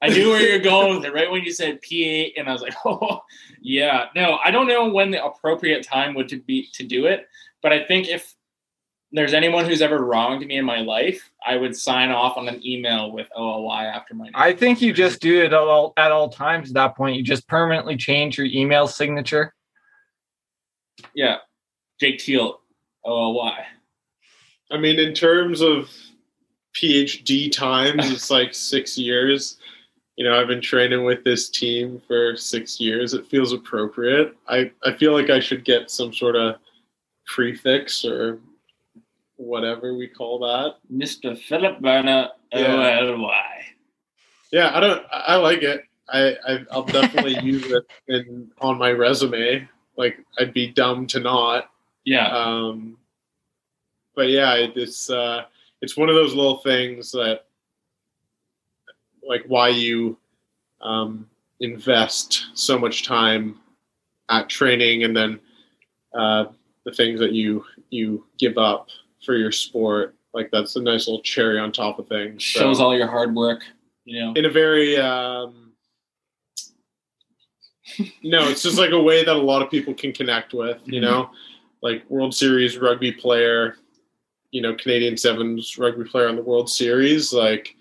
I 0.03 0.09
knew 0.09 0.31
where 0.31 0.43
you're 0.43 0.59
going 0.59 0.97
with 0.97 1.05
it 1.05 1.15
right 1.15 1.31
when 1.31 1.43
you 1.43 1.53
said 1.53 1.81
PhD, 1.81 2.33
and 2.37 2.49
I 2.49 2.53
was 2.53 2.61
like, 2.61 2.75
oh, 2.85 3.21
yeah. 3.61 4.07
No, 4.17 4.39
I 4.45 4.51
don't 4.51 4.67
know 4.67 4.89
when 4.89 5.13
the 5.13 5.25
appropriate 5.25 5.87
time 5.87 6.15
would 6.15 6.29
to 6.29 6.41
be 6.41 6.69
to 6.73 6.85
do 6.85 7.07
it, 7.07 7.29
but 7.63 7.73
I 7.73 7.85
think 7.85 8.09
if 8.09 8.35
there's 9.13 9.35
anyone 9.35 9.65
who's 9.65 9.83
ever 9.83 10.05
wronged 10.05 10.45
me 10.47 10.57
in 10.57 10.65
my 10.65 10.81
life, 10.81 11.31
I 11.47 11.57
would 11.57 11.77
sign 11.77 12.11
off 12.11 12.37
on 12.37 12.49
an 12.49 12.67
email 12.67 13.13
with 13.13 13.29
OLY 13.37 13.85
after 13.85 14.15
my 14.15 14.25
name. 14.25 14.33
I 14.35 14.53
think 14.53 14.81
you 14.81 14.93
just 14.93 15.21
do 15.21 15.43
it 15.43 15.47
at 15.47 15.55
all 15.55 15.93
at 15.97 16.11
all 16.11 16.31
times. 16.31 16.71
At 16.71 16.75
that 16.75 16.97
point, 16.97 17.17
you 17.17 17.23
just 17.23 17.47
permanently 17.47 17.97
change 17.97 18.39
your 18.39 18.47
email 18.47 18.89
signature. 18.89 19.55
yeah, 21.15 21.37
Jake 22.01 22.21
Thiel, 22.21 22.61
OLY. 23.05 23.59
I 24.71 24.79
mean, 24.79 24.99
in 24.99 25.13
terms 25.15 25.61
of 25.61 25.91
PhD 26.75 27.53
times, 27.53 28.11
it's 28.11 28.31
like 28.31 28.55
six 28.55 28.97
years. 28.97 29.59
You 30.17 30.25
know, 30.29 30.39
I've 30.39 30.49
been 30.49 30.61
training 30.61 31.05
with 31.05 31.25
this 31.25 31.49
team 31.49 32.01
for 32.07 32.37
six 32.37 32.79
years. 32.79 33.15
It 33.15 33.27
feels 33.27 33.53
appropriate. 33.53 34.37
I, 34.47 34.71
I 34.85 34.93
feel 34.95 35.13
like 35.13 35.31
I 35.31 35.41
should 35.41 35.65
get 35.65 35.91
some 35.91 36.13
sort 36.13 36.37
of 36.37 36.57
prefix 37.27 38.05
or 38.05 38.39
whatever 39.37 39.95
we 39.95 40.07
call 40.09 40.39
that. 40.41 40.77
Mr. 40.93 41.37
Philip 41.39 41.81
Berna, 41.81 42.33
Yeah. 42.53 43.01
OLY. 43.01 43.31
Yeah, 44.53 44.71
I 44.77 44.81
don't. 44.81 45.03
I 45.11 45.37
like 45.37 45.63
it. 45.63 45.85
I, 46.11 46.37
I 46.47 46.65
I'll 46.71 46.83
definitely 46.85 47.39
use 47.43 47.65
it 47.71 47.85
in 48.09 48.51
on 48.61 48.77
my 48.79 48.93
resume. 48.93 49.67
Like 49.97 50.19
I'd 50.39 50.53
be 50.53 50.69
dumb 50.69 51.07
to 51.09 51.21
not. 51.21 51.71
Yeah, 52.05 52.27
Um, 52.37 52.99
but 54.15 54.29
yeah, 54.29 54.55
it's 54.57 55.09
uh, 55.09 55.45
it's 55.81 55.97
one 55.97 56.11
of 56.11 56.15
those 56.17 56.35
little 56.35 56.59
things 56.59 57.13
that, 57.13 57.47
like, 59.27 59.45
why 59.47 59.69
you 59.69 60.17
um, 60.81 61.29
invest 61.61 62.47
so 62.55 62.79
much 62.79 63.05
time 63.05 63.59
at 64.31 64.49
training, 64.49 65.05
and 65.05 65.17
then 65.17 65.41
uh, 66.15 66.47
the 66.85 66.93
things 66.93 67.21
that 67.21 67.33
you 67.33 67.65
you 67.91 68.25
give 68.39 68.59
up 68.59 68.89
for 69.25 69.37
your 69.37 69.53
sport. 69.53 70.15
Like 70.35 70.51
that's 70.51 70.77
a 70.77 70.81
nice 70.83 71.07
little 71.07 71.23
cherry 71.23 71.59
on 71.59 71.73
top 71.73 71.99
of 71.99 72.09
things. 72.09 72.45
So- 72.45 72.61
shows 72.61 72.81
all 72.81 72.97
your 72.97 73.07
hard 73.07 73.35
work. 73.35 73.63
You 74.05 74.21
know, 74.21 74.33
in 74.35 74.47
a 74.47 74.51
very 74.51 74.97
um, 74.97 75.73
no 78.23 78.49
it's 78.49 78.63
just 78.63 78.79
like 78.79 78.91
a 78.91 79.01
way 79.01 79.25
that 79.25 79.37
a 79.37 79.39
lot 79.39 79.63
of 79.63 79.71
people 79.71 79.93
can 79.95 80.13
connect 80.13 80.55
with 80.55 80.79
you 80.85 81.01
Mhm. 81.01 81.05
know 81.05 81.31
like 81.83 82.09
world 82.09 82.35
series 82.35 82.79
rugby 82.79 83.13
player 83.13 83.77
you 84.51 84.63
know 84.63 84.75
canadian 84.75 85.17
sevens 85.17 85.77
rugby 85.79 86.05
player 86.05 86.29
on 86.29 86.37
the 86.37 86.43
world 86.43 86.71
series 86.71 87.33
like 87.33 87.77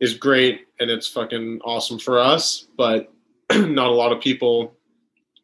is 0.00 0.14
great 0.14 0.66
and 0.78 0.90
it's 0.90 1.06
fucking 1.06 1.60
awesome 1.64 1.98
for 1.98 2.18
us 2.18 2.66
but 2.76 3.12
not 3.52 3.88
a 3.88 3.92
lot 3.92 4.12
of 4.12 4.20
people 4.20 4.74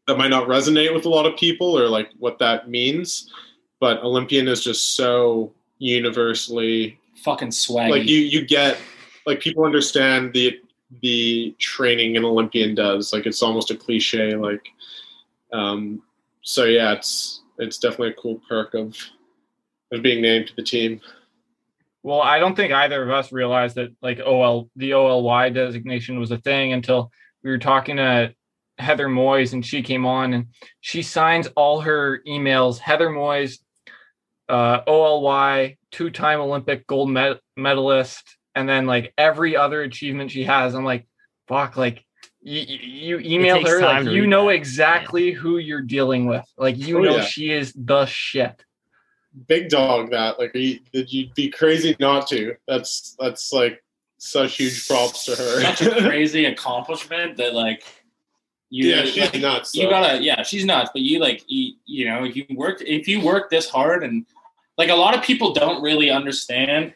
that 0.07 0.17
might 0.17 0.31
not 0.31 0.49
resonate 0.49 0.95
with 0.95 1.05
a 1.05 1.09
lot 1.09 1.27
of 1.27 1.37
people 1.37 1.79
or 1.79 1.89
like 1.89 2.11
what 2.19 2.39
that 2.39 2.69
means 2.69 3.31
but 3.81 4.03
olympian 4.03 4.49
is 4.49 4.63
just 4.63 4.97
so 4.97 5.53
universally 5.79 6.99
fucking 7.23 7.49
swaggy. 7.49 7.91
like 7.91 8.07
you 8.07 8.19
you 8.19 8.45
get 8.45 8.79
like 9.27 9.41
people 9.41 9.65
understand 9.65 10.33
the 10.33 10.59
the 11.03 11.55
training 11.59 12.17
an 12.17 12.25
olympian 12.25 12.75
does 12.75 13.13
like 13.13 13.27
it's 13.27 13.43
almost 13.43 13.71
a 13.71 13.77
cliche 13.77 14.35
like 14.35 14.69
um 15.53 16.01
so 16.43 16.65
yeah 16.65 16.93
it's 16.93 17.43
it's 17.59 17.79
definitely 17.79 18.11
a 18.11 18.15
cool 18.15 18.41
perk 18.49 18.75
of 18.75 18.97
of 19.93 20.03
being 20.03 20.23
named 20.23 20.47
to 20.47 20.57
the 20.57 20.63
team 20.63 21.01
Well, 22.07 22.23
I 22.23 22.39
don't 22.39 22.55
think 22.55 22.73
either 22.73 23.03
of 23.03 23.11
us 23.11 23.33
realized 23.33 23.75
that 23.75 23.89
like 24.01 24.21
OL 24.25 24.71
the 24.77 24.93
OLY 24.93 25.51
designation 25.51 26.21
was 26.21 26.31
a 26.31 26.39
thing 26.39 26.73
until 26.73 27.11
we 27.43 27.51
were 27.51 27.59
talking 27.59 27.97
to 27.97 28.33
Heather 28.79 29.09
Moyse 29.09 29.55
and 29.55 29.67
she 29.67 29.83
came 29.83 30.07
on 30.07 30.33
and 30.33 30.47
she 30.81 31.03
signs 31.03 31.49
all 31.57 31.81
her 31.81 32.23
emails. 32.25 32.79
Heather 32.79 33.09
Moyse, 33.09 33.59
uh, 34.49 34.83
OLY, 34.87 35.79
two-time 35.91 36.39
Olympic 36.39 36.87
gold 36.87 37.11
med- 37.11 37.41
medalist, 37.57 38.37
and 38.55 38.69
then 38.69 38.87
like 38.87 39.13
every 39.19 39.57
other 39.57 39.83
achievement 39.83 40.31
she 40.31 40.45
has. 40.45 40.77
I'm 40.77 40.85
like, 40.85 41.09
fuck, 41.49 41.77
like 41.77 42.05
you, 42.41 42.77
you 43.17 43.19
emailed 43.19 43.67
her, 43.67 43.81
like 43.81 44.07
you 44.07 44.29
know 44.29 44.47
that. 44.47 44.55
exactly 44.55 45.33
who 45.33 45.59
you're 45.59 45.83
dealing 45.83 46.27
with. 46.27 46.45
Like 46.57 46.77
you 46.79 46.99
Oh, 46.99 47.03
know 47.03 47.17
yeah. 47.17 47.25
she 47.25 47.51
is 47.51 47.73
the 47.73 48.07
shit. 48.07 48.65
Big 49.49 49.69
dog 49.69 50.11
that 50.11 50.39
like 50.39 50.55
are 50.55 50.59
you'd 50.59 51.35
be 51.35 51.51
crazy 51.51 51.95
not 52.01 52.27
to 52.27 52.57
that's 52.67 53.17
that's 53.19 53.53
like 53.53 53.83
such 54.19 54.57
huge 54.57 54.89
props 54.89 55.27
to 55.27 55.33
her. 55.33 55.61
such 55.61 55.83
a 55.83 55.91
crazy 56.09 56.47
accomplishment 56.47 57.37
that 57.37 57.55
like 57.55 57.85
you 58.71 58.89
yeah 58.89 59.05
she's 59.05 59.33
like, 59.33 59.41
nuts 59.41 59.75
you 59.75 59.83
though. 59.85 59.91
gotta 59.91 60.23
yeah 60.23 60.43
she's 60.43 60.65
nuts 60.65 60.91
but 60.93 61.03
you 61.03 61.19
like 61.19 61.45
you, 61.49 61.75
you 61.85 62.07
know 62.07 62.25
if 62.25 62.35
you 62.35 62.47
work 62.55 62.81
if 62.81 63.07
you 63.07 63.21
work 63.21 63.51
this 63.51 63.69
hard 63.69 64.03
and 64.03 64.25
like 64.79 64.89
a 64.89 64.95
lot 64.95 65.17
of 65.17 65.23
people 65.23 65.53
don't 65.53 65.83
really 65.83 66.11
understand 66.11 66.95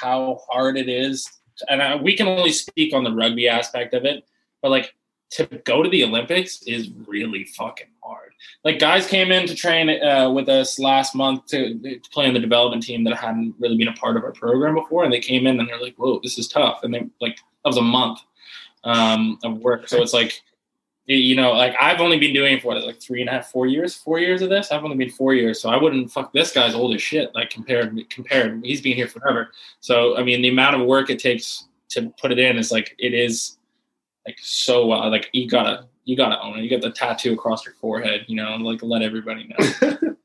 how 0.00 0.40
hard 0.48 0.78
it 0.78 0.88
is 0.88 1.30
and 1.68 1.82
I, 1.82 1.96
we 1.96 2.16
can 2.16 2.26
only 2.26 2.52
speak 2.52 2.94
on 2.94 3.04
the 3.04 3.12
rugby 3.12 3.48
aspect 3.48 3.92
of 3.92 4.04
it 4.04 4.24
but 4.62 4.70
like 4.70 4.94
to 5.32 5.46
go 5.64 5.82
to 5.82 5.90
the 5.90 6.04
olympics 6.04 6.62
is 6.62 6.90
really 7.06 7.44
fucking 7.44 7.88
hard 8.02 8.21
like 8.64 8.78
guys 8.78 9.06
came 9.06 9.32
in 9.32 9.46
to 9.46 9.54
train 9.54 9.90
uh, 10.02 10.30
with 10.30 10.48
us 10.48 10.78
last 10.78 11.14
month 11.14 11.46
to, 11.46 11.78
to 11.78 12.10
play 12.12 12.26
on 12.26 12.34
the 12.34 12.40
development 12.40 12.82
team 12.82 13.04
that 13.04 13.16
hadn't 13.16 13.54
really 13.58 13.76
been 13.76 13.88
a 13.88 13.92
part 13.94 14.16
of 14.16 14.24
our 14.24 14.32
program 14.32 14.74
before 14.74 15.04
and 15.04 15.12
they 15.12 15.20
came 15.20 15.46
in 15.46 15.58
and 15.58 15.68
they're 15.68 15.80
like 15.80 15.96
whoa 15.96 16.20
this 16.22 16.38
is 16.38 16.48
tough 16.48 16.80
and 16.82 16.94
they 16.94 17.06
like 17.20 17.36
that 17.36 17.68
was 17.68 17.76
a 17.76 17.82
month 17.82 18.20
um, 18.84 19.38
of 19.44 19.58
work 19.58 19.88
so 19.88 20.02
it's 20.02 20.12
like 20.12 20.42
you 21.06 21.34
know, 21.34 21.52
like 21.52 21.74
I've 21.80 22.00
only 22.00 22.18
been 22.18 22.32
doing 22.32 22.60
for 22.60 22.78
like 22.78 23.00
three 23.00 23.20
and 23.20 23.28
a 23.28 23.32
half, 23.32 23.50
four 23.50 23.66
years, 23.66 23.94
four 23.94 24.18
years 24.20 24.40
of 24.40 24.50
this. 24.50 24.70
I've 24.70 24.84
only 24.84 24.96
been 24.96 25.10
four 25.10 25.34
years, 25.34 25.60
so 25.60 25.68
I 25.68 25.76
wouldn't 25.76 26.12
fuck 26.12 26.32
this 26.32 26.52
guy's 26.52 26.74
old 26.74 26.94
as 26.94 27.02
shit. 27.02 27.34
Like 27.34 27.50
compared, 27.50 28.08
compared, 28.08 28.64
he's 28.64 28.80
been 28.80 28.96
here 28.96 29.08
forever. 29.08 29.50
So 29.80 30.16
I 30.16 30.22
mean, 30.22 30.42
the 30.42 30.48
amount 30.48 30.80
of 30.80 30.86
work 30.86 31.10
it 31.10 31.18
takes 31.18 31.66
to 31.90 32.12
put 32.20 32.30
it 32.30 32.38
in 32.38 32.56
is 32.56 32.70
like 32.70 32.94
it 32.98 33.14
is 33.14 33.58
like 34.26 34.38
so 34.40 34.86
like 34.86 35.28
you 35.32 35.48
gotta 35.48 35.86
you 36.04 36.16
gotta 36.16 36.40
own 36.40 36.58
it. 36.58 36.62
You 36.62 36.70
got 36.70 36.80
the 36.80 36.90
tattoo 36.90 37.32
across 37.32 37.64
your 37.64 37.74
forehead, 37.74 38.24
you 38.26 38.36
know, 38.36 38.56
like 38.56 38.82
let 38.82 39.02
everybody 39.02 39.48
know. 39.48 39.96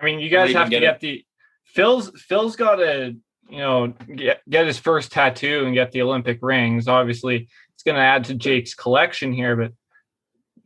I 0.00 0.04
mean, 0.04 0.20
you 0.20 0.30
guys 0.30 0.50
even 0.50 0.60
have 0.60 0.70
to 0.70 0.70
get 0.70 0.80
get 0.80 1.00
the 1.00 1.24
Phil's 1.64 2.10
Phil's 2.20 2.56
got 2.56 2.76
to 2.76 3.16
you 3.48 3.58
know 3.58 3.88
get 4.14 4.42
get 4.48 4.66
his 4.66 4.78
first 4.78 5.12
tattoo 5.12 5.64
and 5.66 5.74
get 5.74 5.92
the 5.92 6.02
Olympic 6.02 6.38
rings. 6.42 6.88
Obviously, 6.88 7.48
it's 7.74 7.82
going 7.82 7.96
to 7.96 8.02
add 8.02 8.24
to 8.24 8.34
Jake's 8.34 8.74
collection 8.74 9.32
here, 9.32 9.56
but 9.56 9.72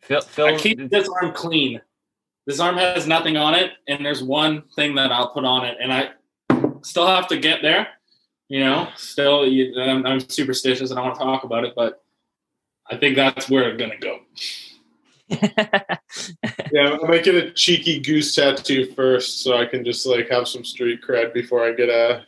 Phil, 0.00 0.20
Phil 0.20 0.46
I 0.46 0.56
keep 0.56 0.90
this 0.90 1.08
arm 1.20 1.32
clean. 1.32 1.80
This 2.46 2.58
arm 2.58 2.76
has 2.76 3.06
nothing 3.06 3.36
on 3.36 3.54
it, 3.54 3.72
and 3.86 4.04
there's 4.04 4.22
one 4.22 4.62
thing 4.74 4.96
that 4.96 5.12
I'll 5.12 5.28
put 5.28 5.44
on 5.44 5.64
it, 5.64 5.76
and 5.80 5.92
I 5.92 6.10
still 6.82 7.06
have 7.06 7.28
to 7.28 7.38
get 7.38 7.62
there. 7.62 7.88
You 8.48 8.60
know, 8.60 8.88
still, 8.96 9.46
you, 9.46 9.80
I'm, 9.80 10.04
I'm 10.04 10.20
superstitious 10.20 10.90
and 10.90 10.98
I 10.98 11.02
want 11.02 11.14
to 11.14 11.24
talk 11.24 11.44
about 11.44 11.64
it, 11.64 11.72
but 11.74 12.01
I 12.92 12.96
think 12.98 13.16
that's 13.16 13.48
where 13.50 13.64
I'm 13.70 13.76
gonna 13.76 13.98
go. 13.98 14.20
yeah 15.30 16.90
i 17.02 17.06
might 17.06 17.24
get 17.24 17.34
a 17.34 17.50
cheeky 17.52 17.98
goose 18.00 18.34
tattoo 18.34 18.92
first 18.92 19.42
so 19.42 19.56
i 19.56 19.64
can 19.64 19.82
just 19.82 20.04
like 20.04 20.28
have 20.28 20.46
some 20.46 20.62
street 20.62 21.00
cred 21.00 21.32
before 21.32 21.64
i 21.64 21.72
get 21.72 21.88
a 21.88 22.26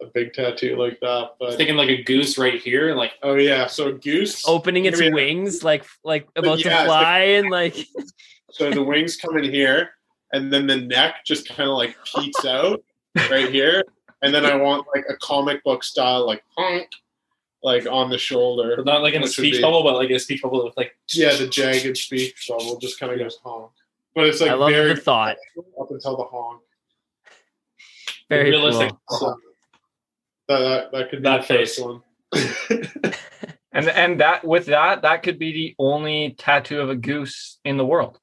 a 0.00 0.06
big 0.06 0.32
tattoo 0.32 0.76
like 0.76 0.98
that. 1.00 1.06
I 1.08 1.20
was 1.20 1.30
But 1.40 1.56
thinking 1.56 1.76
like 1.76 1.88
a 1.88 2.02
goose 2.02 2.36
right 2.36 2.60
here, 2.60 2.94
like 2.94 3.12
oh 3.22 3.34
yeah, 3.36 3.66
so 3.68 3.92
goose. 3.92 4.46
Opening 4.46 4.84
its 4.86 4.98
Maybe- 4.98 5.14
wings 5.14 5.62
like 5.62 5.84
like 6.02 6.28
about 6.36 6.58
yeah, 6.58 6.70
to 6.70 6.74
it's 6.78 6.84
fly 6.86 7.18
and 7.38 7.48
like 7.50 7.76
So 8.50 8.70
the 8.70 8.82
wings 8.82 9.16
come 9.16 9.36
in 9.38 9.44
here, 9.44 9.90
and 10.32 10.52
then 10.52 10.66
the 10.66 10.76
neck 10.76 11.24
just 11.24 11.48
kind 11.48 11.68
of 11.70 11.76
like 11.76 11.96
peeks 12.04 12.44
out 12.44 12.82
right 13.30 13.50
here, 13.50 13.84
and 14.22 14.34
then 14.34 14.44
I 14.44 14.56
want 14.56 14.86
like 14.94 15.04
a 15.08 15.16
comic 15.16 15.62
book 15.64 15.82
style 15.84 16.26
like 16.26 16.42
honk, 16.56 16.88
like 17.64 17.86
on 17.90 18.10
the 18.10 18.18
shoulder. 18.18 18.80
not 18.84 19.02
like 19.02 19.14
in 19.14 19.22
a 19.24 19.26
speech 19.26 19.60
bubble, 19.60 19.82
but 19.82 19.94
like 19.94 20.10
a 20.10 20.18
speech 20.20 20.42
bubble 20.42 20.64
with 20.64 20.76
like 20.76 20.96
Yeah, 21.08 21.34
the 21.34 21.48
jagged 21.48 21.96
speech 21.96 22.46
bubble 22.48 22.78
just 22.78 23.00
kind 23.00 23.10
of 23.12 23.18
goes 23.18 23.38
honk, 23.42 23.72
but 24.14 24.26
it's 24.26 24.40
like 24.40 24.50
I 24.50 24.54
love 24.54 24.70
very 24.70 24.94
the 24.94 25.00
thought. 25.00 25.36
up 25.80 25.90
until 25.90 26.16
the 26.16 26.24
honk. 26.24 26.60
Very 28.28 28.50
realistic. 28.50 28.92
cool. 29.08 29.18
So 29.18 29.36
that, 30.48 30.58
that 30.60 30.92
that 30.92 31.10
could 31.10 31.18
be 31.20 31.22
That 31.24 31.40
the 31.48 31.54
first 31.54 31.76
face. 31.76 31.84
one. 31.84 32.02
And 33.76 33.88
and 33.88 34.20
that 34.20 34.44
with 34.44 34.66
that, 34.66 35.02
that 35.02 35.24
could 35.24 35.36
be 35.36 35.50
the 35.52 35.74
only 35.80 36.36
tattoo 36.38 36.80
of 36.80 36.90
a 36.90 36.94
goose 36.94 37.58
in 37.64 37.76
the 37.76 37.84
world. 37.84 38.20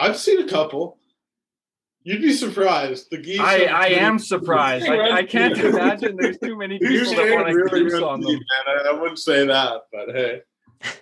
I've 0.00 0.16
seen 0.16 0.40
a 0.40 0.46
couple. 0.48 0.98
You'd 2.04 2.22
be 2.22 2.32
surprised. 2.32 3.10
The 3.10 3.18
geese. 3.18 3.38
I, 3.38 3.64
I 3.64 3.86
am 3.86 4.18
surprised. 4.18 4.86
I, 4.86 5.18
I 5.18 5.22
can't 5.22 5.56
imagine 5.56 6.16
there's 6.16 6.38
too 6.38 6.56
many 6.56 6.78
Goose 6.80 7.10
people 7.10 7.24
that 7.24 7.32
are 7.32 7.36
want 7.36 7.50
a 7.50 7.54
really, 7.54 7.80
goose 7.82 7.92
really 7.92 8.04
on 8.04 8.20
deep, 8.20 8.38
them. 8.38 8.46
man. 8.66 8.86
I, 8.86 8.88
I 8.88 9.00
wouldn't 9.00 9.18
say 9.18 9.46
that, 9.46 9.82
but 9.92 10.08
hey. 10.14 10.42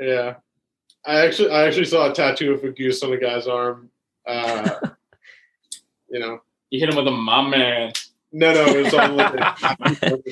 Yeah. 0.00 0.36
I 1.04 1.26
actually 1.26 1.50
I 1.50 1.66
actually 1.66 1.84
saw 1.84 2.10
a 2.10 2.14
tattoo 2.14 2.54
of 2.54 2.64
a 2.64 2.70
goose 2.70 3.02
on 3.02 3.12
a 3.12 3.18
guy's 3.18 3.46
arm. 3.46 3.90
Uh, 4.26 4.70
you 6.10 6.18
know. 6.18 6.40
you 6.70 6.80
hit 6.80 6.88
him 6.88 6.96
with 6.96 7.06
a 7.06 7.10
mom 7.10 7.50
man. 7.50 7.92
No, 8.32 8.54
no, 8.54 8.64
it 8.66 8.84
was 8.84 8.94
on 8.94 9.16
like 9.16 9.34
a 9.34 10.22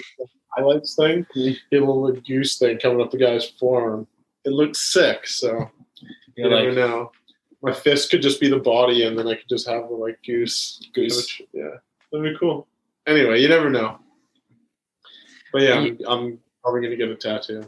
highlights 0.51 0.95
thing. 0.95 1.27
You 1.35 1.55
get 1.71 1.83
a 1.83 1.85
little 1.91 2.19
goose 2.23 2.57
thing 2.59 2.79
coming 2.79 3.03
up 3.03 3.11
the 3.11 3.19
guy's 3.19 3.47
forearm. 3.47 4.07
It 4.45 4.53
looks 4.53 4.79
sick, 4.93 5.27
so 5.27 5.71
you 6.01 6.09
You're 6.37 6.51
never 6.51 6.73
know. 6.73 7.13
My 7.63 7.73
fist 7.73 8.11
could 8.11 8.23
just 8.23 8.41
be 8.41 8.49
the 8.49 8.59
body, 8.59 9.05
and 9.05 9.19
then 9.19 9.27
I 9.27 9.35
could 9.35 9.49
just 9.49 9.67
have 9.69 9.89
the 9.89 9.95
like 9.95 10.19
goose. 10.25 10.81
Goose. 10.95 11.17
Which, 11.17 11.43
yeah, 11.53 11.71
that'd 12.13 12.33
be 12.33 12.39
cool. 12.39 12.69
Anyway, 13.07 13.41
you 13.41 13.49
never 13.49 13.69
know. 13.71 13.99
But 15.53 15.63
yeah, 15.63 15.75
I'm, 15.75 15.99
I'm 16.07 16.39
probably 16.63 16.83
gonna 16.83 16.97
get 16.97 17.09
a 17.09 17.17
tattoo. 17.17 17.65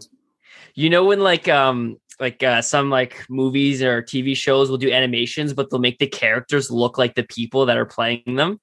You 0.74 0.90
know 0.90 1.04
when 1.04 1.20
like 1.20 1.48
um 1.48 1.96
like 2.20 2.42
uh, 2.42 2.60
some 2.62 2.90
like 2.90 3.24
movies 3.30 3.82
or 3.82 4.02
TV 4.02 4.36
shows 4.36 4.70
will 4.70 4.76
do 4.78 4.92
animations, 4.92 5.54
but 5.54 5.70
they'll 5.70 5.80
make 5.80 5.98
the 5.98 6.06
characters 6.06 6.70
look 6.70 6.98
like 6.98 7.14
the 7.14 7.22
people 7.24 7.66
that 7.66 7.78
are 7.78 7.86
playing 7.86 8.36
them. 8.36 8.60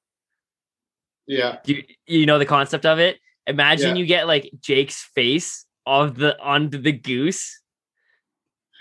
Yeah, 1.25 1.57
You 1.65 1.84
you 2.05 2.25
know 2.25 2.39
the 2.39 2.45
concept 2.45 2.86
of 2.86 2.99
it. 2.99 3.17
Imagine 3.47 3.95
Yeah. 3.95 3.99
you 3.99 4.05
get 4.05 4.28
like 4.28 4.49
Jake's 4.61 5.03
face 5.15 5.65
of 5.86 6.15
the 6.17 6.39
onto 6.41 6.78
the 6.78 6.91
goose. 6.91 7.61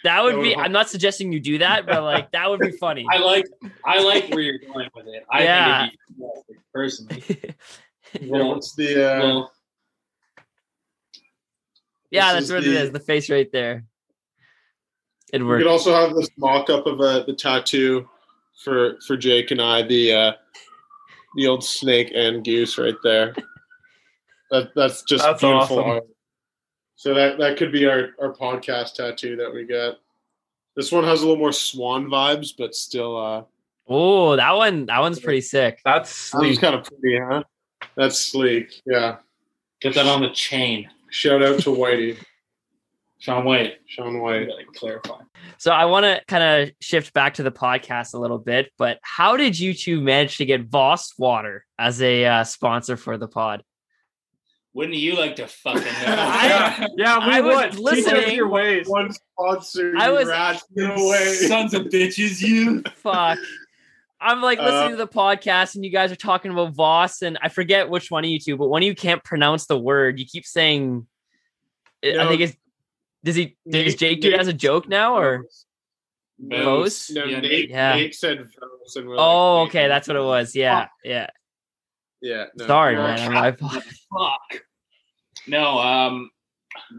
That 0.06 0.22
would 0.22 0.40
be. 0.40 0.54
I'm 0.54 0.70
not 0.70 0.88
suggesting 0.88 1.32
you 1.32 1.40
do 1.40 1.58
that, 1.58 1.84
but 1.84 2.02
like 2.04 2.30
that 2.30 2.48
would 2.48 2.60
be 2.60 2.70
funny. 2.80 3.04
I 3.10 3.18
like 3.18 3.44
I 3.84 4.00
like 4.02 4.28
where 4.30 4.40
you're 4.40 4.58
going 4.58 4.88
with 4.94 5.06
it. 5.08 5.24
I 5.30 5.42
Yeah. 5.42 5.80
think 5.88 5.98
it'd 6.20 6.46
be 6.48 6.54
personally. 6.72 7.24
yeah. 8.20 8.28
Well, 8.30 8.48
What's 8.50 8.74
the? 8.76 9.04
Uh, 9.04 9.18
well, 9.20 9.52
yeah, 12.10 12.32
that's 12.34 12.48
what 12.50 12.58
it 12.64 12.66
the- 12.70 12.80
is. 12.82 12.90
The 12.92 13.00
face 13.00 13.28
right 13.30 13.50
there. 13.50 13.84
It 15.32 15.40
we 15.40 15.46
works. 15.48 15.64
could 15.64 15.70
also 15.70 15.92
have 15.92 16.14
this 16.14 16.28
mock-up 16.38 16.86
of 16.86 17.00
uh, 17.00 17.24
the 17.24 17.34
tattoo 17.34 18.08
for 18.62 18.96
for 19.06 19.16
Jake 19.16 19.50
and 19.50 19.60
I. 19.60 19.82
The 19.82 20.12
uh, 20.12 20.32
the 21.36 21.48
old 21.48 21.64
snake 21.64 22.12
and 22.14 22.44
goose 22.44 22.78
right 22.78 22.94
there. 23.02 23.34
That 24.52 24.68
that's 24.76 25.02
just 25.02 25.24
That's 25.24 25.40
beautiful 25.40 25.78
awesome. 25.80 25.90
art. 25.90 26.04
So 26.96 27.14
that 27.14 27.38
that 27.38 27.56
could 27.58 27.72
be 27.72 27.86
our 27.86 28.10
our 28.20 28.32
podcast 28.32 28.94
tattoo 28.94 29.36
that 29.36 29.52
we 29.52 29.66
get. 29.66 29.94
This 30.74 30.90
one 30.92 31.04
has 31.04 31.20
a 31.22 31.26
little 31.26 31.38
more 31.38 31.52
swan 31.52 32.06
vibes, 32.06 32.52
but 32.56 32.74
still 32.74 33.16
uh 33.16 33.42
Oh, 33.88 34.34
that 34.34 34.50
one. 34.52 34.86
That 34.86 34.98
one's 34.98 35.20
pretty 35.20 35.40
sick. 35.42 35.80
That's 35.84 36.10
Sleek. 36.10 36.54
sleek. 36.54 36.60
kind 36.60 36.74
of 36.74 36.84
pretty, 36.84 37.20
huh? 37.20 37.44
That's 37.96 38.18
sleek. 38.18 38.82
Yeah. 38.84 39.18
get 39.80 39.94
that 39.94 40.06
on 40.06 40.22
the 40.22 40.30
chain. 40.30 40.90
Shout 41.10 41.40
out 41.42 41.60
to 41.60 41.70
Whitey, 41.70 42.18
Sean 43.20 43.44
White. 43.44 43.74
Sean 43.86 44.20
White. 44.20 44.48
gotta 44.48 44.64
clarify. 44.74 45.20
So 45.58 45.70
I 45.70 45.84
want 45.84 46.04
to 46.04 46.20
kind 46.26 46.42
of 46.68 46.74
shift 46.80 47.12
back 47.14 47.34
to 47.34 47.44
the 47.44 47.52
podcast 47.52 48.14
a 48.14 48.18
little 48.18 48.38
bit, 48.38 48.72
but 48.76 48.98
how 49.02 49.36
did 49.36 49.56
you 49.58 49.72
two 49.72 50.00
manage 50.00 50.38
to 50.38 50.44
get 50.44 50.62
Voss 50.64 51.16
Water 51.16 51.64
as 51.78 52.02
a 52.02 52.24
uh, 52.26 52.44
sponsor 52.44 52.96
for 52.96 53.16
the 53.16 53.28
pod? 53.28 53.62
Wouldn't 54.76 54.96
you 54.98 55.16
like 55.16 55.36
to 55.36 55.46
fucking 55.46 55.82
know? 55.82 55.88
I- 56.06 56.46
yeah, 56.46 56.86
yeah, 56.98 57.18
we 57.26 57.32
I 57.34 57.40
was 57.40 57.56
would. 57.56 57.70
Teach 57.72 57.78
us 58.06 58.06
listening. 58.14 58.36
your 58.36 58.48
ways. 58.48 58.86
One 58.86 59.10
sponsor. 59.10 59.94
I 59.96 60.08
you 60.08 60.12
was- 60.14 60.62
away. 60.78 61.32
Sons 61.48 61.72
of 61.72 61.84
bitches, 61.84 62.42
you. 62.42 62.82
Fuck. 62.96 63.38
I'm 64.20 64.42
like 64.42 64.58
listening 64.58 64.82
Uh, 64.82 64.88
to 64.90 64.96
the 64.96 65.08
podcast 65.08 65.76
and 65.76 65.84
you 65.84 65.90
guys 65.90 66.12
are 66.12 66.16
talking 66.16 66.50
about 66.50 66.74
Voss 66.74 67.22
and 67.22 67.38
I 67.42 67.48
forget 67.48 67.88
which 67.88 68.10
one 68.10 68.24
of 68.24 68.30
you 68.30 68.38
two, 68.38 68.56
but 68.58 68.68
one 68.68 68.82
of 68.82 68.86
you 68.86 68.94
can't 68.94 69.22
pronounce 69.24 69.66
the 69.66 69.78
word. 69.78 70.18
You 70.18 70.26
keep 70.26 70.44
saying, 70.44 71.06
I 72.04 72.26
think 72.28 72.40
it's, 72.42 72.56
does 73.24 73.34
he, 73.34 73.56
does 73.68 73.72
Nate- 73.84 73.98
Jake 73.98 74.20
do 74.20 74.28
it 74.28 74.32
Nate- 74.32 74.40
as 74.40 74.48
a 74.48 74.52
joke 74.52 74.88
now 74.88 75.16
or? 75.16 75.46
Vos? 76.38 77.10
No, 77.10 77.24
Yeah, 77.24 77.40
Nate, 77.40 77.70
Yeah. 77.70 77.94
Nate 77.94 78.14
said 78.14 78.38
Vos, 78.40 78.96
and 78.96 79.08
Oh, 79.16 79.62
okay. 79.62 79.80
Nate. 79.82 79.88
That's 79.88 80.08
what 80.08 80.16
it 80.18 80.22
was. 80.22 80.54
Yeah. 80.54 80.88
Yeah. 81.02 81.28
Yeah. 82.20 82.46
No, 82.56 82.66
Sorry, 82.66 82.94
no, 82.94 83.02
man. 83.02 83.36
I'm- 83.36 83.56
Fuck. 83.56 84.62
No, 85.48 85.78
um, 85.78 86.30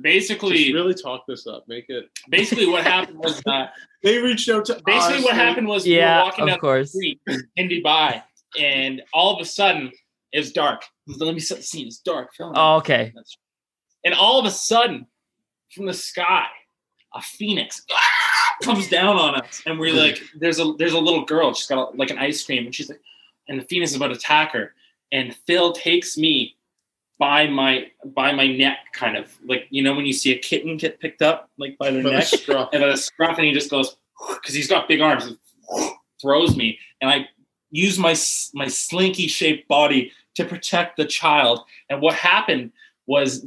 basically, 0.02 0.58
Just 0.58 0.74
really 0.74 0.94
talk 0.94 1.26
this 1.28 1.48
up. 1.48 1.66
Make 1.68 1.86
it. 1.90 2.06
basically 2.30 2.66
what 2.66 2.84
happened 2.86 3.18
was 3.18 3.42
uh, 3.46 3.68
They 4.04 4.20
reached 4.20 4.48
out 4.48 4.64
to. 4.66 4.82
basically 4.86 5.18
us, 5.18 5.24
what 5.26 5.36
happened 5.36 5.68
was 5.68 5.84
we 5.86 5.92
were 5.94 5.98
Yeah, 5.98 6.24
walking 6.24 6.50
of 6.50 6.62
down 6.62 6.80
the 6.80 6.86
street 6.86 7.20
in 7.58 7.68
Dubai, 7.68 8.24
and 8.58 9.02
all 9.14 9.36
of 9.36 9.42
a 9.42 9.46
sudden 9.46 9.92
it's 10.32 10.52
dark. 10.52 10.84
Let 11.08 11.34
me 11.34 11.42
set 11.42 11.58
the 11.58 11.64
scene. 11.64 11.88
It's 11.88 12.00
dark. 12.00 12.34
Film. 12.36 12.54
Oh, 12.56 12.78
okay. 12.78 13.12
And 14.06 14.14
all 14.14 14.40
of 14.40 14.46
a 14.46 14.52
sudden, 14.52 15.08
from 15.74 15.86
the 15.88 15.94
sky, 15.94 16.46
a 17.14 17.22
phoenix 17.22 17.82
comes 18.64 18.88
down 18.88 19.18
on 19.18 19.36
us, 19.36 19.62
and 19.66 19.78
we're 19.78 19.94
like, 19.94 20.22
"There's 20.40 20.60
a 20.60 20.74
there's 20.78 20.94
a 20.94 21.00
little 21.00 21.26
girl. 21.26 21.54
She's 21.54 21.68
got 21.68 21.94
a, 21.94 21.98
like 21.98 22.12
an 22.12 22.18
ice 22.18 22.46
cream, 22.46 22.66
and 22.66 22.74
she's 22.74 22.88
like, 22.90 23.02
and 23.50 23.60
the 23.60 23.66
phoenix 23.66 23.92
is 23.92 23.98
about 23.98 24.10
to 24.10 24.14
attack 24.16 24.54
her, 24.54 24.74
and 25.12 25.36
Phil 25.46 25.72
takes 25.74 26.18
me 26.18 26.58
by 27.20 27.48
my 27.48 27.88
by 28.06 28.32
my 28.32 28.48
neck, 28.48 28.78
kind 28.94 29.18
of 29.18 29.36
like 29.46 29.68
you 29.70 29.82
know 29.82 29.94
when 29.94 30.06
you 30.06 30.14
see 30.14 30.32
a 30.32 30.38
kitten 30.38 30.78
get 30.78 31.00
picked 31.00 31.22
up 31.22 31.50
like 31.58 31.78
by 31.78 31.92
their 31.92 32.04
By 32.04 32.10
the 32.10 32.16
neck, 32.16 32.34
and 32.74 32.82
by 32.82 32.90
the 32.90 32.98
scruff, 32.98 33.38
and 33.38 33.48
he 33.48 33.54
just 33.54 33.70
goes 33.70 33.98
because 34.36 34.56
he's 34.56 34.68
got 34.68 34.88
big 34.88 35.02
arms, 35.02 35.36
throws 36.22 36.56
me, 36.56 36.80
and 37.02 37.10
I 37.10 37.28
use 37.72 37.98
my 37.98 38.16
my 38.54 38.68
slinky 38.68 39.28
shaped 39.28 39.68
body 39.68 40.12
to 40.36 40.46
protect 40.46 40.98
the 40.98 41.06
child. 41.06 41.62
And 41.90 42.02
what 42.02 42.16
happened 42.16 42.72
was 43.08 43.46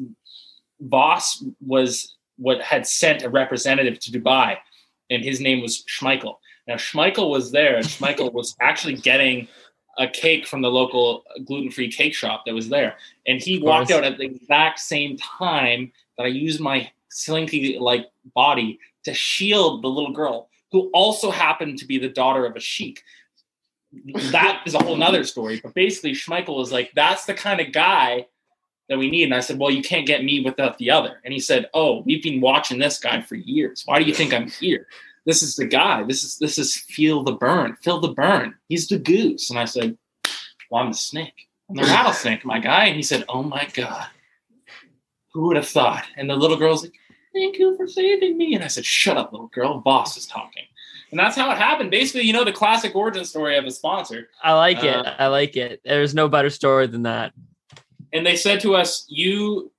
Voss 0.81 1.45
was 1.65 2.17
what 2.37 2.61
had 2.63 2.87
sent 2.87 3.23
a 3.23 3.29
representative 3.29 3.99
to 4.01 4.11
Dubai, 4.11 4.57
and 5.11 5.25
his 5.25 5.41
name 5.41 5.61
was 5.61 5.85
Schmeichel. 5.85 6.37
Now 6.67 6.75
Schmeichel 6.75 7.31
was 7.31 7.53
there, 7.53 7.77
and 7.77 7.87
Schmeichel 7.87 8.33
was 8.41 8.57
actually 8.61 8.95
getting 8.95 9.47
a 9.99 10.09
cake 10.09 10.47
from 10.47 10.63
the 10.63 10.71
local 10.71 11.25
gluten-free 11.45 11.91
cake 11.91 12.15
shop 12.15 12.45
that 12.47 12.55
was 12.55 12.69
there, 12.69 12.97
and 13.27 13.41
he 13.41 13.59
walked 13.59 13.91
out 13.91 14.05
at 14.05 14.19
the 14.19 14.25
exact 14.25 14.79
same 14.79 15.17
time 15.17 15.93
that 16.17 16.25
I 16.25 16.29
used 16.29 16.61
my 16.61 16.91
slinky 17.09 17.79
like 17.79 18.11
body 18.35 18.79
to 19.05 19.13
shield 19.15 19.83
the 19.83 19.89
little 19.89 20.13
girl, 20.13 20.49
who 20.73 20.91
also 20.95 21.31
happened 21.31 21.79
to 21.79 21.87
be 21.87 21.99
the 21.99 22.09
daughter 22.09 22.47
of 22.47 22.57
a 22.57 22.61
sheik. 22.61 23.03
That 24.31 24.63
is 24.67 24.75
a 24.75 24.83
whole 24.83 24.97
nother 24.97 25.25
story. 25.25 25.61
But 25.63 25.75
basically, 25.75 26.13
Schmeichel 26.13 26.57
was 26.57 26.71
like, 26.71 26.93
"That's 26.95 27.25
the 27.25 27.35
kind 27.35 27.61
of 27.61 27.73
guy 27.73 28.27
that 28.89 28.99
we 28.99 29.11
need." 29.11 29.25
And 29.25 29.35
I 29.35 29.41
said, 29.41 29.59
"Well, 29.59 29.71
you 29.71 29.83
can't 29.83 30.07
get 30.07 30.23
me 30.23 30.41
without 30.41 30.79
the 30.79 30.91
other." 30.91 31.21
And 31.25 31.35
he 31.35 31.41
said, 31.41 31.69
"Oh, 31.75 32.03
we've 32.03 32.23
been 32.23 32.41
watching 32.41 32.79
this 32.79 32.99
guy 32.99 33.21
for 33.21 33.35
years. 33.35 33.83
Why 33.87 33.99
do 33.99 34.05
you 34.05 34.15
think 34.15 34.33
I'm 34.33 34.49
here? 34.49 34.87
This 35.27 35.43
is 35.43 35.57
the 35.57 35.67
guy. 35.67 36.03
This 36.05 36.25
is 36.25 36.39
this 36.39 36.59
is 36.59 36.77
feel 36.77 37.23
the 37.23 37.33
burn. 37.33 37.77
Feel 37.83 38.01
the 38.01 38.13
burn. 38.13 38.55
He's 38.69 38.89
the 38.89 38.99
goose." 38.99 39.51
And 39.51 39.59
I 39.59 39.65
said, 39.67 39.97
"Well, 40.71 40.83
I'm 40.83 40.91
the 40.93 40.97
snake. 40.99 41.49
I'm 41.69 41.77
the 41.77 41.83
rattlesnake, 41.83 42.45
my 42.45 42.59
guy." 42.59 42.87
And 42.87 42.97
he 42.97 43.03
said, 43.03 43.25
"Oh 43.29 43.43
my 43.43 43.67
god, 43.75 44.07
who 45.33 45.47
would 45.49 45.57
have 45.57 45.69
thought?" 45.69 46.05
And 46.17 46.29
the 46.29 46.37
little 46.37 46.57
girl's 46.57 46.83
like, 46.83 46.95
"Thank 47.35 47.59
you 47.59 47.77
for 47.77 47.87
saving 47.87 48.37
me." 48.39 48.55
And 48.55 48.65
I 48.65 48.69
said, 48.69 48.85
"Shut 48.85 49.17
up, 49.17 49.33
little 49.33 49.49
girl. 49.49 49.79
Boss 49.81 50.17
is 50.17 50.27
talking." 50.27 50.65
And 51.11 51.19
that's 51.19 51.37
how 51.37 51.51
it 51.51 51.59
happened. 51.59 51.91
Basically, 51.91 52.23
you 52.23 52.33
know 52.33 52.45
the 52.45 52.53
classic 52.53 52.95
origin 52.95 53.25
story 53.25 53.57
of 53.57 53.65
a 53.65 53.71
sponsor. 53.71 54.29
I 54.43 54.53
like 54.53 54.83
it. 54.85 54.95
Uh, 54.95 55.15
I 55.19 55.27
like 55.27 55.57
it. 55.57 55.81
There's 55.85 56.15
no 56.15 56.29
better 56.29 56.51
story 56.51 56.87
than 56.87 57.03
that. 57.03 57.33
and 58.13 58.25
they 58.27 58.37
said 58.37 58.61
to 58.61 58.75
us, 58.75 59.07
"You 59.09 59.71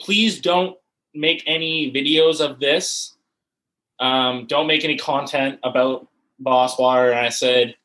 please 0.00 0.40
don't 0.40 0.76
make 1.14 1.42
any 1.46 1.90
videos 1.92 2.40
of 2.40 2.60
this. 2.60 3.14
Um, 4.00 4.46
don't 4.46 4.66
make 4.66 4.84
any 4.84 4.96
content 4.96 5.58
about 5.62 6.08
Voss 6.40 6.78
Water." 6.78 7.10
And 7.10 7.20
I 7.20 7.28
said, 7.28 7.76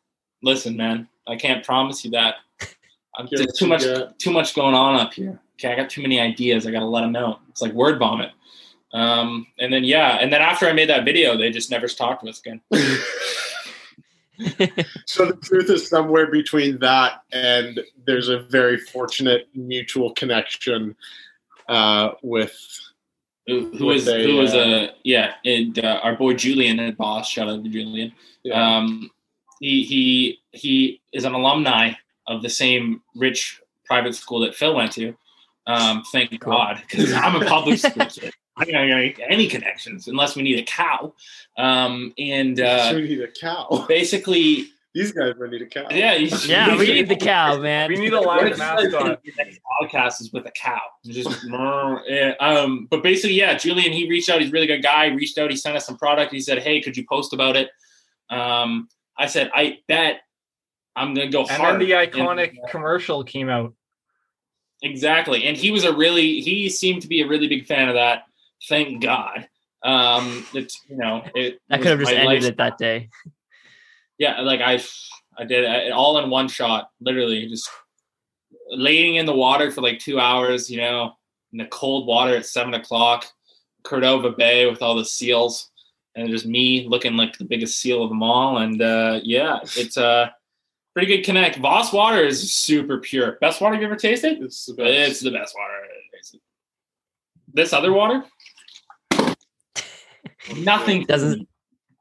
"Listen, 0.42 0.78
man, 0.78 1.08
I 1.28 1.36
can't 1.36 1.66
promise 1.66 2.04
you 2.04 2.12
that. 2.12 2.36
I'm, 3.18 3.28
Get 3.28 3.38
there's 3.38 3.54
too 3.54 3.66
you 3.66 3.70
much 3.70 3.82
get. 3.82 4.20
too 4.20 4.32
much 4.32 4.56
going 4.56 4.76
on 4.76 5.00
up 5.00 5.14
here. 5.14 5.40
Okay, 5.60 5.72
I 5.72 5.76
got 5.76 5.90
too 5.90 6.02
many 6.02 6.20
ideas. 6.20 6.66
I 6.66 6.72
got 6.72 6.80
to 6.80 6.86
let 6.86 7.02
them 7.02 7.16
out. 7.16 7.42
It's 7.50 7.62
like 7.62 7.74
word 7.74 8.00
vomit. 8.00 8.32
Um, 8.92 9.48
and 9.60 9.74
then 9.74 9.84
yeah, 9.84 10.18
and 10.20 10.32
then 10.32 10.42
after 10.42 10.68
I 10.68 10.74
made 10.74 10.90
that 10.90 11.06
video, 11.06 11.38
they 11.38 11.50
just 11.50 11.72
never 11.72 11.88
talked 11.88 12.24
to 12.24 12.30
us 12.30 12.40
again. 12.40 12.62
so 15.06 15.26
the 15.26 15.38
truth 15.42 15.70
is 15.70 15.88
somewhere 15.88 16.30
between 16.32 16.80
that 16.80 17.24
and 17.32 17.80
there's 18.06 18.30
a 18.30 18.40
very 18.40 18.78
fortunate 18.78 19.48
mutual 19.54 20.12
connection 20.14 20.96
uh, 21.70 22.12
with 22.24 22.56
Who, 23.48 23.76
who 23.78 23.86
was 23.88 24.08
a, 24.08 24.24
who 24.24 24.38
was 24.38 24.54
uh, 24.54 24.58
uh, 24.58 24.88
yeah, 25.04 25.34
and 25.44 25.78
uh, 25.78 26.00
our 26.02 26.16
boy 26.16 26.34
Julian 26.34 26.80
and 26.80 26.96
boss. 26.96 27.30
Shout 27.30 27.50
out 27.50 27.64
to 27.64 27.70
Julian. 27.70 28.14
yeah, 28.44 28.78
Um, 28.78 29.12
he 29.60 29.84
he 29.84 30.40
he 30.52 31.02
is 31.12 31.26
an 31.26 31.34
alumni 31.34 31.92
of 32.28 32.42
the 32.42 32.50
same 32.50 33.02
rich 33.16 33.62
private 33.86 34.16
school 34.16 34.40
that 34.42 34.56
Phil 34.56 34.76
went 34.76 34.94
to. 34.94 35.14
Um, 35.68 36.04
thank 36.12 36.40
Cool. 36.40 36.54
God, 36.54 36.82
because 36.90 37.14
I'm 37.14 37.42
a 37.42 37.46
public 37.46 37.80
school 37.80 38.06
kid. 38.06 38.34
I'm 38.56 38.70
not 38.70 38.88
gonna 38.88 39.10
get 39.10 39.32
any 39.32 39.48
connections 39.48 40.08
unless 40.08 40.36
we 40.36 40.44
need 40.44 40.60
a 40.60 40.64
cow. 40.64 41.14
Um, 41.58 42.14
and 42.18 42.60
uh, 42.60 42.92
we 42.96 43.02
need 43.04 43.22
a 43.22 43.32
cow. 43.32 43.86
basically, 43.90 44.68
These 44.94 45.12
guys 45.12 45.34
might 45.40 45.50
need 45.50 45.62
a 45.64 45.66
cow. 45.66 45.88
yeah, 45.90 46.14
you- 46.14 46.30
yeah, 46.46 46.78
we 46.78 46.86
need 46.86 47.10
the 47.10 47.16
cow, 47.16 47.58
man. 47.58 47.90
We 47.90 47.96
need 47.98 48.14
a 48.14 48.22
live 48.22 48.44
if 48.46 48.52
you 48.52 48.58
guys 48.58 48.92
mascot. 48.92 49.20
next 49.38 49.60
podcast 49.82 50.22
is 50.22 50.32
with 50.32 50.46
a 50.46 50.52
cow. 50.52 50.80
Just 51.06 51.44
yeah, 52.08 52.34
um, 52.40 52.88
but 52.92 53.02
basically, 53.02 53.36
yeah, 53.36 53.58
Julian 53.58 53.92
he 53.92 54.08
reached 54.10 54.30
out. 54.30 54.40
He's 54.40 54.50
a 54.50 54.54
really 54.54 54.68
good 54.68 54.84
guy. 54.84 55.10
He 55.10 55.16
reached 55.16 55.38
out. 55.40 55.50
He 55.50 55.58
sent 55.58 55.76
us 55.76 55.86
some 55.88 55.98
product. 55.98 56.32
He 56.32 56.40
said, 56.42 56.60
"Hey, 56.60 56.80
could 56.80 56.96
you 56.96 57.06
post 57.10 57.34
about 57.34 57.56
it?" 57.56 57.70
Um, 58.30 58.88
I 59.18 59.26
said, 59.26 59.50
"I 59.56 59.80
bet 59.88 60.22
I'm 60.96 61.16
gonna 61.16 61.30
go 61.32 61.46
And 61.50 61.64
then 61.64 61.80
the 61.80 61.92
iconic 61.92 62.50
And, 62.50 62.60
uh, 62.64 62.68
commercial 62.70 63.24
came 63.24 63.50
out. 63.50 63.74
exactly, 64.84 65.46
and 65.46 65.58
he 65.58 65.72
was 65.72 65.84
a 65.86 65.94
really 65.96 66.40
he 66.42 66.70
seemed 66.70 67.02
to 67.02 67.08
be 67.08 67.22
a 67.22 67.28
really 67.28 67.48
big 67.48 67.66
fan 67.66 67.88
of 67.90 67.96
that. 67.96 68.26
Thank 68.70 69.02
God. 69.02 69.48
Um, 69.82 70.46
it's 70.54 70.80
you 70.88 70.98
know 70.98 71.24
it. 71.36 71.60
I 71.70 71.78
could 71.78 71.88
have 71.88 72.00
just 72.00 72.12
ended 72.12 72.26
life's- 72.28 72.46
it 72.46 72.58
that 72.58 72.78
day. 72.78 73.10
Yeah 74.24 74.40
like 74.42 74.62
i 74.62 74.76
i 75.38 75.44
did 75.44 75.64
it 75.66 75.92
all 75.92 76.18
in 76.20 76.30
one 76.30 76.48
shot 76.48 76.90
literally 77.02 77.48
just 77.48 77.70
laying 78.72 79.16
in 79.16 79.26
the 79.26 79.36
water 79.46 79.70
for 79.72 79.82
like 79.82 80.00
two 80.00 80.18
hours 80.20 80.70
you 80.72 80.78
know 80.84 81.12
in 81.52 81.58
the 81.60 81.66
cold 81.68 82.08
water 82.08 82.36
at 82.38 82.46
seven 82.46 82.74
o'clock 82.74 83.26
cordova 83.84 84.30
bay 84.32 84.60
with 84.70 84.82
all 84.82 84.96
the 84.96 85.04
seals 85.06 85.70
and 86.16 86.30
just 86.30 86.46
me 86.46 86.88
looking 86.88 87.18
like 87.18 87.38
the 87.38 87.44
biggest 87.54 87.80
seal 87.82 88.02
of 88.04 88.10
them 88.10 88.24
all 88.24 88.58
and 88.60 88.82
uh 88.82 89.20
yeah 89.24 89.60
it's 89.76 89.98
a 89.98 90.34
pretty 90.94 91.08
good 91.14 91.26
connect 91.26 91.58
voss 91.58 91.92
water 91.92 92.22
is 92.24 92.52
super 92.52 92.98
pure 93.00 93.38
best 93.42 93.60
water 93.62 93.76
you 93.76 93.86
ever 93.86 93.96
tasted 93.98 94.42
It's 94.42 94.66
the 94.66 94.74
best. 94.74 94.90
it's 95.12 95.20
the 95.22 95.32
best 95.32 95.54
water 95.58 95.74
I've 95.74 95.90
ever 95.90 96.08
tasted. 96.16 96.40
this 97.54 97.74
other 97.74 97.92
water 97.92 98.24
nothing 100.58 101.04
Doesn't 101.06 101.48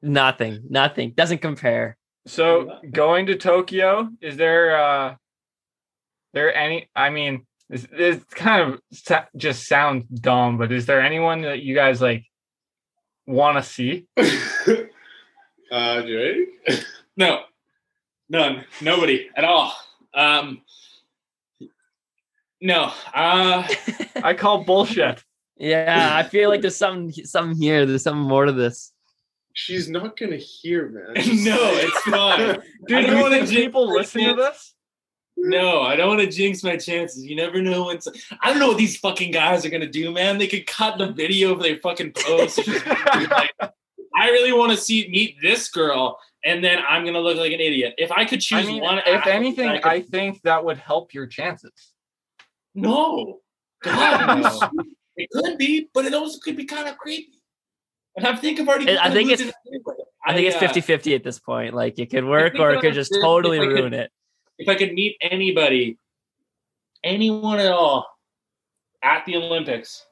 nothing, 0.02 0.64
nothing 0.68 1.12
doesn't 1.20 1.38
compare. 1.38 1.96
So 2.26 2.78
going 2.90 3.26
to 3.26 3.36
Tokyo, 3.36 4.08
is 4.20 4.36
there 4.36 4.76
uh 4.76 5.16
there 6.32 6.54
any 6.54 6.88
I 6.94 7.10
mean 7.10 7.46
this, 7.68 7.86
this 7.90 8.22
kind 8.24 8.72
of 8.72 8.80
sa- 8.92 9.24
just 9.36 9.66
sounds 9.66 10.04
dumb, 10.04 10.58
but 10.58 10.70
is 10.70 10.86
there 10.86 11.00
anyone 11.00 11.42
that 11.42 11.62
you 11.62 11.74
guys 11.74 12.00
like 12.02 12.24
want 13.26 13.56
to 13.56 13.62
see? 13.62 14.06
uh, 15.72 16.02
Jake? 16.02 16.48
No, 17.14 17.42
none, 18.30 18.64
nobody 18.80 19.28
at 19.36 19.44
all. 19.44 19.74
Um, 20.14 20.62
no, 22.58 22.90
uh, 23.14 23.68
I 24.24 24.32
call 24.32 24.64
bullshit. 24.64 25.22
Yeah, 25.58 26.10
I 26.14 26.22
feel 26.22 26.48
like 26.48 26.62
there's 26.62 26.76
something, 26.76 27.12
something 27.26 27.60
here. 27.60 27.84
There's 27.84 28.02
something 28.02 28.26
more 28.26 28.46
to 28.46 28.52
this. 28.52 28.91
She's 29.54 29.88
not 29.88 30.16
gonna 30.16 30.36
hear, 30.36 30.88
man. 30.88 31.14
no, 31.44 31.58
it's 31.74 32.06
not. 32.06 32.40
I 32.40 32.58
don't 32.88 33.06
you 33.16 33.20
wanna 33.22 33.38
jinx 33.38 33.50
people 33.50 33.86
my 33.88 33.94
listen 33.94 34.20
to 34.22 34.26
chances. 34.28 34.46
this? 34.46 34.74
No, 35.36 35.80
I 35.80 35.96
don't 35.96 36.08
want 36.08 36.20
to 36.20 36.26
jinx 36.26 36.62
my 36.62 36.76
chances. 36.76 37.24
You 37.24 37.34
never 37.36 37.62
know 37.62 37.86
when. 37.86 37.96
s- 37.96 38.08
I 38.42 38.50
don't 38.50 38.58
know 38.58 38.68
what 38.68 38.76
these 38.78 38.98
fucking 38.98 39.32
guys 39.32 39.64
are 39.64 39.70
gonna 39.70 39.88
do, 39.90 40.12
man. 40.12 40.38
They 40.38 40.46
could 40.46 40.66
cut 40.66 40.98
the 40.98 41.10
video 41.10 41.52
of 41.52 41.60
their 41.62 41.78
fucking 41.78 42.12
post. 42.12 42.58
Like, 42.66 43.50
I 44.14 44.28
really 44.28 44.52
want 44.52 44.72
to 44.72 44.76
see 44.76 45.08
meet 45.08 45.36
this 45.40 45.68
girl, 45.70 46.18
and 46.44 46.62
then 46.62 46.78
I'm 46.86 47.04
gonna 47.04 47.18
look 47.20 47.38
like 47.38 47.52
an 47.52 47.60
idiot. 47.60 47.94
If 47.98 48.12
I 48.12 48.24
could 48.26 48.40
choose 48.42 48.66
I 48.66 48.70
mean, 48.70 48.82
one, 48.82 49.00
if 49.06 49.26
anything, 49.26 49.68
that 49.68 49.86
I, 49.86 49.94
I 49.94 50.02
think 50.02 50.42
that 50.42 50.64
would 50.64 50.76
help 50.78 51.14
your 51.14 51.26
chances. 51.26 51.72
no, 52.74 53.40
God, 53.82 54.70
it 55.16 55.28
could 55.32 55.58
be, 55.58 55.88
but 55.92 56.04
it 56.04 56.14
also 56.14 56.38
could 56.40 56.56
be 56.56 56.66
kind 56.66 56.88
of 56.88 56.98
creepy. 56.98 57.41
And 58.16 58.26
I 58.26 58.36
think 58.36 58.60
I've 58.60 58.68
already. 58.68 58.98
I 58.98 59.10
think 59.10 59.30
it's- 59.30 59.40
losing 59.40 59.54
anyway. 59.68 59.94
I 60.24 60.34
think 60.34 60.46
it's 60.46 60.56
uh, 60.56 60.60
50 60.60 60.80
50 60.82 61.14
at 61.16 61.24
this 61.24 61.38
point. 61.40 61.74
Like 61.74 61.98
it 61.98 62.10
could 62.10 62.24
work 62.24 62.54
or 62.58 62.70
it 62.70 62.74
that 62.74 62.80
could 62.82 62.94
just 62.94 63.12
if- 63.14 63.20
totally 63.22 63.56
if 63.58 63.62
I 63.62 63.66
could- 63.66 63.74
ruin 63.74 63.94
it. 63.94 64.10
if 64.58 64.68
I 64.68 64.74
could 64.76 64.92
meet 64.92 65.16
anybody, 65.20 65.98
anyone 67.02 67.58
at 67.58 67.72
all, 67.72 68.06
at 69.02 69.24
the 69.26 69.36
Olympics, 69.36 70.06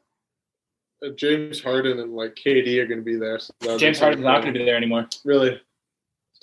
Uh, 1.04 1.10
James 1.16 1.62
Harden 1.62 1.98
and 2.00 2.14
like 2.14 2.34
KD 2.34 2.78
are 2.78 2.86
gonna 2.86 3.02
be 3.02 3.16
there. 3.16 3.38
So 3.38 3.52
that'd 3.60 3.76
be 3.76 3.80
James 3.80 3.98
Harden's 4.00 4.24
not 4.24 4.42
going 4.42 4.52
to 4.52 4.58
be 4.58 4.64
there 4.66 4.76
anymore. 4.76 5.08
Really? 5.24 5.60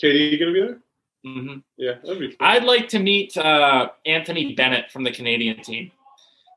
KD 0.01 0.39
gonna 0.39 0.51
be 0.53 0.62
there? 0.62 0.80
hmm 1.24 1.58
Yeah, 1.78 1.93
that'd 2.03 2.20
be. 2.20 2.28
Cool. 2.30 2.38
I'd 2.39 2.64
like 2.64 2.88
to 2.89 2.99
meet 2.99 3.36
uh, 3.38 3.89
Anthony 4.05 4.53
Bennett 4.53 4.91
from 4.91 5.03
the 5.03 5.12
Canadian 5.12 5.62
team 5.62 5.91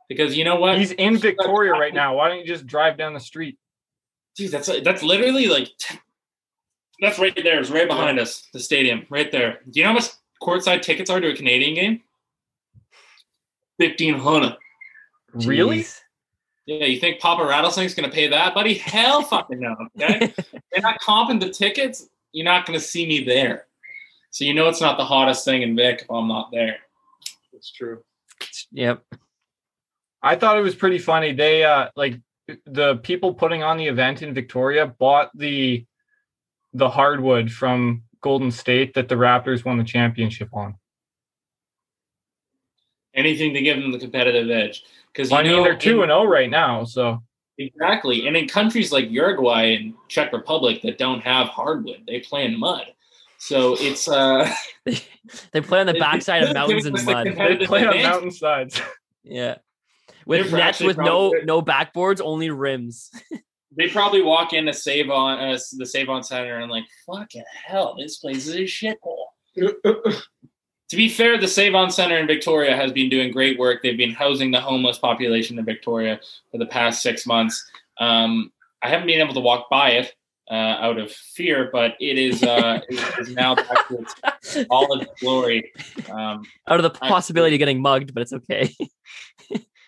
because 0.08 0.36
you 0.36 0.44
know 0.44 0.56
what? 0.56 0.78
He's 0.78 0.92
in 0.92 1.18
Victoria 1.18 1.72
right 1.72 1.92
now. 1.92 2.14
Why 2.16 2.28
don't 2.28 2.38
you 2.38 2.46
just 2.46 2.66
drive 2.66 2.96
down 2.96 3.12
the 3.14 3.20
street? 3.20 3.58
Geez, 4.36 4.50
that's 4.50 4.70
that's 4.82 5.02
literally 5.02 5.46
like 5.46 5.68
that's 7.00 7.18
right 7.18 7.34
there. 7.42 7.60
It's 7.60 7.70
right 7.70 7.88
behind 7.88 8.18
us, 8.18 8.48
the 8.52 8.60
stadium, 8.60 9.06
right 9.10 9.30
there. 9.30 9.60
Do 9.68 9.80
you 9.80 9.84
know 9.84 9.90
how 9.90 9.94
much 9.94 10.10
courtside 10.42 10.82
tickets 10.82 11.10
are 11.10 11.20
to 11.20 11.28
a 11.30 11.36
Canadian 11.36 11.74
game? 11.74 12.02
Fifteen 13.78 14.18
hundred. 14.18 14.56
Really? 15.32 15.86
Yeah, 16.66 16.86
you 16.86 17.00
think 17.00 17.20
Papa 17.20 17.44
Rattlesnake's 17.44 17.94
gonna 17.94 18.10
pay 18.10 18.28
that, 18.28 18.54
buddy? 18.54 18.74
Hell, 18.74 19.22
fucking 19.22 19.60
no. 19.60 19.76
Okay, 20.00 20.32
they're 20.72 20.82
not 20.82 21.00
comping 21.00 21.40
the 21.40 21.50
tickets. 21.50 22.08
You're 22.32 22.44
not 22.44 22.66
gonna 22.66 22.80
see 22.80 23.06
me 23.06 23.24
there, 23.24 23.66
so 24.30 24.44
you 24.44 24.54
know 24.54 24.68
it's 24.68 24.80
not 24.80 24.96
the 24.96 25.04
hottest 25.04 25.44
thing 25.44 25.62
in 25.62 25.74
Vic 25.74 26.02
if 26.02 26.10
I'm 26.10 26.28
not 26.28 26.50
there. 26.52 26.76
That's 27.52 27.72
true. 27.72 28.02
Yep. 28.72 29.02
I 30.22 30.36
thought 30.36 30.58
it 30.58 30.62
was 30.62 30.74
pretty 30.74 30.98
funny. 30.98 31.32
They 31.32 31.64
uh 31.64 31.88
like 31.96 32.20
the 32.66 32.96
people 32.96 33.34
putting 33.34 33.62
on 33.62 33.76
the 33.76 33.86
event 33.86 34.22
in 34.22 34.34
Victoria 34.34 34.86
bought 34.86 35.30
the 35.36 35.86
the 36.72 36.88
hardwood 36.88 37.50
from 37.50 38.02
Golden 38.20 38.50
State 38.50 38.94
that 38.94 39.08
the 39.08 39.16
Raptors 39.16 39.64
won 39.64 39.78
the 39.78 39.84
championship 39.84 40.48
on. 40.52 40.76
Anything 43.14 43.54
to 43.54 43.60
give 43.60 43.76
them 43.80 43.90
the 43.90 43.98
competitive 43.98 44.50
edge, 44.50 44.84
because 45.12 45.30
Well, 45.30 45.40
I 45.40 45.42
mean 45.42 45.52
know 45.52 45.64
they're 45.64 45.76
two 45.76 46.02
and 46.02 46.10
zero 46.10 46.24
right 46.24 46.50
now, 46.50 46.84
so 46.84 47.22
Exactly. 47.58 48.26
And 48.26 48.36
in 48.36 48.48
countries 48.48 48.90
like 48.90 49.10
Uruguay 49.10 49.74
and 49.74 49.94
Czech 50.08 50.32
Republic 50.32 50.80
that 50.82 50.96
don't 50.96 51.20
have 51.20 51.48
hardwood, 51.48 52.04
they 52.06 52.20
play 52.20 52.44
in 52.46 52.58
mud. 52.58 52.86
So 53.38 53.76
it's 53.78 54.08
uh 54.08 54.50
They 55.52 55.60
play 55.60 55.80
on 55.80 55.86
the 55.86 55.94
backside 55.98 56.44
of 56.44 56.54
mountains 56.54 56.86
and 56.86 57.04
mud. 57.04 57.26
they 57.26 57.66
play 57.66 57.82
on 57.84 57.88
advantage. 57.88 58.02
mountainsides. 58.04 58.80
Yeah. 59.22 59.56
With 60.26 60.52
nets 60.52 60.80
with 60.80 60.96
no 60.96 61.30
probably- 61.30 61.44
no 61.44 61.62
backboards, 61.62 62.20
only 62.22 62.50
rims. 62.50 63.10
they 63.76 63.88
probably 63.88 64.22
walk 64.22 64.52
into 64.52 64.72
Save 64.72 65.10
on 65.10 65.38
uh, 65.38 65.58
the 65.76 65.86
Save 65.86 66.08
on 66.08 66.22
Center 66.22 66.58
and 66.58 66.70
like, 66.70 66.84
fucking 67.06 67.44
hell, 67.66 67.96
this 67.98 68.18
place 68.18 68.46
is 68.46 68.54
a 68.54 68.60
shithole. 68.60 69.26
To 70.90 70.96
be 70.96 71.08
fair, 71.08 71.38
the 71.38 71.46
Save 71.46 71.76
On 71.76 71.88
Center 71.88 72.18
in 72.18 72.26
Victoria 72.26 72.74
has 72.74 72.90
been 72.90 73.08
doing 73.08 73.30
great 73.30 73.56
work. 73.60 73.80
They've 73.80 73.96
been 73.96 74.10
housing 74.10 74.50
the 74.50 74.60
homeless 74.60 74.98
population 74.98 75.56
in 75.56 75.64
Victoria 75.64 76.18
for 76.50 76.58
the 76.58 76.66
past 76.66 77.00
six 77.00 77.26
months. 77.26 77.64
Um, 77.98 78.50
I 78.82 78.88
haven't 78.88 79.06
been 79.06 79.20
able 79.20 79.34
to 79.34 79.40
walk 79.40 79.70
by 79.70 79.90
it 79.90 80.12
uh, 80.50 80.54
out 80.54 80.98
of 80.98 81.12
fear, 81.12 81.70
but 81.72 81.94
it 82.00 82.18
is 82.18 82.42
uh, 82.42 82.80
it 82.88 83.20
is 83.20 83.32
now 83.36 83.54
back 83.54 83.86
to 83.86 83.98
its 84.42 84.66
all 84.68 85.00
its 85.00 85.20
glory. 85.20 85.70
Um, 86.10 86.42
Out 86.66 86.84
of 86.84 86.92
the 86.92 86.98
I- 87.04 87.08
possibility 87.08 87.54
of 87.54 87.60
getting 87.60 87.80
mugged, 87.80 88.12
but 88.12 88.22
it's 88.22 88.32
okay. 88.32 88.74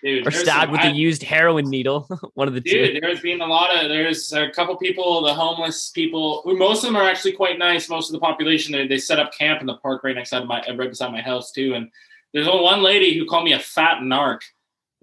Dude, 0.03 0.27
or 0.27 0.31
there's 0.31 0.43
stabbed 0.43 0.65
some- 0.65 0.71
with 0.73 0.81
I- 0.81 0.89
a 0.89 0.93
used 0.93 1.23
heroin 1.23 1.69
needle. 1.71 2.09
One 2.35 2.49
of 2.49 2.55
the 2.55 2.61
two. 2.61 2.93
Dude, 2.93 3.03
there's 3.03 3.21
been 3.21 3.41
a 3.41 3.47
lot 3.47 3.75
of 3.75 3.89
there's 3.89 4.33
a 4.33 4.51
couple 4.51 4.77
people, 4.77 5.23
the 5.23 5.35
homeless 5.35 5.91
people, 5.91 6.43
who 6.45 6.57
most 6.57 6.79
of 6.85 6.89
them 6.89 6.97
are 6.97 7.09
actually 7.09 7.33
quite 7.33 7.59
nice. 7.59 7.89
Most 7.89 8.09
of 8.09 8.13
the 8.13 8.21
population 8.21 8.73
they, 8.73 8.87
they 8.87 8.99
set 8.99 9.19
up 9.19 9.33
camp 9.33 9.61
in 9.61 9.67
the 9.67 9.77
park 9.79 10.05
right 10.05 10.15
next 10.15 10.31
side 10.31 10.43
of 10.43 10.49
my 10.49 10.63
right 10.77 10.89
beside 10.91 11.13
my 11.13 11.21
house 11.23 11.53
too. 11.53 11.75
And 11.75 11.89
there's 12.33 12.49
only 12.49 12.65
one 12.65 12.83
lady 12.83 13.17
who 13.17 13.27
called 13.27 13.45
me 13.45 13.53
a 13.53 13.59
fat 13.59 14.01
narc 14.03 14.41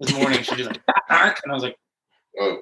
this 0.00 0.12
morning. 0.14 0.42
She 0.42 0.54
was 0.56 0.66
like 0.66 0.80
fat 0.86 1.02
narc, 1.10 1.36
and 1.42 1.52
I 1.52 1.54
was 1.54 1.62
like, 1.62 1.76
Oh. 2.38 2.58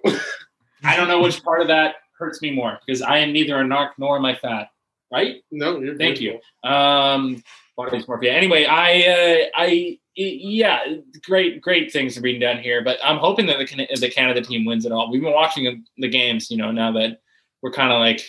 I 0.84 0.96
don't 0.96 1.08
know 1.08 1.20
which 1.20 1.42
part 1.42 1.60
of 1.60 1.68
that 1.68 1.96
hurts 2.18 2.40
me 2.42 2.50
more 2.50 2.78
because 2.86 3.02
I 3.02 3.18
am 3.18 3.32
neither 3.32 3.60
a 3.60 3.64
narc 3.64 3.90
nor 3.98 4.16
am 4.16 4.24
I 4.24 4.34
fat. 4.34 4.68
Right? 5.10 5.42
no, 5.50 5.78
you're 5.80 5.96
Thank 5.96 6.18
beautiful. 6.18 6.42
you. 6.64 6.70
Um, 6.70 7.42
body 7.76 7.98
dysmorphia. 7.98 8.30
Anyway, 8.32 8.66
I 8.66 9.02
uh, 9.02 9.46
I 9.56 9.98
yeah, 10.18 10.80
great, 11.22 11.60
great 11.60 11.92
things 11.92 12.18
are 12.18 12.20
being 12.20 12.40
done 12.40 12.58
here. 12.58 12.82
But 12.82 12.98
I'm 13.04 13.18
hoping 13.18 13.46
that 13.46 13.58
the 13.58 13.88
the 14.00 14.10
Canada 14.10 14.40
team 14.42 14.64
wins 14.64 14.84
it 14.84 14.92
all. 14.92 15.10
We've 15.10 15.22
been 15.22 15.32
watching 15.32 15.84
the 15.96 16.08
games, 16.08 16.50
you 16.50 16.56
know, 16.56 16.72
now 16.72 16.92
that 16.92 17.20
we're 17.62 17.72
kind 17.72 17.92
of 17.92 18.00
like, 18.00 18.22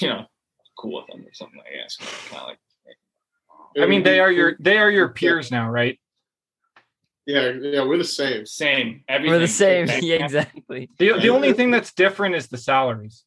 you 0.00 0.08
know, 0.08 0.26
cool 0.78 0.96
with 1.00 1.06
them 1.08 1.26
or 1.26 1.32
something. 1.32 1.60
I 1.60 1.76
guess 1.76 1.96
kind 2.30 2.42
of 2.42 2.48
like. 2.48 2.58
I 3.80 3.86
mean, 3.86 4.02
they 4.02 4.18
are 4.20 4.30
your 4.32 4.56
they 4.60 4.78
are 4.78 4.90
your 4.90 5.08
peers 5.08 5.50
now, 5.50 5.68
right? 5.68 5.98
Yeah, 7.26 7.50
yeah, 7.50 7.84
we're 7.84 7.98
the 7.98 8.04
same. 8.04 8.46
Same. 8.46 9.04
Everything. 9.08 9.32
We're 9.34 9.38
the 9.40 9.48
same. 9.48 9.86
Yeah, 10.02 10.24
exactly. 10.24 10.88
The, 10.98 11.18
the 11.20 11.28
only 11.28 11.52
thing 11.52 11.70
that's 11.70 11.92
different 11.92 12.34
is 12.36 12.46
the 12.48 12.56
salaries. 12.56 13.24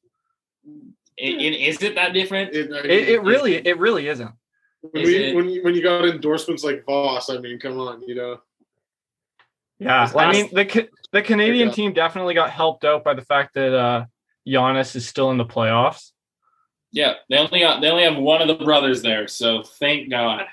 I- 1.22 1.24
I- 1.24 1.28
is 1.70 1.84
it 1.84 1.96
that 1.96 2.12
different? 2.14 2.56
It, 2.56 2.72
It, 2.72 3.10
it 3.10 3.22
really 3.22 3.56
it 3.56 3.78
really 3.78 4.08
isn't. 4.08 4.32
When, 4.82 5.04
is 5.04 5.08
we, 5.10 5.16
it- 5.16 5.36
when, 5.36 5.50
you, 5.50 5.64
when 5.64 5.76
you 5.76 5.82
got 5.84 6.06
endorsements 6.06 6.64
like 6.64 6.84
Voss, 6.86 7.30
I 7.30 7.38
mean, 7.38 7.60
come 7.60 7.80
on, 7.80 8.02
you 8.08 8.16
know. 8.16 8.42
Yeah, 9.80 10.06
This 10.06 10.16
I 10.16 10.32
mean 10.32 10.50
the 10.54 10.90
the 11.12 11.22
Canadian 11.24 11.70
Yeah. 11.70 11.74
team 11.74 11.94
definitely 11.94 12.36
got 12.36 12.52
helped 12.52 12.86
out 12.86 13.04
by 13.04 13.16
the 13.16 13.24
fact 13.24 13.56
that 13.56 13.74
uh 13.76 14.06
Giannis 14.48 14.96
is 14.96 15.08
still 15.08 15.32
in 15.32 15.38
the 15.38 15.46
playoffs. 15.46 16.12
Yeah, 16.92 17.14
they 17.30 17.38
only 17.38 17.62
got 17.62 17.82
they 17.82 17.90
only 17.90 18.04
have 18.04 18.18
one 18.18 18.42
of 18.44 18.48
the 18.48 18.64
brothers 18.64 19.02
there, 19.02 19.28
so 19.28 19.64
thank 19.64 20.10
God, 20.12 20.46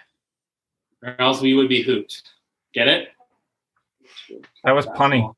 or 1.03 1.14
else 1.20 1.43
we 1.43 1.53
would 1.53 1.68
be 1.68 1.83
hooped. 1.83 2.22
Get 2.72 2.89
it? 2.89 3.09
That 4.64 4.72
was 4.72 4.87
punny. 4.87 5.35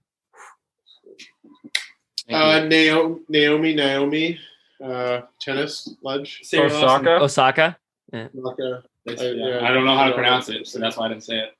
Thank 2.29 2.37
Uh. 2.37 2.65
Naomi, 2.69 3.19
Naomi, 3.29 3.75
Naomi, 3.75 4.39
uh, 4.85 5.23
tennis 5.41 5.93
ledge. 6.03 6.41
Say 6.45 6.59
it, 6.59 6.71
Austin. 6.73 6.85
Osaka. 7.09 7.11
Osaka. 7.25 7.77
Naka. 8.13 8.83
It's- 9.07 9.21
I- 9.21 9.31
yeah, 9.31 9.61
yeah, 9.61 9.69
I 9.69 9.73
don't 9.73 9.85
know 9.85 9.97
how 9.97 10.07
to 10.09 10.15
pronounce 10.15 10.49
it, 10.49 10.67
so 10.67 10.79
that's 10.79 10.97
why 10.97 11.07
I 11.07 11.09
didn't 11.09 11.25
say 11.25 11.39
it. 11.39 11.51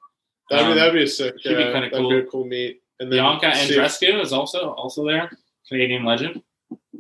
That'd 0.51 0.67
be 0.67 0.71
Um, 0.73 0.79
that'd 0.79 0.95
be 0.95 1.03
a 1.05 1.07
sick. 1.07 1.35
should 1.41 1.57
be 1.57 1.63
kinda 1.63 1.73
that'd 1.81 1.93
cool. 1.93 2.11
be 2.11 2.17
a 2.19 2.25
cool 2.25 2.45
meet. 2.45 2.83
And 2.99 3.11
then 3.11 3.19
Bianca 3.21 3.55
see 3.57 3.75
Andreescu 3.77 4.21
is 4.21 4.33
also 4.33 4.71
also 4.73 5.07
there, 5.07 5.31
Canadian 5.69 6.05
legend. 6.05 6.43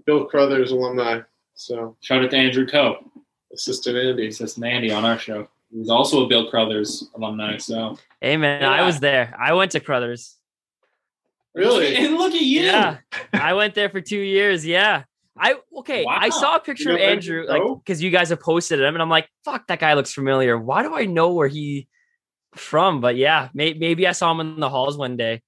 Bill 0.06 0.24
Crothers 0.24 0.70
alumni. 0.72 1.20
So 1.54 1.96
Shout 2.00 2.22
out 2.24 2.30
to 2.30 2.36
Andrew 2.36 2.66
Coe, 2.66 3.04
assistant 3.52 3.96
Andy. 3.98 4.28
assistant 4.28 4.64
Andy 4.66 4.90
on 4.92 5.04
our 5.04 5.18
show. 5.18 5.48
He's 5.70 5.90
also 5.90 6.24
a 6.24 6.28
Bill 6.28 6.48
Crothers 6.48 7.10
alumni. 7.14 7.58
So 7.58 7.98
Hey 8.20 8.36
man, 8.36 8.64
I 8.64 8.82
was 8.86 9.00
there. 9.00 9.34
I 9.38 9.52
went 9.52 9.72
to 9.72 9.80
Crothers. 9.80 10.36
Really? 11.54 11.96
and 11.96 12.14
look 12.18 12.32
at 12.34 12.40
you. 12.40 12.62
Yeah, 12.62 12.98
I 13.32 13.52
went 13.54 13.74
there 13.74 13.90
for 13.90 14.00
two 14.00 14.20
years. 14.20 14.64
Yeah, 14.64 15.02
I 15.38 15.54
okay. 15.78 16.04
I 16.08 16.28
saw 16.30 16.56
a 16.56 16.60
picture 16.60 16.90
You 16.90 16.94
of 16.96 17.00
know 17.00 17.06
Andrew, 17.06 17.40
Andrew 17.48 17.68
like 17.74 17.84
because 17.84 18.02
you 18.02 18.10
guys 18.10 18.30
have 18.30 18.40
posted 18.40 18.80
him, 18.80 18.94
and 18.94 19.02
I'm 19.02 19.08
like, 19.08 19.28
fuck, 19.44 19.66
that 19.68 19.78
guy 19.80 19.94
looks 19.94 20.12
familiar. 20.12 20.58
Why 20.58 20.82
do 20.82 20.94
I 20.94 21.04
know 21.06 21.32
where 21.32 21.48
he 21.48 21.88
from? 22.54 23.00
But 23.00 23.16
yeah, 23.16 23.48
may, 23.54 23.74
maybe 23.74 24.06
I 24.06 24.12
saw 24.12 24.30
him 24.32 24.40
in 24.40 24.60
the 24.60 24.68
halls 24.68 24.96
one 24.98 25.16
day. 25.16 25.42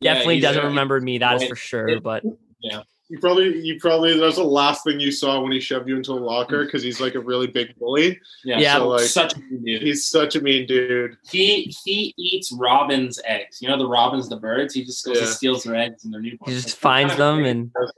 Yeah, 0.00 0.14
Definitely 0.14 0.40
doesn't 0.40 0.64
uh, 0.64 0.68
remember 0.68 1.00
me. 1.00 1.18
That 1.18 1.36
is 1.36 1.42
it- 1.42 1.48
for 1.48 1.56
sure. 1.56 1.88
it- 1.88 2.02
But 2.02 2.22
yeah. 2.60 2.82
You 3.10 3.18
probably, 3.20 3.58
you 3.64 3.80
probably. 3.80 4.12
That 4.12 4.20
was 4.20 4.36
the 4.36 4.44
last 4.44 4.84
thing 4.84 5.00
you 5.00 5.10
saw 5.10 5.40
when 5.40 5.50
he 5.50 5.60
shoved 5.60 5.88
you 5.88 5.96
into 5.96 6.12
a 6.12 6.20
locker 6.20 6.66
because 6.66 6.82
he's 6.82 7.00
like 7.00 7.14
a 7.14 7.20
really 7.20 7.46
big 7.46 7.74
bully. 7.78 8.20
Yeah, 8.44 8.58
Yeah. 8.58 8.74
so 8.74 8.78
So, 8.80 8.88
like, 8.88 9.00
such 9.06 9.32
a 9.34 9.40
good 9.40 9.64
dude. 9.64 9.82
He's 9.82 10.04
such 10.04 10.36
a 10.36 10.42
mean 10.42 10.66
dude. 10.66 11.16
He 11.30 11.74
he 11.86 12.12
eats 12.18 12.52
robins' 12.52 13.18
eggs. 13.24 13.62
You 13.62 13.68
know 13.70 13.78
the 13.78 13.88
robins, 13.88 14.28
the 14.28 14.36
birds. 14.36 14.74
He 14.74 14.84
just 14.84 15.06
goes 15.06 15.16
Yeah. 15.16 15.22
and 15.22 15.30
steals 15.32 15.64
their 15.64 15.74
eggs 15.76 16.04
and 16.04 16.12
their 16.12 16.20
newborns. 16.20 16.48
he 16.48 16.52
Like, 16.54 16.62
just 16.64 16.76
finds 16.76 17.14
kinda 17.14 17.24
them 17.24 17.70
crazy. 17.74 17.92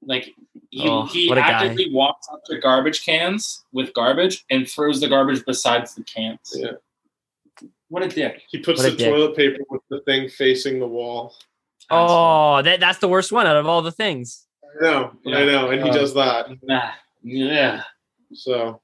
And 0.00 0.08
like 0.08 0.34
he, 0.70 0.88
Oh, 0.88 1.06
he 1.06 1.28
what 1.28 1.38
a 1.38 1.40
guy. 1.42 1.48
actively 1.50 1.90
walks 1.92 2.28
up 2.32 2.44
to 2.46 2.58
garbage 2.58 3.04
cans 3.04 3.64
with 3.72 3.92
garbage 3.94 4.44
and 4.50 4.68
throws 4.68 5.00
the 5.00 5.08
garbage 5.08 5.44
besides 5.46 5.94
the 5.94 6.02
cans. 6.04 6.38
Yeah. 6.54 6.72
What 7.88 8.02
a 8.02 8.08
dick. 8.08 8.42
He 8.50 8.58
puts 8.58 8.82
What 8.82 8.88
a 8.88 8.90
the 8.92 8.96
dick. 8.96 9.10
toilet 9.12 9.36
paper 9.36 9.62
with 9.70 9.82
the 9.88 10.00
thing 10.00 10.28
facing 10.28 10.78
the 10.78 10.86
wall. 10.86 11.34
oh, 11.90 12.60
that 12.62 12.80
that's 12.80 12.98
the 12.98 13.08
worst 13.08 13.32
one 13.32 13.46
out 13.46 13.56
of 13.56 13.66
all 13.66 13.80
the 13.82 13.92
things. 13.92 14.46
I 14.80 14.82
know, 14.84 15.12
I 15.26 15.44
know, 15.46 15.70
and 15.70 15.82
he 15.82 15.88
Uh, 15.90 15.92
does 15.94 16.12
that. 16.14 16.48
Nah. 16.62 16.90
Yeah. 17.22 17.82
So 18.34 18.80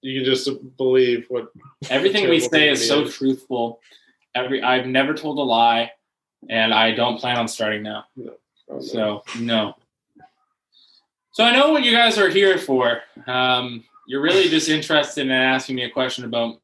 you 0.00 0.20
can 0.20 0.24
just 0.24 0.50
believe 0.76 1.26
what. 1.28 1.48
Everything 1.88 2.28
we 2.28 2.40
say 2.40 2.68
is 2.68 2.86
so 2.86 2.96
human 2.96 3.12
truthful. 3.12 3.80
Every 4.34 4.60
I've 4.62 4.86
never 4.86 5.14
told 5.14 5.38
a 5.38 5.42
lie, 5.42 5.92
and 6.50 6.74
I 6.74 6.90
don't 6.90 7.18
plan 7.20 7.36
on 7.38 7.46
starting 7.46 7.84
now. 7.84 8.06
So 8.80 9.22
no. 9.38 9.76
So 11.32 11.44
I 11.44 11.56
know 11.56 11.70
what 11.72 11.82
you 11.82 11.92
guys 11.92 12.18
are 12.18 12.28
here 12.28 12.58
for. 12.58 13.00
Um, 13.26 13.84
you're 14.06 14.20
really 14.20 14.50
just 14.50 14.68
interested 14.68 15.22
in 15.22 15.30
asking 15.30 15.76
me 15.76 15.84
a 15.84 15.90
question 15.90 16.26
about 16.26 16.60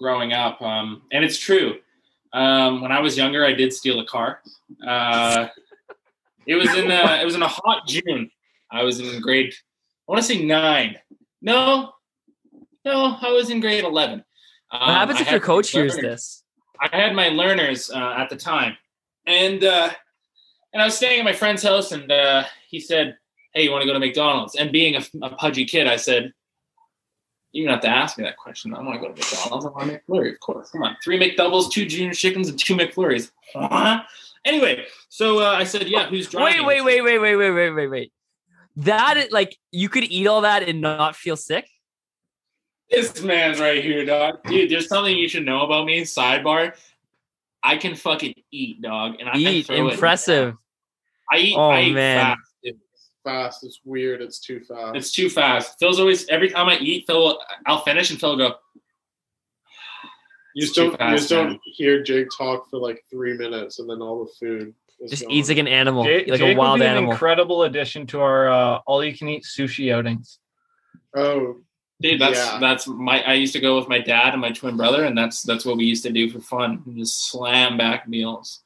growing 0.00 0.32
up, 0.32 0.60
um, 0.60 1.02
and 1.12 1.24
it's 1.24 1.38
true. 1.38 1.76
Um, 2.32 2.80
when 2.82 2.90
I 2.90 3.00
was 3.00 3.16
younger, 3.16 3.44
I 3.44 3.52
did 3.52 3.72
steal 3.72 4.00
a 4.00 4.06
car. 4.06 4.40
Uh, 4.84 5.46
it 6.46 6.56
was 6.56 6.74
in 6.74 6.90
a, 6.90 7.20
it 7.20 7.24
was 7.24 7.36
in 7.36 7.42
a 7.42 7.48
hot 7.48 7.86
June. 7.86 8.28
I 8.72 8.82
was 8.82 8.98
in 8.98 9.20
grade. 9.20 9.54
I 10.08 10.12
want 10.12 10.20
to 10.20 10.26
say 10.26 10.44
nine. 10.44 10.98
No, 11.40 11.92
no, 12.84 13.16
I 13.22 13.30
was 13.30 13.50
in 13.50 13.60
grade 13.60 13.84
eleven. 13.84 14.24
Um, 14.72 14.80
What 14.80 14.90
happens 14.90 15.20
if 15.20 15.30
your 15.30 15.40
coach 15.40 15.70
hears 15.70 15.94
learners- 15.94 16.10
this? 16.10 16.42
I 16.80 16.94
had 16.94 17.14
my 17.14 17.28
learners 17.28 17.88
uh, 17.90 18.14
at 18.18 18.28
the 18.30 18.36
time, 18.36 18.76
and 19.26 19.62
uh, 19.62 19.90
and 20.72 20.82
I 20.82 20.84
was 20.84 20.96
staying 20.96 21.20
at 21.20 21.24
my 21.24 21.32
friend's 21.32 21.62
house, 21.62 21.92
and 21.92 22.10
uh, 22.10 22.44
he 22.68 22.80
said, 22.80 23.16
"Hey, 23.56 23.64
you 23.64 23.70
want 23.70 23.82
to 23.82 23.86
go 23.86 23.94
to 23.94 23.98
McDonald's?" 23.98 24.54
And 24.54 24.70
being 24.70 24.96
a, 24.96 25.02
a 25.22 25.30
pudgy 25.30 25.64
kid, 25.64 25.86
I 25.86 25.96
said, 25.96 26.32
"You 27.52 27.64
don't 27.64 27.72
have 27.72 27.82
to 27.82 27.88
ask 27.88 28.18
me 28.18 28.24
that 28.24 28.36
question. 28.36 28.74
I 28.74 28.82
want 28.82 29.00
to 29.00 29.08
go 29.08 29.12
to 29.12 29.18
McDonald's. 29.18 29.64
I 29.66 29.70
want 29.70 29.90
a 29.90 29.98
McFlurry, 29.98 30.32
of 30.34 30.40
course. 30.40 30.70
Come 30.70 30.82
on, 30.82 30.96
three 31.02 31.18
McDoubles, 31.18 31.70
two 31.72 31.86
junior 31.86 32.12
chickens, 32.12 32.48
and 32.48 32.58
two 32.58 32.76
McFlurries." 32.76 33.30
Anyway, 34.44 34.84
so 35.08 35.40
uh, 35.40 35.50
I 35.56 35.64
said, 35.64 35.88
"Yeah, 35.88 36.06
who's 36.08 36.28
driving?" 36.28 36.64
Wait, 36.66 36.82
wait, 36.84 37.02
wait, 37.02 37.18
wait, 37.18 37.18
wait, 37.18 37.36
wait, 37.36 37.50
wait, 37.50 37.70
wait, 37.70 37.88
wait. 37.88 38.12
That 38.76 39.16
is 39.16 39.32
like 39.32 39.56
you 39.72 39.88
could 39.88 40.04
eat 40.04 40.26
all 40.26 40.42
that 40.42 40.62
and 40.68 40.80
not 40.80 41.16
feel 41.16 41.36
sick. 41.36 41.66
This 42.90 43.20
man's 43.22 43.58
right 43.58 43.82
here, 43.82 44.04
dog. 44.04 44.44
Dude, 44.44 44.70
there's 44.70 44.86
something 44.86 45.16
you 45.16 45.28
should 45.28 45.44
know 45.44 45.62
about 45.62 45.86
me. 45.86 46.02
Sidebar. 46.02 46.74
I 47.62 47.78
can 47.78 47.96
fucking 47.96 48.34
eat, 48.52 48.80
dog, 48.80 49.16
and 49.18 49.28
I 49.28 49.36
Eat 49.38 49.66
throw 49.66 49.88
it. 49.88 49.94
impressive. 49.94 50.54
I 51.32 51.38
eat. 51.38 51.56
Oh, 51.56 51.70
I 51.70 51.80
eat 51.80 51.94
man. 51.94 52.36
fast. 52.36 52.45
Dude. 53.26 53.32
Fast. 53.34 53.64
It's 53.64 53.80
weird. 53.84 54.22
It's 54.22 54.38
too 54.40 54.60
fast. 54.60 54.96
It's 54.96 55.12
too 55.12 55.28
fast. 55.28 55.78
Phil's 55.78 56.00
always 56.00 56.26
every 56.28 56.48
time 56.50 56.68
I 56.68 56.78
eat, 56.78 57.04
Phil, 57.06 57.38
I'll 57.66 57.80
finish 57.82 58.10
and 58.10 58.18
Phil 58.20 58.30
will 58.36 58.48
go. 58.48 58.54
you 60.54 60.62
just 60.62 60.74
too 60.74 60.82
don't. 60.82 60.92
you 60.92 60.96
fast, 60.98 61.16
just 61.18 61.30
don't 61.30 61.60
hear 61.64 62.02
Jake 62.02 62.28
talk 62.36 62.70
for 62.70 62.78
like 62.78 63.04
three 63.10 63.36
minutes, 63.36 63.78
and 63.78 63.88
then 63.88 64.00
all 64.00 64.24
the 64.24 64.30
food. 64.40 64.74
Is 64.98 65.10
Just 65.10 65.22
gone. 65.24 65.30
eats 65.32 65.48
like 65.50 65.58
an 65.58 65.68
animal, 65.68 66.04
Jake, 66.04 66.26
like 66.26 66.40
Jake 66.40 66.56
a 66.56 66.58
wild 66.58 66.78
would 66.78 66.84
be 66.84 66.86
an 66.86 66.92
animal. 66.96 67.12
incredible 67.12 67.64
addition 67.64 68.06
to 68.08 68.20
our 68.20 68.48
uh, 68.48 68.78
all-you-can-eat 68.86 69.44
sushi 69.44 69.92
outings. 69.92 70.38
Oh, 71.14 71.56
Dude, 72.00 72.18
that's 72.20 72.38
Yeah. 72.38 72.58
that's 72.60 72.86
my. 72.86 73.22
I 73.22 73.34
used 73.34 73.52
to 73.54 73.60
go 73.60 73.78
with 73.78 73.88
my 73.88 73.98
dad 73.98 74.32
and 74.32 74.40
my 74.40 74.52
twin 74.52 74.76
brother, 74.76 75.04
and 75.04 75.16
that's 75.16 75.42
that's 75.42 75.64
what 75.66 75.76
we 75.78 75.84
used 75.84 76.02
to 76.04 76.12
do 76.12 76.30
for 76.30 76.40
fun. 76.40 76.82
Just 76.96 77.30
slam 77.30 77.76
back 77.78 78.06
meals. 78.08 78.62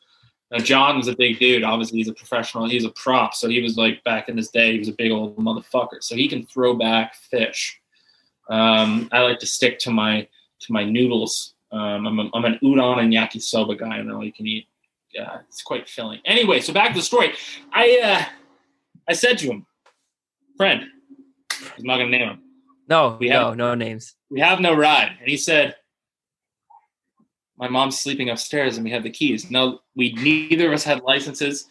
Now 0.51 0.59
John 0.59 0.97
was 0.97 1.07
a 1.09 1.15
big 1.17 1.39
dude. 1.39 1.63
Obviously, 1.63 1.99
he's 1.99 2.09
a 2.09 2.13
professional. 2.15 2.69
He's 2.69 2.85
a 2.85 2.91
prop, 2.91 3.35
so 3.35 3.49
he 3.49 3.61
was 3.63 3.77
like 3.77 4.03
back 4.05 4.29
in 4.29 4.37
his 4.37 4.49
day. 4.51 4.73
He 4.73 4.79
was 4.79 4.89
a 4.89 4.93
big 4.93 5.13
old 5.13 5.37
motherfucker, 5.37 6.03
so 6.03 6.15
he 6.17 6.29
can 6.29 6.45
throw 6.45 6.75
back 6.75 7.15
fish. 7.15 7.81
Um, 8.49 9.09
I 9.13 9.21
like 9.21 9.39
to 9.41 9.47
stick 9.47 9.79
to 9.81 9.91
my 9.91 10.27
to 10.61 10.73
my 10.73 10.85
noodles. 10.85 11.55
Um, 11.73 12.05
I'm, 12.07 12.19
a, 12.19 12.31
I'm 12.35 12.45
an 12.45 12.59
udon 12.65 12.99
and 12.99 13.13
yakisoba 13.13 13.79
guy, 13.79 13.99
and 13.99 14.11
all 14.13 14.25
you 14.25 14.33
can 14.33 14.47
eat. 14.47 14.67
Yeah, 15.15 15.39
it's 15.49 15.63
quite 15.63 15.89
filling. 15.89 16.21
Anyway, 16.25 16.61
so 16.61 16.73
back 16.73 16.89
to 16.93 16.99
the 16.99 17.03
story. 17.05 17.33
I 17.73 18.01
uh, 18.03 18.25
I 19.09 19.13
said 19.13 19.39
to 19.39 19.47
him, 19.47 19.67
friend, 20.57 20.83
I'm 21.53 21.85
not 21.85 21.99
gonna 21.99 22.11
name 22.11 22.29
him 22.29 22.43
No, 22.89 23.17
We 23.21 23.29
no, 23.29 23.49
have- 23.51 23.57
no 23.57 23.75
names. 23.77 24.15
we 24.31 24.41
have 24.41 24.59
no 24.61 24.75
ride. 24.75 25.17
And 25.21 25.29
he 25.29 25.37
said, 25.37 25.77
my 27.61 27.69
mom's 27.69 28.01
sleeping 28.01 28.31
upstairs 28.31 28.77
and 28.77 28.85
we 28.85 28.91
have 28.91 29.03
the 29.03 29.11
keys. 29.11 29.51
No, 29.51 29.81
we 29.95 30.15
neither 30.15 30.69
of 30.69 30.73
us 30.73 30.83
had 30.83 31.03
licenses. 31.03 31.69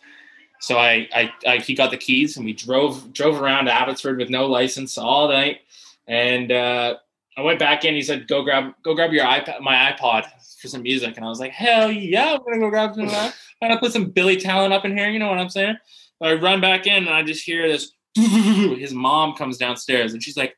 So 0.62 0.78
I, 0.78 1.10
I, 1.14 1.34
I 1.48 1.58
he 1.58 1.74
got 1.74 1.90
the 1.90 1.98
keys 1.98 2.38
and 2.38 2.46
we 2.46 2.54
drove 2.54 3.12
drove 3.12 3.42
around 3.42 3.66
to 3.66 3.74
Abbotsford 3.74 4.20
with 4.20 4.30
no 4.30 4.46
license 4.46 4.98
all 4.98 5.28
night. 5.28 5.62
And 6.08 6.52
uh, 6.52 6.96
I 7.38 7.42
went 7.42 7.60
back 7.60 7.86
in. 7.86 7.96
He 7.96 8.02
said, 8.02 8.28
"Go 8.28 8.44
grab 8.44 8.74
go 8.84 8.94
grab 8.94 9.12
your 9.12 9.26
iPad, 9.26 9.62
my 9.62 9.92
iPod 9.92 10.26
for 10.62 10.68
some 10.68 10.84
music." 10.84 11.16
And 11.18 11.26
I 11.26 11.30
was 11.30 11.40
like, 11.40 11.52
"Hell 11.52 11.92
yeah, 11.92 12.34
I'm 12.34 12.44
gonna 12.44 12.60
go 12.60 12.70
grab 12.70 12.94
some. 12.94 13.10
I'm 13.10 13.32
gonna 13.62 13.80
put 13.80 13.94
some 13.94 14.06
Billy 14.06 14.38
Talent 14.38 14.74
up 14.74 14.86
in 14.86 14.96
here. 14.96 15.10
You 15.10 15.20
know 15.20 15.28
what 15.28 15.40
I'm 15.40 15.50
saying?" 15.50 15.78
I 16.22 16.34
run 16.34 16.62
back 16.62 16.86
in 16.86 17.08
and 17.08 17.10
I 17.10 17.24
just 17.24 17.46
hear 17.46 17.68
this. 17.68 17.94
His 18.16 18.94
mom 18.94 19.36
comes 19.36 19.58
downstairs 19.58 20.14
and 20.14 20.22
she's 20.22 20.36
like, 20.38 20.56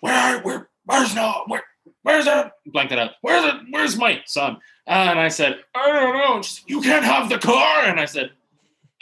"Where 0.00 0.14
are 0.14 0.42
where? 0.42 0.70
Where's 0.84 1.14
no 1.14 1.44
where? 1.46 1.62
Where's 2.02 2.24
that? 2.24 2.52
Blank 2.66 2.90
that 2.90 2.98
up. 2.98 3.16
Where's 3.22 3.44
it? 3.44 3.60
Where's 3.70 3.96
my 3.96 4.20
son?" 4.26 4.58
And 4.86 5.18
I 5.18 5.28
said, 5.28 5.60
"I 5.74 5.86
don't 5.92 6.16
know." 6.16 6.36
Like, 6.36 6.46
"You 6.66 6.80
can't 6.80 7.04
have 7.04 7.28
the 7.28 7.38
car." 7.38 7.84
And 7.84 8.00
I 8.00 8.04
said, 8.06 8.30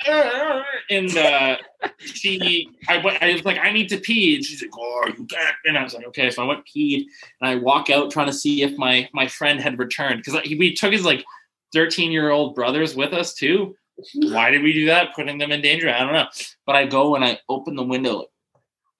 "Uh," 0.06 0.62
and 0.90 1.16
uh, 1.16 1.56
she, 1.98 2.68
I, 2.88 2.98
went- 2.98 3.22
I 3.22 3.32
was 3.32 3.44
like, 3.44 3.58
I 3.58 3.72
need 3.72 3.88
to 3.90 3.96
pee, 3.98 4.34
and 4.34 4.44
she's 4.44 4.60
like, 4.60 4.70
oh, 4.78 5.06
you 5.16 5.24
can't. 5.26 5.56
And 5.64 5.78
I 5.78 5.82
was 5.82 5.94
like, 5.94 6.06
okay. 6.08 6.30
So 6.30 6.42
I 6.42 6.46
went 6.46 6.64
peed, 6.66 7.04
and 7.40 7.50
I 7.50 7.54
walk 7.56 7.90
out 7.90 8.10
trying 8.10 8.26
to 8.26 8.32
see 8.32 8.62
if 8.62 8.76
my 8.76 9.08
my 9.14 9.26
friend 9.26 9.60
had 9.60 9.78
returned 9.78 10.22
because 10.24 10.42
we 10.44 10.74
took 10.74 10.92
his 10.92 11.04
like 11.04 11.24
13 11.72 12.12
year 12.12 12.30
old 12.30 12.54
brothers 12.54 12.94
with 12.94 13.12
us 13.12 13.34
too. 13.34 13.76
Why 14.14 14.50
did 14.50 14.62
we 14.62 14.72
do 14.72 14.86
that? 14.86 15.14
Putting 15.14 15.38
them 15.38 15.52
in 15.52 15.60
danger? 15.60 15.90
I 15.90 16.00
don't 16.00 16.12
know. 16.14 16.26
But 16.66 16.76
I 16.76 16.86
go 16.86 17.14
and 17.16 17.24
I 17.24 17.38
open 17.48 17.76
the 17.76 17.82
window 17.82 18.26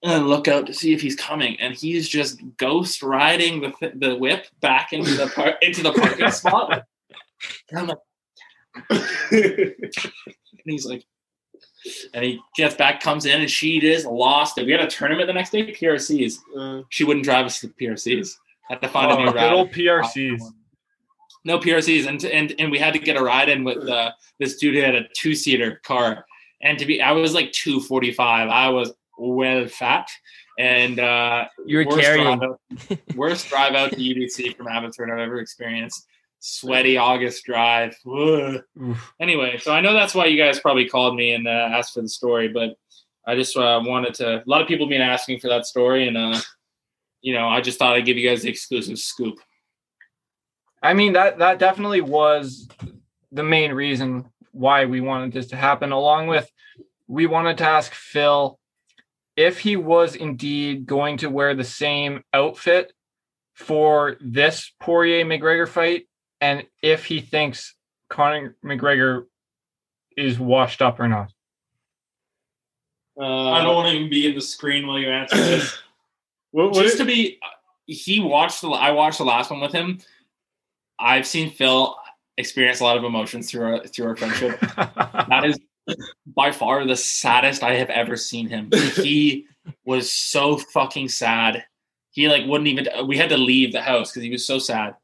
and 0.03 0.27
look 0.27 0.47
out 0.47 0.65
to 0.67 0.73
see 0.73 0.93
if 0.93 1.01
he's 1.01 1.15
coming, 1.15 1.59
and 1.59 1.73
he's 1.75 2.07
just 2.09 2.41
ghost 2.57 3.03
riding 3.03 3.61
the 3.61 3.91
the 3.95 4.15
whip 4.15 4.47
back 4.61 4.93
into 4.93 5.11
the 5.15 5.27
par- 5.27 5.57
into 5.61 5.83
the 5.83 5.91
parking 5.93 6.31
spot. 6.31 6.83
And 7.69 7.79
I'm 7.79 7.87
like, 7.87 7.97
and 9.31 9.73
he's 10.65 10.85
like, 10.85 11.03
and 12.13 12.23
he 12.23 12.39
gets 12.55 12.75
back, 12.75 12.99
comes 13.01 13.25
in, 13.25 13.41
and 13.41 13.49
she 13.49 13.77
is 13.85 14.05
lost. 14.05 14.57
We 14.57 14.71
had 14.71 14.81
a 14.81 14.87
tournament 14.87 15.27
the 15.27 15.33
next 15.33 15.49
day, 15.51 15.71
PRCs. 15.73 16.35
Uh, 16.57 16.83
She 16.89 17.03
wouldn't 17.03 17.25
drive 17.25 17.45
us 17.45 17.59
to 17.61 17.67
the 17.67 17.73
PRCs. 17.73 18.35
Had 18.69 18.81
to 18.81 18.87
find 18.87 19.11
a 19.11 19.15
Oh, 19.15 19.19
new 19.19 19.25
good 19.31 19.35
route. 19.35 19.53
old 19.53 19.71
PRCs. 19.71 20.41
No 21.43 21.57
PRCs, 21.57 22.05
and 22.07 22.23
and 22.25 22.53
and 22.59 22.71
we 22.71 22.77
had 22.77 22.93
to 22.93 22.99
get 22.99 23.17
a 23.17 23.23
ride 23.23 23.49
in 23.49 23.63
with 23.63 23.87
uh, 23.89 24.11
this 24.39 24.57
dude 24.57 24.75
who 24.75 24.81
had 24.81 24.93
a 24.95 25.07
two 25.17 25.33
seater 25.33 25.81
car, 25.83 26.23
and 26.61 26.77
to 26.77 26.85
be, 26.85 27.01
I 27.01 27.11
was 27.13 27.33
like 27.33 27.51
two 27.51 27.79
forty 27.79 28.11
five. 28.13 28.47
I 28.49 28.69
was 28.69 28.93
well 29.21 29.67
fat, 29.67 30.07
and 30.57 30.99
uh, 30.99 31.45
you're 31.65 31.85
worst 31.85 31.99
carrying. 32.01 32.39
drive 32.39 32.51
out- 32.89 32.99
worst 33.15 33.49
drive 33.49 33.73
out 33.73 33.91
to 33.91 33.97
UBC 33.97 34.55
from 34.55 34.67
Abbotsford 34.67 35.09
I've 35.11 35.19
ever 35.19 35.39
experienced. 35.39 36.07
Sweaty 36.39 36.97
August 36.97 37.45
drive. 37.45 37.95
Ugh. 38.11 38.61
Anyway, 39.19 39.59
so 39.59 39.71
I 39.71 39.81
know 39.81 39.93
that's 39.93 40.15
why 40.15 40.25
you 40.25 40.37
guys 40.41 40.59
probably 40.59 40.89
called 40.89 41.15
me 41.15 41.33
and 41.33 41.47
uh, 41.47 41.51
asked 41.51 41.93
for 41.93 42.01
the 42.01 42.09
story, 42.09 42.47
but 42.47 42.75
I 43.27 43.35
just 43.35 43.55
uh, 43.55 43.79
wanted 43.85 44.15
to. 44.15 44.37
A 44.37 44.43
lot 44.47 44.61
of 44.61 44.67
people 44.67 44.87
have 44.87 44.89
been 44.91 45.01
asking 45.01 45.39
for 45.39 45.49
that 45.49 45.67
story, 45.67 46.07
and 46.07 46.17
uh, 46.17 46.39
you 47.21 47.35
know, 47.35 47.47
I 47.47 47.61
just 47.61 47.77
thought 47.77 47.93
I'd 47.93 48.05
give 48.05 48.17
you 48.17 48.27
guys 48.27 48.41
the 48.41 48.49
exclusive 48.49 48.97
scoop. 48.97 49.35
I 50.81 50.95
mean 50.95 51.13
that 51.13 51.37
that 51.37 51.59
definitely 51.59 52.01
was 52.01 52.67
the 53.31 53.43
main 53.43 53.71
reason 53.73 54.25
why 54.51 54.85
we 54.85 54.99
wanted 54.99 55.31
this 55.33 55.47
to 55.47 55.55
happen. 55.55 55.91
Along 55.91 56.25
with, 56.27 56.51
we 57.07 57.27
wanted 57.27 57.59
to 57.59 57.65
ask 57.65 57.93
Phil 57.93 58.59
if 59.35 59.59
he 59.59 59.75
was 59.75 60.15
indeed 60.15 60.85
going 60.85 61.17
to 61.17 61.29
wear 61.29 61.55
the 61.55 61.63
same 61.63 62.23
outfit 62.33 62.93
for 63.55 64.17
this 64.21 64.71
Poirier 64.79 65.25
McGregor 65.25 65.67
fight, 65.67 66.07
and 66.39 66.65
if 66.81 67.05
he 67.05 67.19
thinks 67.21 67.75
Conor 68.09 68.55
McGregor 68.63 69.25
is 70.17 70.39
washed 70.39 70.81
up 70.81 70.99
or 70.99 71.07
not. 71.07 71.31
uh, 73.19 73.51
I 73.51 73.63
don't 73.63 73.75
want 73.75 73.89
to 73.89 73.95
even 73.95 74.09
be 74.09 74.27
in 74.27 74.35
the 74.35 74.41
screen 74.41 74.87
while 74.87 74.99
you 74.99 75.09
answer 75.09 75.35
this. 75.37 75.77
what, 76.51 76.71
what 76.71 76.83
just 76.83 76.95
is- 76.95 76.99
to 76.99 77.05
be 77.05 77.39
he 77.87 78.19
watched 78.19 78.61
the 78.61 78.69
I 78.69 78.91
watched 78.91 79.17
the 79.17 79.25
last 79.25 79.51
one 79.51 79.59
with 79.59 79.71
him. 79.73 79.99
I've 80.99 81.25
seen 81.27 81.51
Phil 81.51 81.95
experience 82.37 82.79
a 82.79 82.83
lot 82.83 82.95
of 82.97 83.03
emotions 83.03 83.49
through 83.49 83.63
our 83.65 83.87
through 83.87 84.07
our 84.07 84.15
friendship. 84.15 84.59
that 84.77 85.43
is 85.45 85.57
by 86.27 86.51
far 86.51 86.85
the 86.85 86.95
saddest 86.95 87.63
I 87.63 87.75
have 87.75 87.89
ever 87.89 88.15
seen 88.17 88.47
him. 88.49 88.69
He 88.95 89.45
was 89.85 90.11
so 90.11 90.57
fucking 90.57 91.09
sad. 91.09 91.63
He 92.11 92.27
like 92.27 92.45
wouldn't 92.45 92.67
even 92.67 92.87
we 93.07 93.17
had 93.17 93.29
to 93.29 93.37
leave 93.37 93.71
the 93.71 93.81
house 93.81 94.11
because 94.11 94.23
he 94.23 94.31
was 94.31 94.45
so 94.45 94.59
sad. 94.59 94.95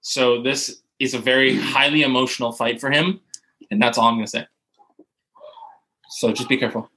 So 0.00 0.42
this 0.42 0.82
is 0.98 1.14
a 1.14 1.18
very 1.18 1.56
highly 1.56 2.02
emotional 2.02 2.52
fight 2.52 2.80
for 2.80 2.90
him, 2.90 3.20
and 3.70 3.80
that's 3.80 3.96
all 3.98 4.06
I'm 4.08 4.16
gonna 4.16 4.26
say. 4.26 4.46
So 6.10 6.32
just 6.32 6.48
be 6.48 6.56
careful. 6.56 6.90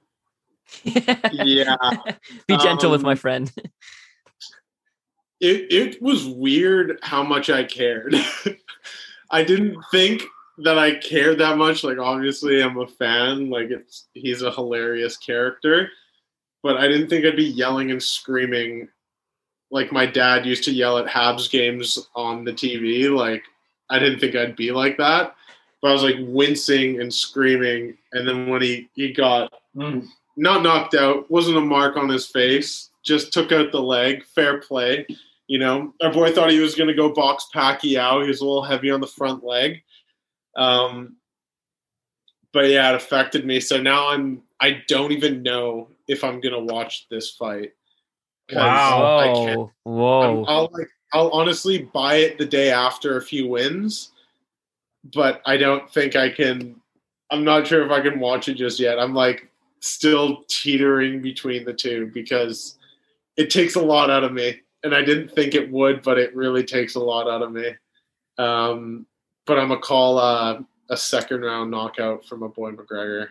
yeah, 0.84 1.76
Be 2.48 2.56
gentle 2.58 2.90
with 2.90 3.02
my 3.02 3.12
Um, 3.12 3.16
friend. 3.16 3.52
it 5.40 5.72
it 5.72 6.02
was 6.02 6.26
weird 6.26 6.98
how 7.02 7.22
much 7.22 7.48
I 7.50 7.64
cared. 7.64 8.14
I 9.30 9.42
didn't 9.44 9.76
think 9.90 10.22
that 10.58 10.78
I 10.78 10.94
cared 10.96 11.38
that 11.38 11.58
much. 11.58 11.84
Like 11.84 11.98
obviously 11.98 12.62
I'm 12.62 12.78
a 12.78 12.86
fan. 12.86 13.50
Like 13.50 13.70
it's 13.70 14.06
he's 14.14 14.42
a 14.42 14.50
hilarious 14.50 15.16
character. 15.16 15.90
But 16.62 16.76
I 16.76 16.88
didn't 16.88 17.08
think 17.08 17.24
I'd 17.24 17.36
be 17.36 17.44
yelling 17.44 17.90
and 17.90 18.02
screaming 18.02 18.88
like 19.70 19.92
my 19.92 20.06
dad 20.06 20.46
used 20.46 20.64
to 20.64 20.72
yell 20.72 20.98
at 20.98 21.06
Habs 21.06 21.50
games 21.50 22.08
on 22.14 22.44
the 22.44 22.52
TV. 22.52 23.14
Like 23.14 23.42
I 23.90 23.98
didn't 23.98 24.20
think 24.20 24.34
I'd 24.34 24.56
be 24.56 24.72
like 24.72 24.96
that. 24.98 25.34
But 25.82 25.90
I 25.90 25.92
was 25.92 26.02
like 26.02 26.16
wincing 26.20 27.00
and 27.00 27.12
screaming. 27.12 27.96
And 28.12 28.26
then 28.26 28.48
when 28.48 28.62
he, 28.62 28.88
he 28.94 29.12
got 29.12 29.52
mm. 29.76 30.06
not 30.36 30.62
knocked 30.62 30.94
out, 30.94 31.30
wasn't 31.30 31.58
a 31.58 31.60
mark 31.60 31.96
on 31.96 32.08
his 32.08 32.26
face, 32.26 32.90
just 33.04 33.32
took 33.32 33.52
out 33.52 33.72
the 33.72 33.82
leg. 33.82 34.24
Fair 34.24 34.58
play. 34.58 35.06
You 35.46 35.58
know, 35.58 35.94
our 36.02 36.12
boy 36.12 36.32
thought 36.32 36.50
he 36.50 36.58
was 36.58 36.74
going 36.74 36.88
to 36.88 36.94
go 36.94 37.12
box 37.12 37.48
Pacquiao. 37.54 38.22
He 38.22 38.28
was 38.28 38.40
a 38.40 38.44
little 38.44 38.64
heavy 38.64 38.90
on 38.90 39.00
the 39.00 39.06
front 39.06 39.44
leg. 39.44 39.82
Um, 40.56 41.16
but 42.52 42.68
yeah, 42.68 42.90
it 42.90 42.96
affected 42.96 43.44
me. 43.46 43.60
So 43.60 43.80
now 43.80 44.08
I'm, 44.08 44.42
I 44.60 44.82
don't 44.88 45.12
even 45.12 45.42
know 45.42 45.88
if 46.08 46.24
I'm 46.24 46.40
going 46.40 46.54
to 46.54 46.72
watch 46.72 47.06
this 47.10 47.30
fight. 47.30 47.72
Wow. 48.52 49.18
I 49.18 49.24
can't- 49.26 49.56
Whoa, 49.58 49.72
whoa. 49.84 50.20
I'm- 50.20 50.44
I'll 50.48 50.70
like, 50.72 50.88
I'll 51.12 51.30
honestly 51.30 51.82
buy 51.94 52.16
it 52.16 52.38
the 52.38 52.46
day 52.46 52.70
after 52.70 53.16
a 53.16 53.22
few 53.22 53.48
wins, 53.48 54.12
but 55.14 55.40
I 55.46 55.56
don't 55.56 55.88
think 55.90 56.16
I 56.16 56.30
can. 56.30 56.80
I'm 57.30 57.44
not 57.44 57.66
sure 57.66 57.84
if 57.84 57.90
I 57.90 58.00
can 58.00 58.18
watch 58.20 58.48
it 58.48 58.54
just 58.54 58.78
yet. 58.80 58.98
I'm 58.98 59.14
like 59.14 59.48
still 59.80 60.44
teetering 60.48 61.22
between 61.22 61.64
the 61.64 61.72
two 61.72 62.10
because 62.12 62.78
it 63.36 63.50
takes 63.50 63.76
a 63.76 63.80
lot 63.80 64.10
out 64.10 64.24
of 64.24 64.32
me, 64.32 64.60
and 64.82 64.94
I 64.94 65.02
didn't 65.02 65.30
think 65.30 65.54
it 65.54 65.70
would, 65.70 66.02
but 66.02 66.18
it 66.18 66.34
really 66.34 66.64
takes 66.64 66.94
a 66.96 67.00
lot 67.00 67.28
out 67.28 67.42
of 67.42 67.52
me. 67.52 67.72
Um, 68.38 69.06
but 69.46 69.58
I'm 69.58 69.68
gonna 69.68 69.80
call 69.80 70.18
uh, 70.18 70.60
a 70.90 70.96
second 70.96 71.42
round 71.42 71.70
knockout 71.70 72.26
for 72.26 72.36
my 72.36 72.48
boy 72.48 72.72
McGregor. 72.72 73.28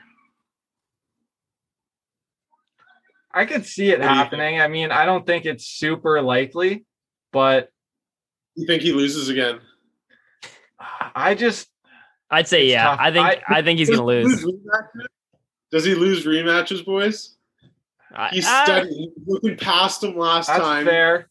I 3.34 3.46
could 3.46 3.66
see 3.66 3.90
it 3.90 4.00
What 4.00 4.06
do 4.08 4.10
you 4.14 4.16
happening. 4.16 4.62
I 4.62 4.68
mean, 4.70 4.92
I 4.92 5.06
don't 5.06 5.26
think 5.26 5.46
it's 5.46 5.66
super 5.68 6.22
likely, 6.22 6.86
but 7.34 7.70
You 8.56 8.66
think 8.66 8.82
he 8.82 8.94
loses 8.94 9.28
again? 9.30 9.60
I 11.14 11.36
just 11.36 11.68
I'd 12.32 12.48
say 12.48 12.68
yeah. 12.68 12.84
tough. 12.86 13.00
I 13.02 13.12
think 13.12 13.26
I- 13.28 13.42
I, 13.48 13.62
think 13.62 13.80
he's 13.80 13.90
gonna 13.90 14.22
Does 14.24 14.44
lose. 14.44 14.54
Does 15.72 15.86
he 15.86 15.96
lose 15.96 16.26
rematches, 16.26 16.84
boys? 16.86 17.36
I- 18.14 18.30
He's 18.30 18.48
I- 18.48 18.64
studying. 18.64 19.12
He's 19.16 19.28
looking 19.28 19.58
past 19.58 20.04
him 20.04 20.18
last 20.18 20.48
that's 20.48 20.60
time. 20.60 20.86
fair. 20.86 21.30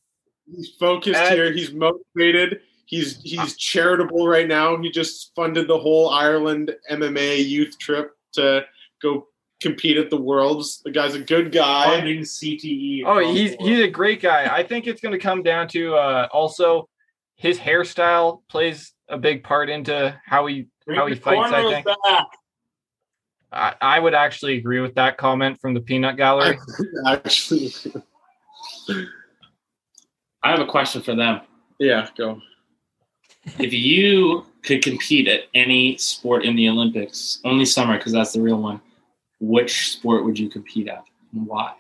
He's 0.55 0.71
focused 0.79 1.19
And- 1.19 1.35
here. 1.35 1.53
He's 1.53 1.73
motivated. 1.73 2.61
He's 2.87 3.21
he's 3.23 3.57
charitable 3.57 4.27
right 4.27 4.47
now. 4.47 4.77
He 4.77 4.91
just 4.91 5.33
funded 5.35 5.69
the 5.69 5.79
whole 5.79 6.11
Ireland 6.11 6.75
MMA 6.91 7.47
youth 7.47 7.79
trip 7.79 8.17
to 8.33 8.65
go 9.03 9.29
compete 9.61 9.97
at 9.97 10.11
the 10.11 10.17
Worlds. 10.17 10.83
The 10.85 10.91
guy's 10.91 11.15
a 11.15 11.21
good 11.21 11.51
guy. 11.51 11.97
Funding 11.97 12.21
CTE. 12.21 13.03
Oh, 13.07 13.19
he's 13.33 13.55
he's 13.55 13.81
a 13.81 13.89
great 13.89 14.21
guy. 14.21 14.55
I 14.55 14.63
think 14.63 14.87
it's 14.87 15.01
going 15.01 15.13
to 15.13 15.19
come 15.19 15.43
down 15.43 15.69
to 15.69 15.95
uh, 15.95 16.29
also 16.33 16.89
his 17.37 17.59
hairstyle 17.59 18.43
plays 18.49 18.93
a 19.09 19.19
big 19.19 19.43
part 19.43 19.71
into 19.71 20.19
how 20.25 20.47
he 20.47 20.69
Bring 20.87 20.99
how 20.99 21.07
he 21.07 21.15
fights. 21.15 21.53
I 21.53 21.63
think 21.63 21.87
back. 21.87 22.27
I, 23.53 23.75
I 23.81 23.99
would 23.99 24.15
actually 24.15 24.59
agree 24.59 24.81
with 24.81 24.95
that 24.97 25.17
comment 25.17 25.61
from 25.61 25.75
the 25.75 25.81
Peanut 25.81 26.17
Gallery. 26.17 26.59
Actually, 27.07 27.73
I 30.43 30.51
have 30.51 30.61
a 30.61 30.67
question 30.67 31.03
for 31.03 31.15
them. 31.15 31.41
yeah, 31.79 32.09
go. 32.17 32.41
If 33.59 33.73
you 33.73 34.47
could 34.63 34.83
compete 34.83 35.29
at 35.29 35.43
any 35.55 35.97
sport 35.97 36.45
in 36.45 36.57
the 36.57 36.69
Olympics, 36.69 37.41
only 37.45 37.65
summer 37.65 37.97
because 37.97 38.13
that's 38.13 38.33
the 38.33 38.41
real 38.41 38.61
one, 38.61 38.81
which 39.41 39.93
sport 39.93 40.25
would 40.25 40.39
you 40.39 40.49
compete 40.49 40.89
at 40.89 41.05
and 41.33 41.47
why? 41.47 41.75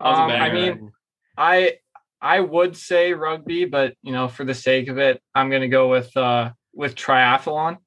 That 0.00 0.06
was 0.06 0.18
a 0.18 0.22
Um, 0.22 0.30
I 0.30 0.52
mean, 0.52 0.92
I 1.36 1.78
I 2.20 2.40
would 2.40 2.76
say 2.76 3.12
rugby, 3.12 3.64
but 3.64 3.94
you 4.02 4.12
know, 4.12 4.28
for 4.28 4.44
the 4.44 4.54
sake 4.54 4.88
of 4.88 4.98
it, 4.98 5.22
I'm 5.34 5.48
going 5.48 5.62
to 5.62 5.68
go 5.68 5.88
with 5.88 6.14
uh, 6.16 6.50
with 6.74 6.94
triathlon. 6.94 7.78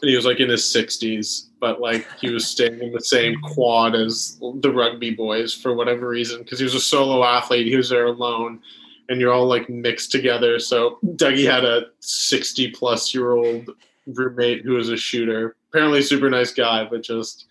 and 0.00 0.08
he 0.08 0.16
was 0.16 0.24
like 0.24 0.40
in 0.40 0.48
his 0.48 0.62
60s, 0.62 1.48
but 1.60 1.80
like 1.80 2.06
he 2.20 2.30
was 2.30 2.46
staying 2.46 2.80
in 2.80 2.92
the 2.92 3.00
same 3.00 3.40
quad 3.42 3.94
as 3.94 4.38
the 4.60 4.72
rugby 4.72 5.10
boys 5.10 5.52
for 5.52 5.74
whatever 5.74 6.08
reason 6.08 6.42
because 6.42 6.58
he 6.58 6.64
was 6.64 6.74
a 6.74 6.80
solo 6.80 7.24
athlete. 7.24 7.66
He 7.66 7.76
was 7.76 7.90
there 7.90 8.06
alone, 8.06 8.60
and 9.08 9.20
you're 9.20 9.32
all 9.32 9.46
like 9.46 9.68
mixed 9.68 10.12
together. 10.12 10.58
So 10.58 10.98
Dougie 11.04 11.50
had 11.50 11.64
a 11.64 11.86
60 12.00 12.70
plus 12.70 13.14
year 13.14 13.32
old 13.32 13.70
roommate 14.06 14.62
who 14.62 14.74
was 14.74 14.88
a 14.88 14.96
shooter. 14.96 15.56
Apparently, 15.72 16.02
super 16.02 16.28
nice 16.28 16.52
guy, 16.52 16.84
but 16.84 17.02
just 17.02 17.46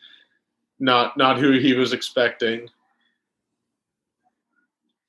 not 0.80 1.18
not 1.18 1.40
who 1.40 1.52
he 1.54 1.74
was 1.74 1.94
expecting. 1.94 2.70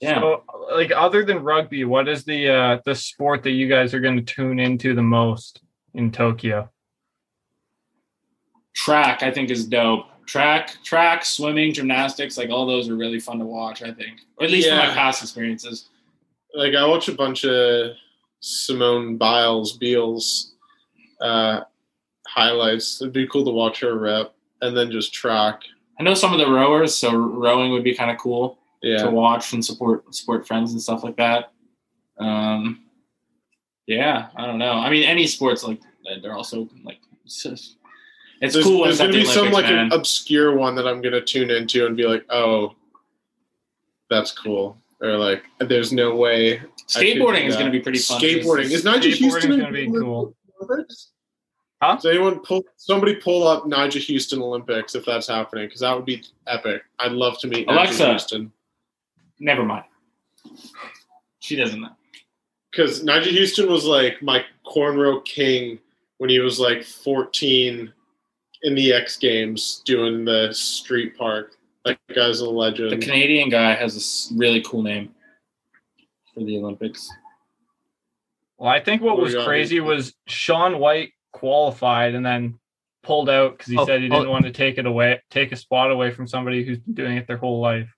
Yeah. 0.00 0.20
So, 0.20 0.42
like, 0.74 0.90
other 0.90 1.24
than 1.24 1.42
rugby, 1.42 1.84
what 1.84 2.08
is 2.08 2.24
the 2.24 2.48
uh 2.48 2.78
the 2.84 2.94
sport 2.94 3.42
that 3.42 3.50
you 3.50 3.68
guys 3.68 3.94
are 3.94 4.00
going 4.00 4.16
to 4.16 4.34
tune 4.34 4.58
into 4.58 4.94
the 4.94 5.02
most 5.02 5.60
in 5.94 6.10
Tokyo? 6.10 6.70
track 8.74 9.22
I 9.22 9.30
think 9.30 9.50
is 9.50 9.66
dope. 9.66 10.06
Track, 10.26 10.76
track, 10.84 11.24
swimming, 11.24 11.74
gymnastics, 11.74 12.38
like 12.38 12.50
all 12.50 12.64
those 12.64 12.88
are 12.88 12.94
really 12.94 13.20
fun 13.20 13.38
to 13.38 13.44
watch. 13.44 13.82
I 13.82 13.92
think, 13.92 14.20
or 14.38 14.44
at 14.44 14.50
least 14.50 14.68
from 14.68 14.78
my 14.78 14.86
past 14.86 15.22
experiences. 15.22 15.88
like 16.54 16.74
I 16.74 16.86
watch 16.86 17.08
a 17.08 17.12
bunch 17.12 17.44
of 17.44 17.92
Simone 18.40 19.16
Biles, 19.16 19.76
Beals 19.76 20.54
uh, 21.20 21.62
highlights. 22.26 23.00
It'd 23.00 23.12
be 23.12 23.26
cool 23.26 23.44
to 23.44 23.50
watch 23.50 23.80
her 23.80 23.98
rep, 23.98 24.34
and 24.60 24.76
then 24.76 24.90
just 24.90 25.12
track. 25.12 25.62
I 25.98 26.02
know 26.02 26.14
some 26.14 26.32
of 26.32 26.38
the 26.38 26.50
rowers, 26.50 26.94
so 26.94 27.14
rowing 27.14 27.72
would 27.72 27.84
be 27.84 27.94
kind 27.94 28.10
of 28.10 28.18
cool 28.18 28.58
to 28.82 29.10
watch 29.10 29.52
and 29.52 29.64
support 29.64 30.14
support 30.14 30.46
friends 30.46 30.72
and 30.72 30.82
stuff 30.82 31.04
like 31.04 31.16
that. 31.16 31.52
Um, 32.18 32.84
yeah, 33.86 34.28
I 34.36 34.46
don't 34.46 34.58
know. 34.58 34.72
I 34.72 34.90
mean, 34.90 35.04
any 35.04 35.26
sports 35.26 35.64
like 35.64 35.80
they're 36.22 36.34
also 36.34 36.68
like 36.84 36.98
it's, 37.24 37.42
just, 37.42 37.76
it's 38.40 38.54
there's, 38.54 38.64
cool. 38.64 38.84
there's 38.84 38.98
gonna 38.98 39.12
the 39.12 39.20
be 39.20 39.24
some 39.24 39.50
like 39.50 39.66
man. 39.66 39.86
an 39.86 39.92
obscure 39.92 40.56
one 40.56 40.74
that 40.76 40.86
I'm 40.86 41.00
gonna 41.00 41.20
tune 41.20 41.50
into 41.50 41.86
and 41.86 41.96
be 41.96 42.04
like, 42.04 42.24
oh, 42.30 42.74
that's 44.10 44.32
cool, 44.32 44.76
or 45.00 45.16
like, 45.16 45.44
there's 45.60 45.92
no 45.92 46.14
way. 46.14 46.54
I 46.54 46.58
could 46.58 47.00
do 47.00 47.20
Skateboarding 47.20 47.44
is 47.46 47.56
to 47.56 47.70
be 47.70 47.80
pretty 47.80 47.98
fun. 47.98 48.20
Skateboarding 48.20 48.70
is 48.70 48.84
Nyjah 48.84 49.12
Skateboarding's 49.12 49.32
Huston 49.32 49.52
in 49.52 49.60
gonna 49.60 49.72
be 49.72 49.86
cool. 49.86 50.34
Olympics? 50.60 51.11
Huh? 51.82 51.96
Does 51.96 52.06
anyone 52.06 52.38
pull 52.40 52.62
somebody 52.76 53.16
pull 53.16 53.46
up 53.48 53.64
Nyjah 53.64 54.06
Huston 54.06 54.40
Olympics 54.40 54.94
if 54.94 55.04
that's 55.04 55.26
happening? 55.26 55.66
Because 55.66 55.80
that 55.80 55.96
would 55.96 56.04
be 56.04 56.22
epic. 56.46 56.82
I'd 57.00 57.10
love 57.12 57.38
to 57.40 57.48
meet 57.48 57.68
Alexa. 57.68 58.04
Nyjah 58.04 58.12
Huston. 58.12 58.52
Never 59.40 59.64
mind. 59.64 59.84
She 61.40 61.56
doesn't 61.56 61.80
know. 61.80 61.90
because 62.70 63.02
Nyjah 63.02 63.36
Huston 63.36 63.68
was 63.70 63.84
like 63.84 64.22
my 64.22 64.44
cornrow 64.64 65.24
king 65.24 65.78
when 66.18 66.30
he 66.30 66.38
was 66.38 66.60
like 66.60 66.84
14 66.84 67.92
in 68.62 68.74
the 68.76 68.92
X 68.92 69.16
Games 69.16 69.82
doing 69.84 70.24
the 70.24 70.52
street 70.52 71.18
park. 71.18 71.56
That 71.84 71.98
guy's 72.14 72.38
a 72.40 72.48
legend. 72.48 72.92
The. 72.92 72.98
Canadian 72.98 73.48
guy 73.48 73.74
has 73.74 74.30
a 74.30 74.34
really 74.36 74.62
cool 74.62 74.82
name 74.82 75.12
for 76.32 76.44
the 76.44 76.58
Olympics. 76.58 77.10
Well, 78.56 78.70
I 78.70 78.78
think 78.78 79.02
what 79.02 79.16
What 79.16 79.24
was 79.24 79.34
crazy 79.44 79.76
here? 79.76 79.82
was 79.84 80.14
Shaun 80.28 80.78
White 80.78 81.10
qualified 81.32 82.14
and 82.14 82.24
then 82.24 82.58
pulled 83.02 83.28
out 83.28 83.56
because 83.58 83.70
he 83.70 83.76
Oh, 83.78 83.84
said 83.84 84.00
he 84.00 84.06
oh. 84.08 84.10
didn't 84.10 84.28
oh. 84.28 84.30
want 84.30 84.44
to 84.44 84.52
take 84.52 84.78
it 84.78 84.86
away, 84.86 85.20
take 85.30 85.50
a 85.52 85.56
spot 85.56 85.90
away 85.90 86.10
from 86.12 86.26
somebody 86.26 86.64
who's 86.64 86.78
been 86.78 86.94
doing 86.94 87.16
it 87.16 87.26
their 87.26 87.36
whole 87.38 87.60
life. 87.60 87.88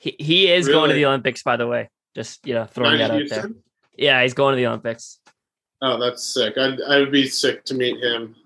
he, 0.00 0.14
he 0.18 0.50
is 0.52 0.68
going 0.68 0.88
to 0.90 0.94
the 0.94 1.06
olympics 1.06 1.42
by 1.44 1.56
the 1.56 1.66
way 1.66 1.88
just 2.14 2.46
you 2.46 2.54
know 2.54 2.64
throwing 2.66 2.94
Nyjah 2.94 2.98
that 2.98 3.10
out 3.12 3.20
Huston? 3.22 3.40
there 3.40 3.50
yeah 3.96 4.22
he's 4.22 4.34
going 4.34 4.52
to 4.52 4.56
the 4.56 4.66
olympics 4.66 5.18
Oh, 5.84 5.98
that's 5.98 6.22
sick. 6.22 6.56
I'd, 6.56 6.80
I 6.88 6.98
would 7.00 7.10
be 7.10 7.26
sick 7.26 7.64
to 7.64 7.74
meet 7.74 7.98
him. 8.00 8.36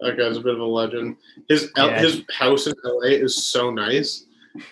That 0.00 0.18
guy's 0.18 0.36
a 0.36 0.40
bit 0.42 0.52
of 0.52 0.60
a 0.60 0.64
legend. 0.64 1.16
His 1.48 1.70
Yeah. 1.74 1.98
his 1.98 2.22
house 2.30 2.66
in 2.66 2.74
LA 2.84 3.12
is 3.24 3.50
so 3.50 3.70
nice. 3.70 4.26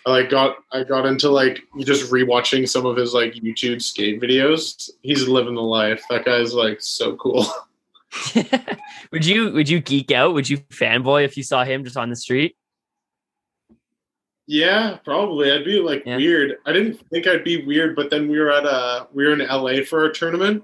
I 0.04 0.11
like 0.11 0.28
got 0.28 0.57
I 0.72 0.84
got 0.84 1.07
into 1.07 1.30
like 1.30 1.61
just 1.80 2.12
rewatching 2.12 2.68
some 2.68 2.84
of 2.84 2.96
his 2.98 3.14
like 3.14 3.32
YouTube 3.32 3.80
skate 3.80 4.20
videos. 4.20 4.90
He's 5.00 5.26
living 5.28 5.54
the 5.54 5.62
life. 5.62 6.02
That 6.11 6.26
guy's 6.26 6.52
like 6.52 6.82
so 6.82 7.16
cool. 7.16 7.46
would 9.12 9.24
you 9.24 9.52
would 9.52 9.68
you 9.68 9.80
geek 9.80 10.10
out 10.12 10.34
would 10.34 10.48
you 10.48 10.58
fanboy 10.58 11.24
if 11.24 11.36
you 11.36 11.42
saw 11.42 11.64
him 11.64 11.84
just 11.84 11.96
on 11.96 12.10
the 12.10 12.16
street 12.16 12.56
Yeah, 14.48 14.98
probably. 15.04 15.50
I'd 15.50 15.64
be 15.64 15.80
like 15.80 16.04
Yeah. 16.06 16.16
weird. 16.18 16.58
I 16.66 16.72
didn't 16.72 17.00
think 17.10 17.26
I'd 17.26 17.42
be 17.44 17.64
weird, 17.66 17.96
but 17.96 18.10
then 18.10 18.28
we 18.28 18.38
were 18.38 18.52
at 18.52 18.64
a 18.64 19.08
we 19.12 19.26
were 19.26 19.32
in 19.32 19.40
LA 19.40 19.82
for 19.82 20.04
a 20.04 20.14
tournament, 20.14 20.62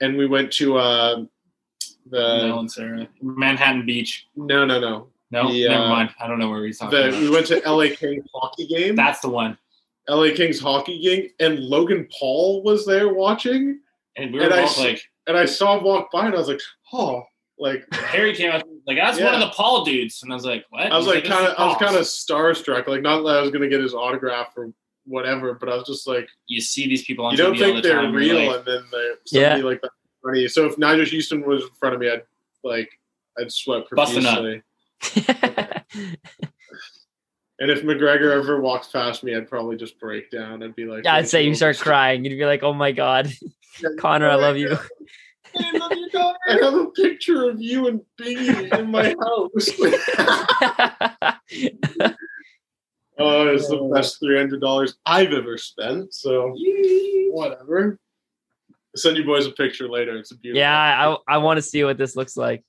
and 0.00 0.16
we 0.16 0.26
went 0.26 0.50
to 0.54 0.78
uh 0.78 1.24
the 2.10 2.66
Sarah. 2.68 3.06
Manhattan 3.20 3.84
Beach. 3.86 4.26
no 4.34 4.64
no 4.64 4.80
no 4.80 5.08
No, 5.30 5.52
The, 5.52 5.68
never 5.68 5.84
uh, 5.84 5.88
mind. 5.88 6.10
I 6.20 6.26
don't 6.26 6.38
know 6.38 6.48
where 6.50 6.64
he's 6.64 6.78
talking 6.78 6.98
the 6.98 7.08
about. 7.08 7.20
we 7.20 7.30
went 7.30 7.46
to 7.48 7.60
LA 7.66 7.94
Kings 7.94 8.24
hockey 8.34 8.66
game. 8.66 8.96
That's 8.96 9.20
the 9.20 9.28
one. 9.28 9.56
LA 10.08 10.28
Kings 10.34 10.58
hockey 10.58 10.98
game, 11.00 11.28
and 11.38 11.60
Logan 11.60 12.08
Paul 12.18 12.62
was 12.64 12.84
there 12.86 13.12
watching, 13.14 13.80
And 14.16 14.32
we 14.32 14.38
were 14.40 14.46
And 14.46 14.54
I 14.54 14.62
both 14.62 14.70
s- 14.70 14.78
like, 14.78 15.02
and 15.26 15.36
I 15.36 15.44
saw 15.46 15.78
him 15.78 15.84
walk 15.84 16.10
by, 16.12 16.26
and 16.26 16.34
I 16.34 16.38
was 16.38 16.48
like, 16.48 16.60
oh, 16.92 17.22
like 17.58 17.84
Harry 17.92 18.34
came 18.34 18.50
out 18.50 18.64
like 18.86 18.96
that's 18.96 19.20
one 19.20 19.34
of 19.34 19.40
the 19.40 19.50
Paul 19.50 19.84
dudes, 19.84 20.22
and 20.22 20.32
I 20.32 20.34
was 20.34 20.44
like, 20.44 20.64
what? 20.70 20.90
I 20.90 20.96
was 20.96 21.06
He's 21.06 21.14
like 21.14 21.24
"This 21.24 21.32
kind 21.32 21.46
of 21.46 21.54
I 21.58 21.66
was 21.68 21.76
kind 21.78 21.94
of 21.96 22.02
starstruck. 22.02 22.88
Like 22.88 23.02
not 23.02 23.22
that 23.22 23.36
I 23.36 23.40
was 23.40 23.50
gonna 23.50 23.68
get 23.68 23.80
his 23.80 23.94
autograph 23.94 24.48
or 24.56 24.72
whatever, 25.04 25.54
but 25.54 25.68
I 25.68 25.76
was 25.76 25.86
just 25.86 26.06
like. 26.08 26.28
You 26.48 26.60
see 26.60 26.86
these 26.88 27.04
people 27.04 27.24
on 27.24 27.32
you 27.32 27.38
don't 27.38 27.54
TV 27.54 27.58
all 27.58 27.64
think 27.72 27.82
the 27.82 27.88
they're 27.88 28.02
time. 28.02 28.12
real, 28.14 28.46
like, 28.48 28.56
and 28.58 28.64
then 28.66 28.82
they're 28.90 29.16
Yeah. 29.58 29.64
like 29.64 29.80
that 29.82 29.90
funny. 30.24 30.48
So 30.48 30.66
if 30.66 30.76
Nyjah 30.76 31.10
Huston 31.12 31.46
was 31.46 31.62
in 31.62 31.70
front 31.78 31.94
of 31.94 32.00
me, 32.00 32.10
I'd 32.10 32.22
like 32.64 32.90
I'd 33.38 33.50
sweat 33.52 33.84
Bust 33.92 34.16
a 34.16 34.20
nut. 34.20 34.62
profusely. 35.00 35.82
And 37.58 37.70
if 37.70 37.82
McGregor 37.82 38.32
ever 38.32 38.60
walks 38.60 38.88
past 38.88 39.22
me, 39.22 39.36
I'd 39.36 39.48
probably 39.48 39.76
just 39.76 40.00
break 40.00 40.30
down. 40.30 40.62
I'd 40.62 40.74
be 40.74 40.84
like, 40.84 41.04
yeah 41.04 41.14
i'd 41.14 41.28
say 41.28 41.44
you 41.44 41.54
start 41.54 41.78
crying 41.78 42.24
you'd 42.24 42.36
be 42.36 42.44
like 42.44 42.62
oh 42.62 42.72
my 42.72 42.92
god 42.92 43.32
conor 43.98 44.28
i 44.28 44.34
love 44.34 44.56
you 44.56 44.76
I 45.54 45.76
love 45.76 45.92
you, 45.92 46.08
Conor. 46.10 46.38
I 46.48 46.52
have 46.64 46.72
a 46.72 46.86
picture 46.86 47.50
of 47.50 47.60
you 47.60 47.86
and 47.86 48.00
Biggie 48.18 48.72
in 48.78 48.90
my 48.90 49.08
house. 49.10 49.68
oh, 53.18 53.48
it's 53.48 53.68
the 53.68 53.90
best 53.94 54.18
three 54.18 54.38
hundred 54.38 54.62
dollars 54.62 54.96
I've 55.04 55.32
ever 55.32 55.58
spent. 55.58 56.14
So 56.14 56.54
whatever. 57.32 57.98
I'll 58.70 58.96
send 58.96 59.18
you 59.18 59.24
boys 59.24 59.46
a 59.46 59.50
picture 59.50 59.90
later. 59.90 60.16
It's 60.16 60.30
a 60.32 60.36
beautiful. 60.36 60.60
yeah 60.60 61.16
i 61.28 61.34
i 61.34 61.36
want 61.36 61.58
to 61.58 61.62
see 61.62 61.84
what 61.84 61.98
this 61.98 62.16
looks 62.16 62.34
like 62.34 62.64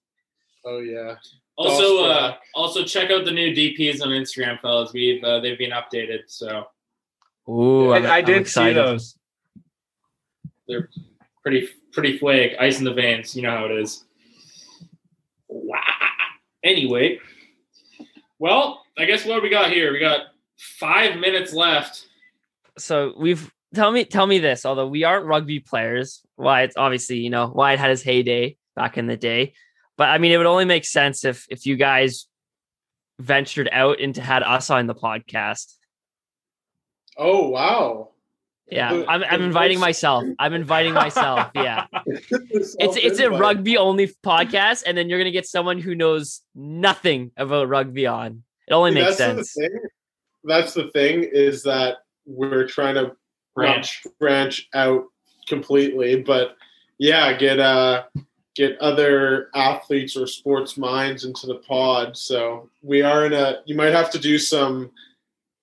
Oh 0.66 0.80
yeah. 0.80 1.16
Also, 1.58 2.04
uh, 2.06 2.36
also 2.56 2.84
check 2.84 3.12
out 3.12 3.26
the 3.26 3.32
new 3.32 3.54
DPs 3.54 4.02
on 4.02 4.10
Instagram, 4.10 4.60
fellas. 4.60 4.92
We've 4.94 5.24
uh, 5.24 5.40
they've 5.40 5.58
been 5.58 5.72
updated, 5.72 6.22
so 6.28 6.66
Ooh, 7.50 7.94
I'm, 7.94 8.06
I, 8.06 8.10
I 8.10 8.18
I'm 8.20 8.26
did 8.26 8.36
see 8.36 8.40
excited. 8.42 8.78
those. 8.78 9.18
pretty 11.44 11.70
pretty 11.92 12.18
flake, 12.18 12.54
ice 12.60 12.80
in 12.80 12.86
the 12.86 12.94
veins. 12.94 13.36
You 13.36 13.44
know 13.44 13.52
how 13.52 13.66
it 13.66 13.72
is. 13.72 14.04
Wow. 15.48 15.80
Anyway, 16.64 17.20
well, 18.40 18.84
I 18.98 19.06
guess 19.06 19.26
what 19.26 19.44
we 19.44 19.50
got 19.50 19.70
here, 19.72 19.92
we 19.94 20.00
got 20.00 20.22
five 20.58 21.18
minutes 21.20 21.54
left. 21.54 22.08
so 22.78 23.14
we've 23.18 23.52
tell 23.76 23.92
me 23.92 24.06
tell 24.06 24.26
me 24.28 24.40
this 24.40 24.66
although 24.66 24.88
we 24.88 25.04
aren't 25.04 25.26
rugby 25.26 25.60
players 25.60 26.22
why 26.36 26.62
it's 26.62 26.78
obviously 26.78 27.18
you 27.18 27.30
know 27.30 27.48
why 27.48 27.74
it 27.74 27.80
had 27.80 27.90
his 27.90 28.02
heyday 28.04 28.56
back 28.76 28.98
in 28.98 29.08
the 29.08 29.18
day 29.18 29.54
but 29.98 30.10
i 30.10 30.18
mean 30.18 30.32
it 30.32 30.38
would 30.38 30.46
only 30.46 30.66
make 30.66 30.86
sense 30.86 31.24
if 31.26 31.46
if 31.50 31.66
you 31.66 31.76
guys 31.76 32.28
ventured 33.20 33.70
out 33.72 34.00
into 34.00 34.22
had 34.22 34.44
us 34.44 34.70
on 34.70 34.88
the 34.88 34.96
podcast 34.96 35.76
Oh 37.18 37.50
wow. 37.50 38.10
Yeah, 38.72 39.04
I'm, 39.08 39.24
I'm 39.24 39.42
inviting 39.44 39.80
myself. 39.80 40.24
I'm 40.40 40.54
inviting 40.54 40.94
myself. 40.94 41.52
Yeah, 41.56 41.86
it's 42.08 42.76
it's 42.80 43.20
a 43.20 43.30
rugby 43.30 43.78
only 43.78 44.08
podcast, 44.26 44.84
and 44.88 44.98
then 44.98 45.10
you're 45.10 45.20
gonna 45.20 45.32
get 45.32 45.46
someone 45.46 45.80
who 45.80 45.94
knows 45.96 46.42
nothing 46.56 47.32
about 47.38 47.70
rugby 47.70 48.08
on. 48.08 48.44
It 48.68 48.74
only 48.74 48.92
See, 48.94 49.00
makes 49.02 49.18
that's 49.18 49.18
sense. 49.18 49.54
The 49.54 49.62
thing. 49.62 49.80
That's 50.46 50.74
the 50.74 50.90
thing 50.92 51.24
is 51.24 51.64
that 51.64 51.98
we're 52.26 52.68
trying 52.68 52.96
to 52.96 53.16
Branch. 53.54 54.08
branch 54.20 54.68
out 54.74 55.04
completely, 55.48 56.22
but 56.22 56.56
yeah, 56.98 57.34
get 57.34 57.60
uh 57.60 58.04
get 58.56 58.78
other 58.80 59.50
athletes 59.56 60.16
or 60.16 60.28
sports 60.28 60.78
minds 60.78 61.26
into 61.26 61.48
the 61.48 61.56
pod. 61.56 62.16
So 62.18 62.70
we 62.82 63.02
are 63.02 63.26
in 63.26 63.34
a. 63.34 63.62
You 63.66 63.76
might 63.76 63.94
have 63.94 64.12
to 64.12 64.20
do 64.20 64.38
some 64.38 64.92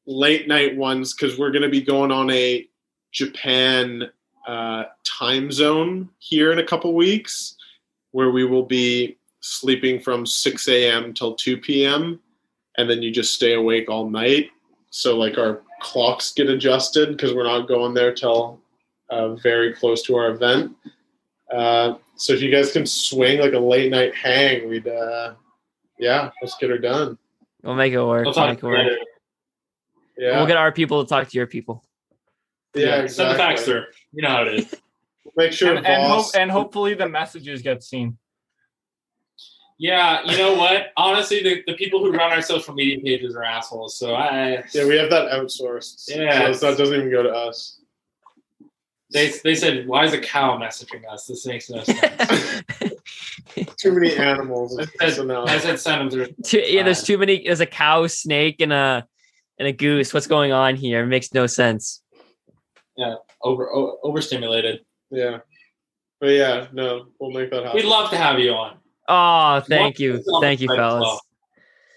late 0.06 0.48
night 0.48 0.76
ones 0.76 1.14
because 1.14 1.38
we're 1.38 1.52
going 1.52 1.62
to 1.62 1.68
be 1.68 1.82
going 1.82 2.10
on 2.10 2.30
a 2.30 2.66
Japan 3.12 4.10
uh, 4.46 4.84
time 5.04 5.52
zone 5.52 6.08
here 6.18 6.52
in 6.52 6.58
a 6.58 6.66
couple 6.66 6.94
weeks, 6.94 7.56
where 8.12 8.30
we 8.30 8.44
will 8.44 8.64
be 8.64 9.16
sleeping 9.40 10.00
from 10.00 10.26
6 10.26 10.68
a.m. 10.68 11.14
till 11.14 11.34
2 11.34 11.56
p.m. 11.56 12.20
and 12.76 12.90
then 12.90 13.02
you 13.02 13.10
just 13.10 13.34
stay 13.34 13.54
awake 13.54 13.88
all 13.88 14.08
night. 14.08 14.50
So 14.90 15.16
like 15.16 15.38
our 15.38 15.62
clocks 15.80 16.32
get 16.32 16.50
adjusted 16.50 17.16
because 17.16 17.34
we're 17.34 17.44
not 17.44 17.68
going 17.68 17.94
there 17.94 18.12
till 18.12 18.60
uh, 19.08 19.34
very 19.36 19.72
close 19.72 20.02
to 20.02 20.16
our 20.16 20.30
event. 20.30 20.76
Uh, 21.52 21.94
so 22.20 22.34
if 22.34 22.42
you 22.42 22.50
guys 22.52 22.70
can 22.70 22.84
swing 22.84 23.40
like 23.40 23.54
a 23.54 23.58
late 23.58 23.90
night 23.90 24.14
hang, 24.14 24.68
we'd 24.68 24.86
uh, 24.86 25.34
yeah, 25.98 26.30
let's 26.42 26.54
get 26.58 26.68
her 26.68 26.76
done. 26.78 27.16
We'll 27.62 27.74
make 27.74 27.92
it 27.94 27.98
work. 28.02 28.24
We'll 28.24 28.24
We'll 28.24 28.34
talk 28.34 28.48
make 28.50 28.58
it 28.58 28.66
work. 28.66 28.98
Yeah, 30.18 30.36
We'll 30.36 30.46
get 30.46 30.58
our 30.58 30.70
people 30.70 31.02
to 31.02 31.08
talk 31.08 31.28
to 31.28 31.36
your 31.38 31.46
people. 31.46 31.82
yeah, 32.74 33.06
Send 33.06 33.30
the 33.30 33.34
fax 33.36 33.62
exactly. 33.62 33.64
through. 33.64 33.84
You 34.12 34.22
know 34.22 34.28
how 34.28 34.42
it 34.42 34.54
is. 34.54 34.74
Make 35.36 35.52
sure 35.52 35.74
and, 35.76 35.86
and, 35.86 36.02
hope, 36.02 36.16
Voss- 36.16 36.34
and 36.34 36.50
hopefully 36.50 36.94
the 36.94 37.08
messages 37.08 37.62
get 37.62 37.82
seen. 37.82 38.18
Yeah, 39.78 40.20
you 40.24 40.36
know 40.36 40.54
what? 40.54 40.88
Honestly, 40.98 41.42
the, 41.42 41.62
the 41.66 41.74
people 41.74 42.00
who 42.04 42.12
run 42.12 42.32
our 42.32 42.42
social 42.42 42.74
media 42.74 42.98
pages 43.02 43.34
are 43.34 43.44
assholes. 43.44 43.96
So 43.96 44.14
I 44.14 44.62
yeah, 44.74 44.86
we 44.86 44.96
have 44.96 45.08
that 45.08 45.30
outsourced. 45.32 46.04
Yeah. 46.14 46.52
so 46.52 46.70
that 46.70 46.76
doesn't 46.78 46.94
even 46.94 47.10
go 47.10 47.22
to 47.22 47.30
us. 47.30 47.79
They, 49.12 49.32
they 49.44 49.54
said, 49.54 49.86
why 49.86 50.04
is 50.04 50.12
a 50.12 50.20
cow 50.20 50.56
messaging 50.58 51.02
us? 51.10 51.26
This 51.26 51.46
makes 51.46 51.68
no 51.70 51.82
sense. 51.82 52.62
Too 53.76 53.92
many 53.92 54.14
animals. 54.16 54.78
I 55.00 55.10
so 55.10 55.44
I 55.44 55.58
said 55.58 55.80
send 55.80 56.00
them 56.02 56.10
through. 56.10 56.34
Too- 56.44 56.60
yeah, 56.60 56.82
there's 56.82 57.02
too 57.02 57.18
many. 57.18 57.42
There's 57.44 57.60
a 57.60 57.66
cow, 57.66 58.06
snake, 58.06 58.60
and 58.60 58.72
a 58.72 59.06
and 59.58 59.66
a 59.66 59.72
goose. 59.72 60.14
What's 60.14 60.26
going 60.26 60.52
on 60.52 60.76
here? 60.76 61.02
It 61.02 61.06
makes 61.06 61.34
no 61.34 61.46
sense. 61.46 62.02
Yeah, 62.96 63.16
over 63.42 63.68
o- 63.74 63.98
overstimulated. 64.04 64.80
yeah, 65.10 65.38
but 66.20 66.28
yeah, 66.28 66.66
no, 66.72 67.06
we'll 67.18 67.30
make 67.32 67.50
that 67.50 67.64
happen. 67.64 67.76
We'd 67.76 67.86
love 67.86 68.10
to 68.10 68.16
have 68.16 68.38
you 68.38 68.52
on. 68.52 68.76
Oh, 69.08 69.60
thank 69.66 69.94
What 69.94 70.00
you, 70.00 70.22
thank 70.40 70.60
you, 70.60 70.68
the 70.68 70.74
site 70.74 70.78
as 70.78 70.78
fellas. 70.78 71.02
well? 71.02 71.20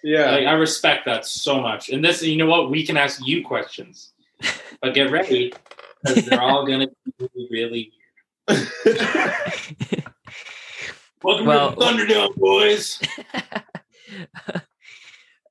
Yeah, 0.03 0.31
Like, 0.31 0.47
I 0.47 0.53
respect 0.53 1.05
that 1.05 1.25
so 1.25 1.61
much. 1.61 1.89
And 1.89 2.03
this, 2.03 2.23
you 2.23 2.37
know 2.37 2.47
what? 2.47 2.71
We 2.71 2.85
can 2.85 2.97
ask 2.97 3.21
you 3.25 3.43
questions, 3.45 4.13
but 4.81 4.93
get 4.93 5.11
ready 5.11 5.53
because 6.03 6.25
they're 6.25 6.41
all 6.41 6.65
gonna 6.65 6.87
be 7.19 7.27
really 7.51 7.91
weird. 8.47 8.67
Welcome 11.23 11.45
Well- 11.45 11.71
to 11.71 11.75
the 11.79 11.85
Thunderdome, 11.85 12.35
boys. 12.35 12.99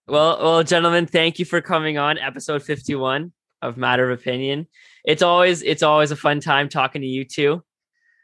well, 0.06 0.38
well, 0.42 0.62
gentlemen, 0.62 1.06
thank 1.06 1.38
you 1.38 1.44
for 1.44 1.60
coming 1.60 1.96
on 1.98 2.18
episode 2.18 2.62
51 2.62 3.32
of 3.62 3.76
Matter 3.76 4.10
of 4.10 4.18
Opinion. 4.20 4.66
It's 5.04 5.22
always 5.22 5.62
it's 5.62 5.82
always 5.82 6.10
a 6.10 6.16
fun 6.16 6.40
time 6.40 6.68
talking 6.68 7.00
to 7.02 7.08
you 7.08 7.24
two. 7.24 7.62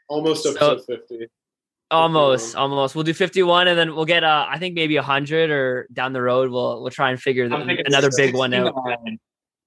almost 0.07 0.43
So- 0.43 0.51
episode 0.51 0.81
fifty. 0.87 1.27
Almost, 1.91 2.49
51. 2.49 2.61
almost. 2.71 2.93
We'll 2.93 3.03
do 3.03 3.15
51 3.15 3.67
and 3.67 3.75
then 3.79 3.95
we'll 3.95 4.05
get 4.05 4.23
uh 4.23 4.45
I 4.47 4.59
think 4.59 4.75
maybe 4.75 4.93
100 4.95 5.49
or 5.49 5.87
down 5.91 6.13
the 6.13 6.21
road 6.21 6.51
we'll 6.51 6.83
we'll 6.83 6.91
try 6.91 7.09
and 7.09 7.19
figure 7.19 7.45
I'm 7.45 7.67
another 7.67 8.11
big 8.15 8.35
one 8.35 8.53
out. 8.53 8.75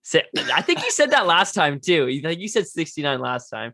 69. 0.02 0.50
I 0.54 0.62
think 0.62 0.82
you 0.82 0.90
said 0.90 1.10
that 1.10 1.26
last 1.26 1.54
time 1.54 1.80
too. 1.80 2.08
You 2.08 2.20
think 2.22 2.40
you 2.40 2.48
said 2.48 2.66
69 2.66 3.20
last 3.20 3.48
time. 3.48 3.72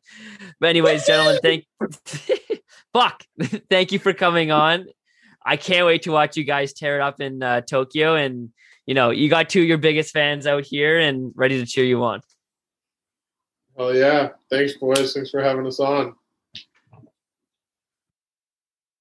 But 0.61 0.70
anyways, 0.70 1.07
gentlemen, 1.07 1.39
thank 1.43 1.66
fuck. 2.93 3.24
thank 3.70 3.93
you 3.93 3.99
for 3.99 4.12
coming 4.12 4.51
on. 4.51 4.87
I 5.45 5.57
can't 5.57 5.87
wait 5.87 6.03
to 6.03 6.12
watch 6.12 6.37
you 6.37 6.45
guys 6.45 6.72
tear 6.72 6.97
it 6.97 7.03
up 7.03 7.20
in 7.20 7.43
uh, 7.43 7.62
Tokyo 7.62 8.14
and 8.14 8.51
you 8.89 8.95
know, 8.95 9.11
you 9.11 9.29
got 9.29 9.51
two 9.51 9.61
of 9.61 9.68
your 9.68 9.76
biggest 9.76 10.14
fans 10.14 10.47
out 10.47 10.64
here 10.64 10.99
and 10.99 11.31
ready 11.35 11.61
to 11.61 11.66
cheer 11.66 11.85
you 11.85 12.03
on. 12.05 12.22
Oh 13.76 13.93
yeah, 13.93 14.31
thanks 14.51 14.72
boys. 14.74 15.12
Thanks 15.12 15.31
for 15.31 15.43
having 15.43 15.66
us 15.66 15.79
on. 15.79 16.14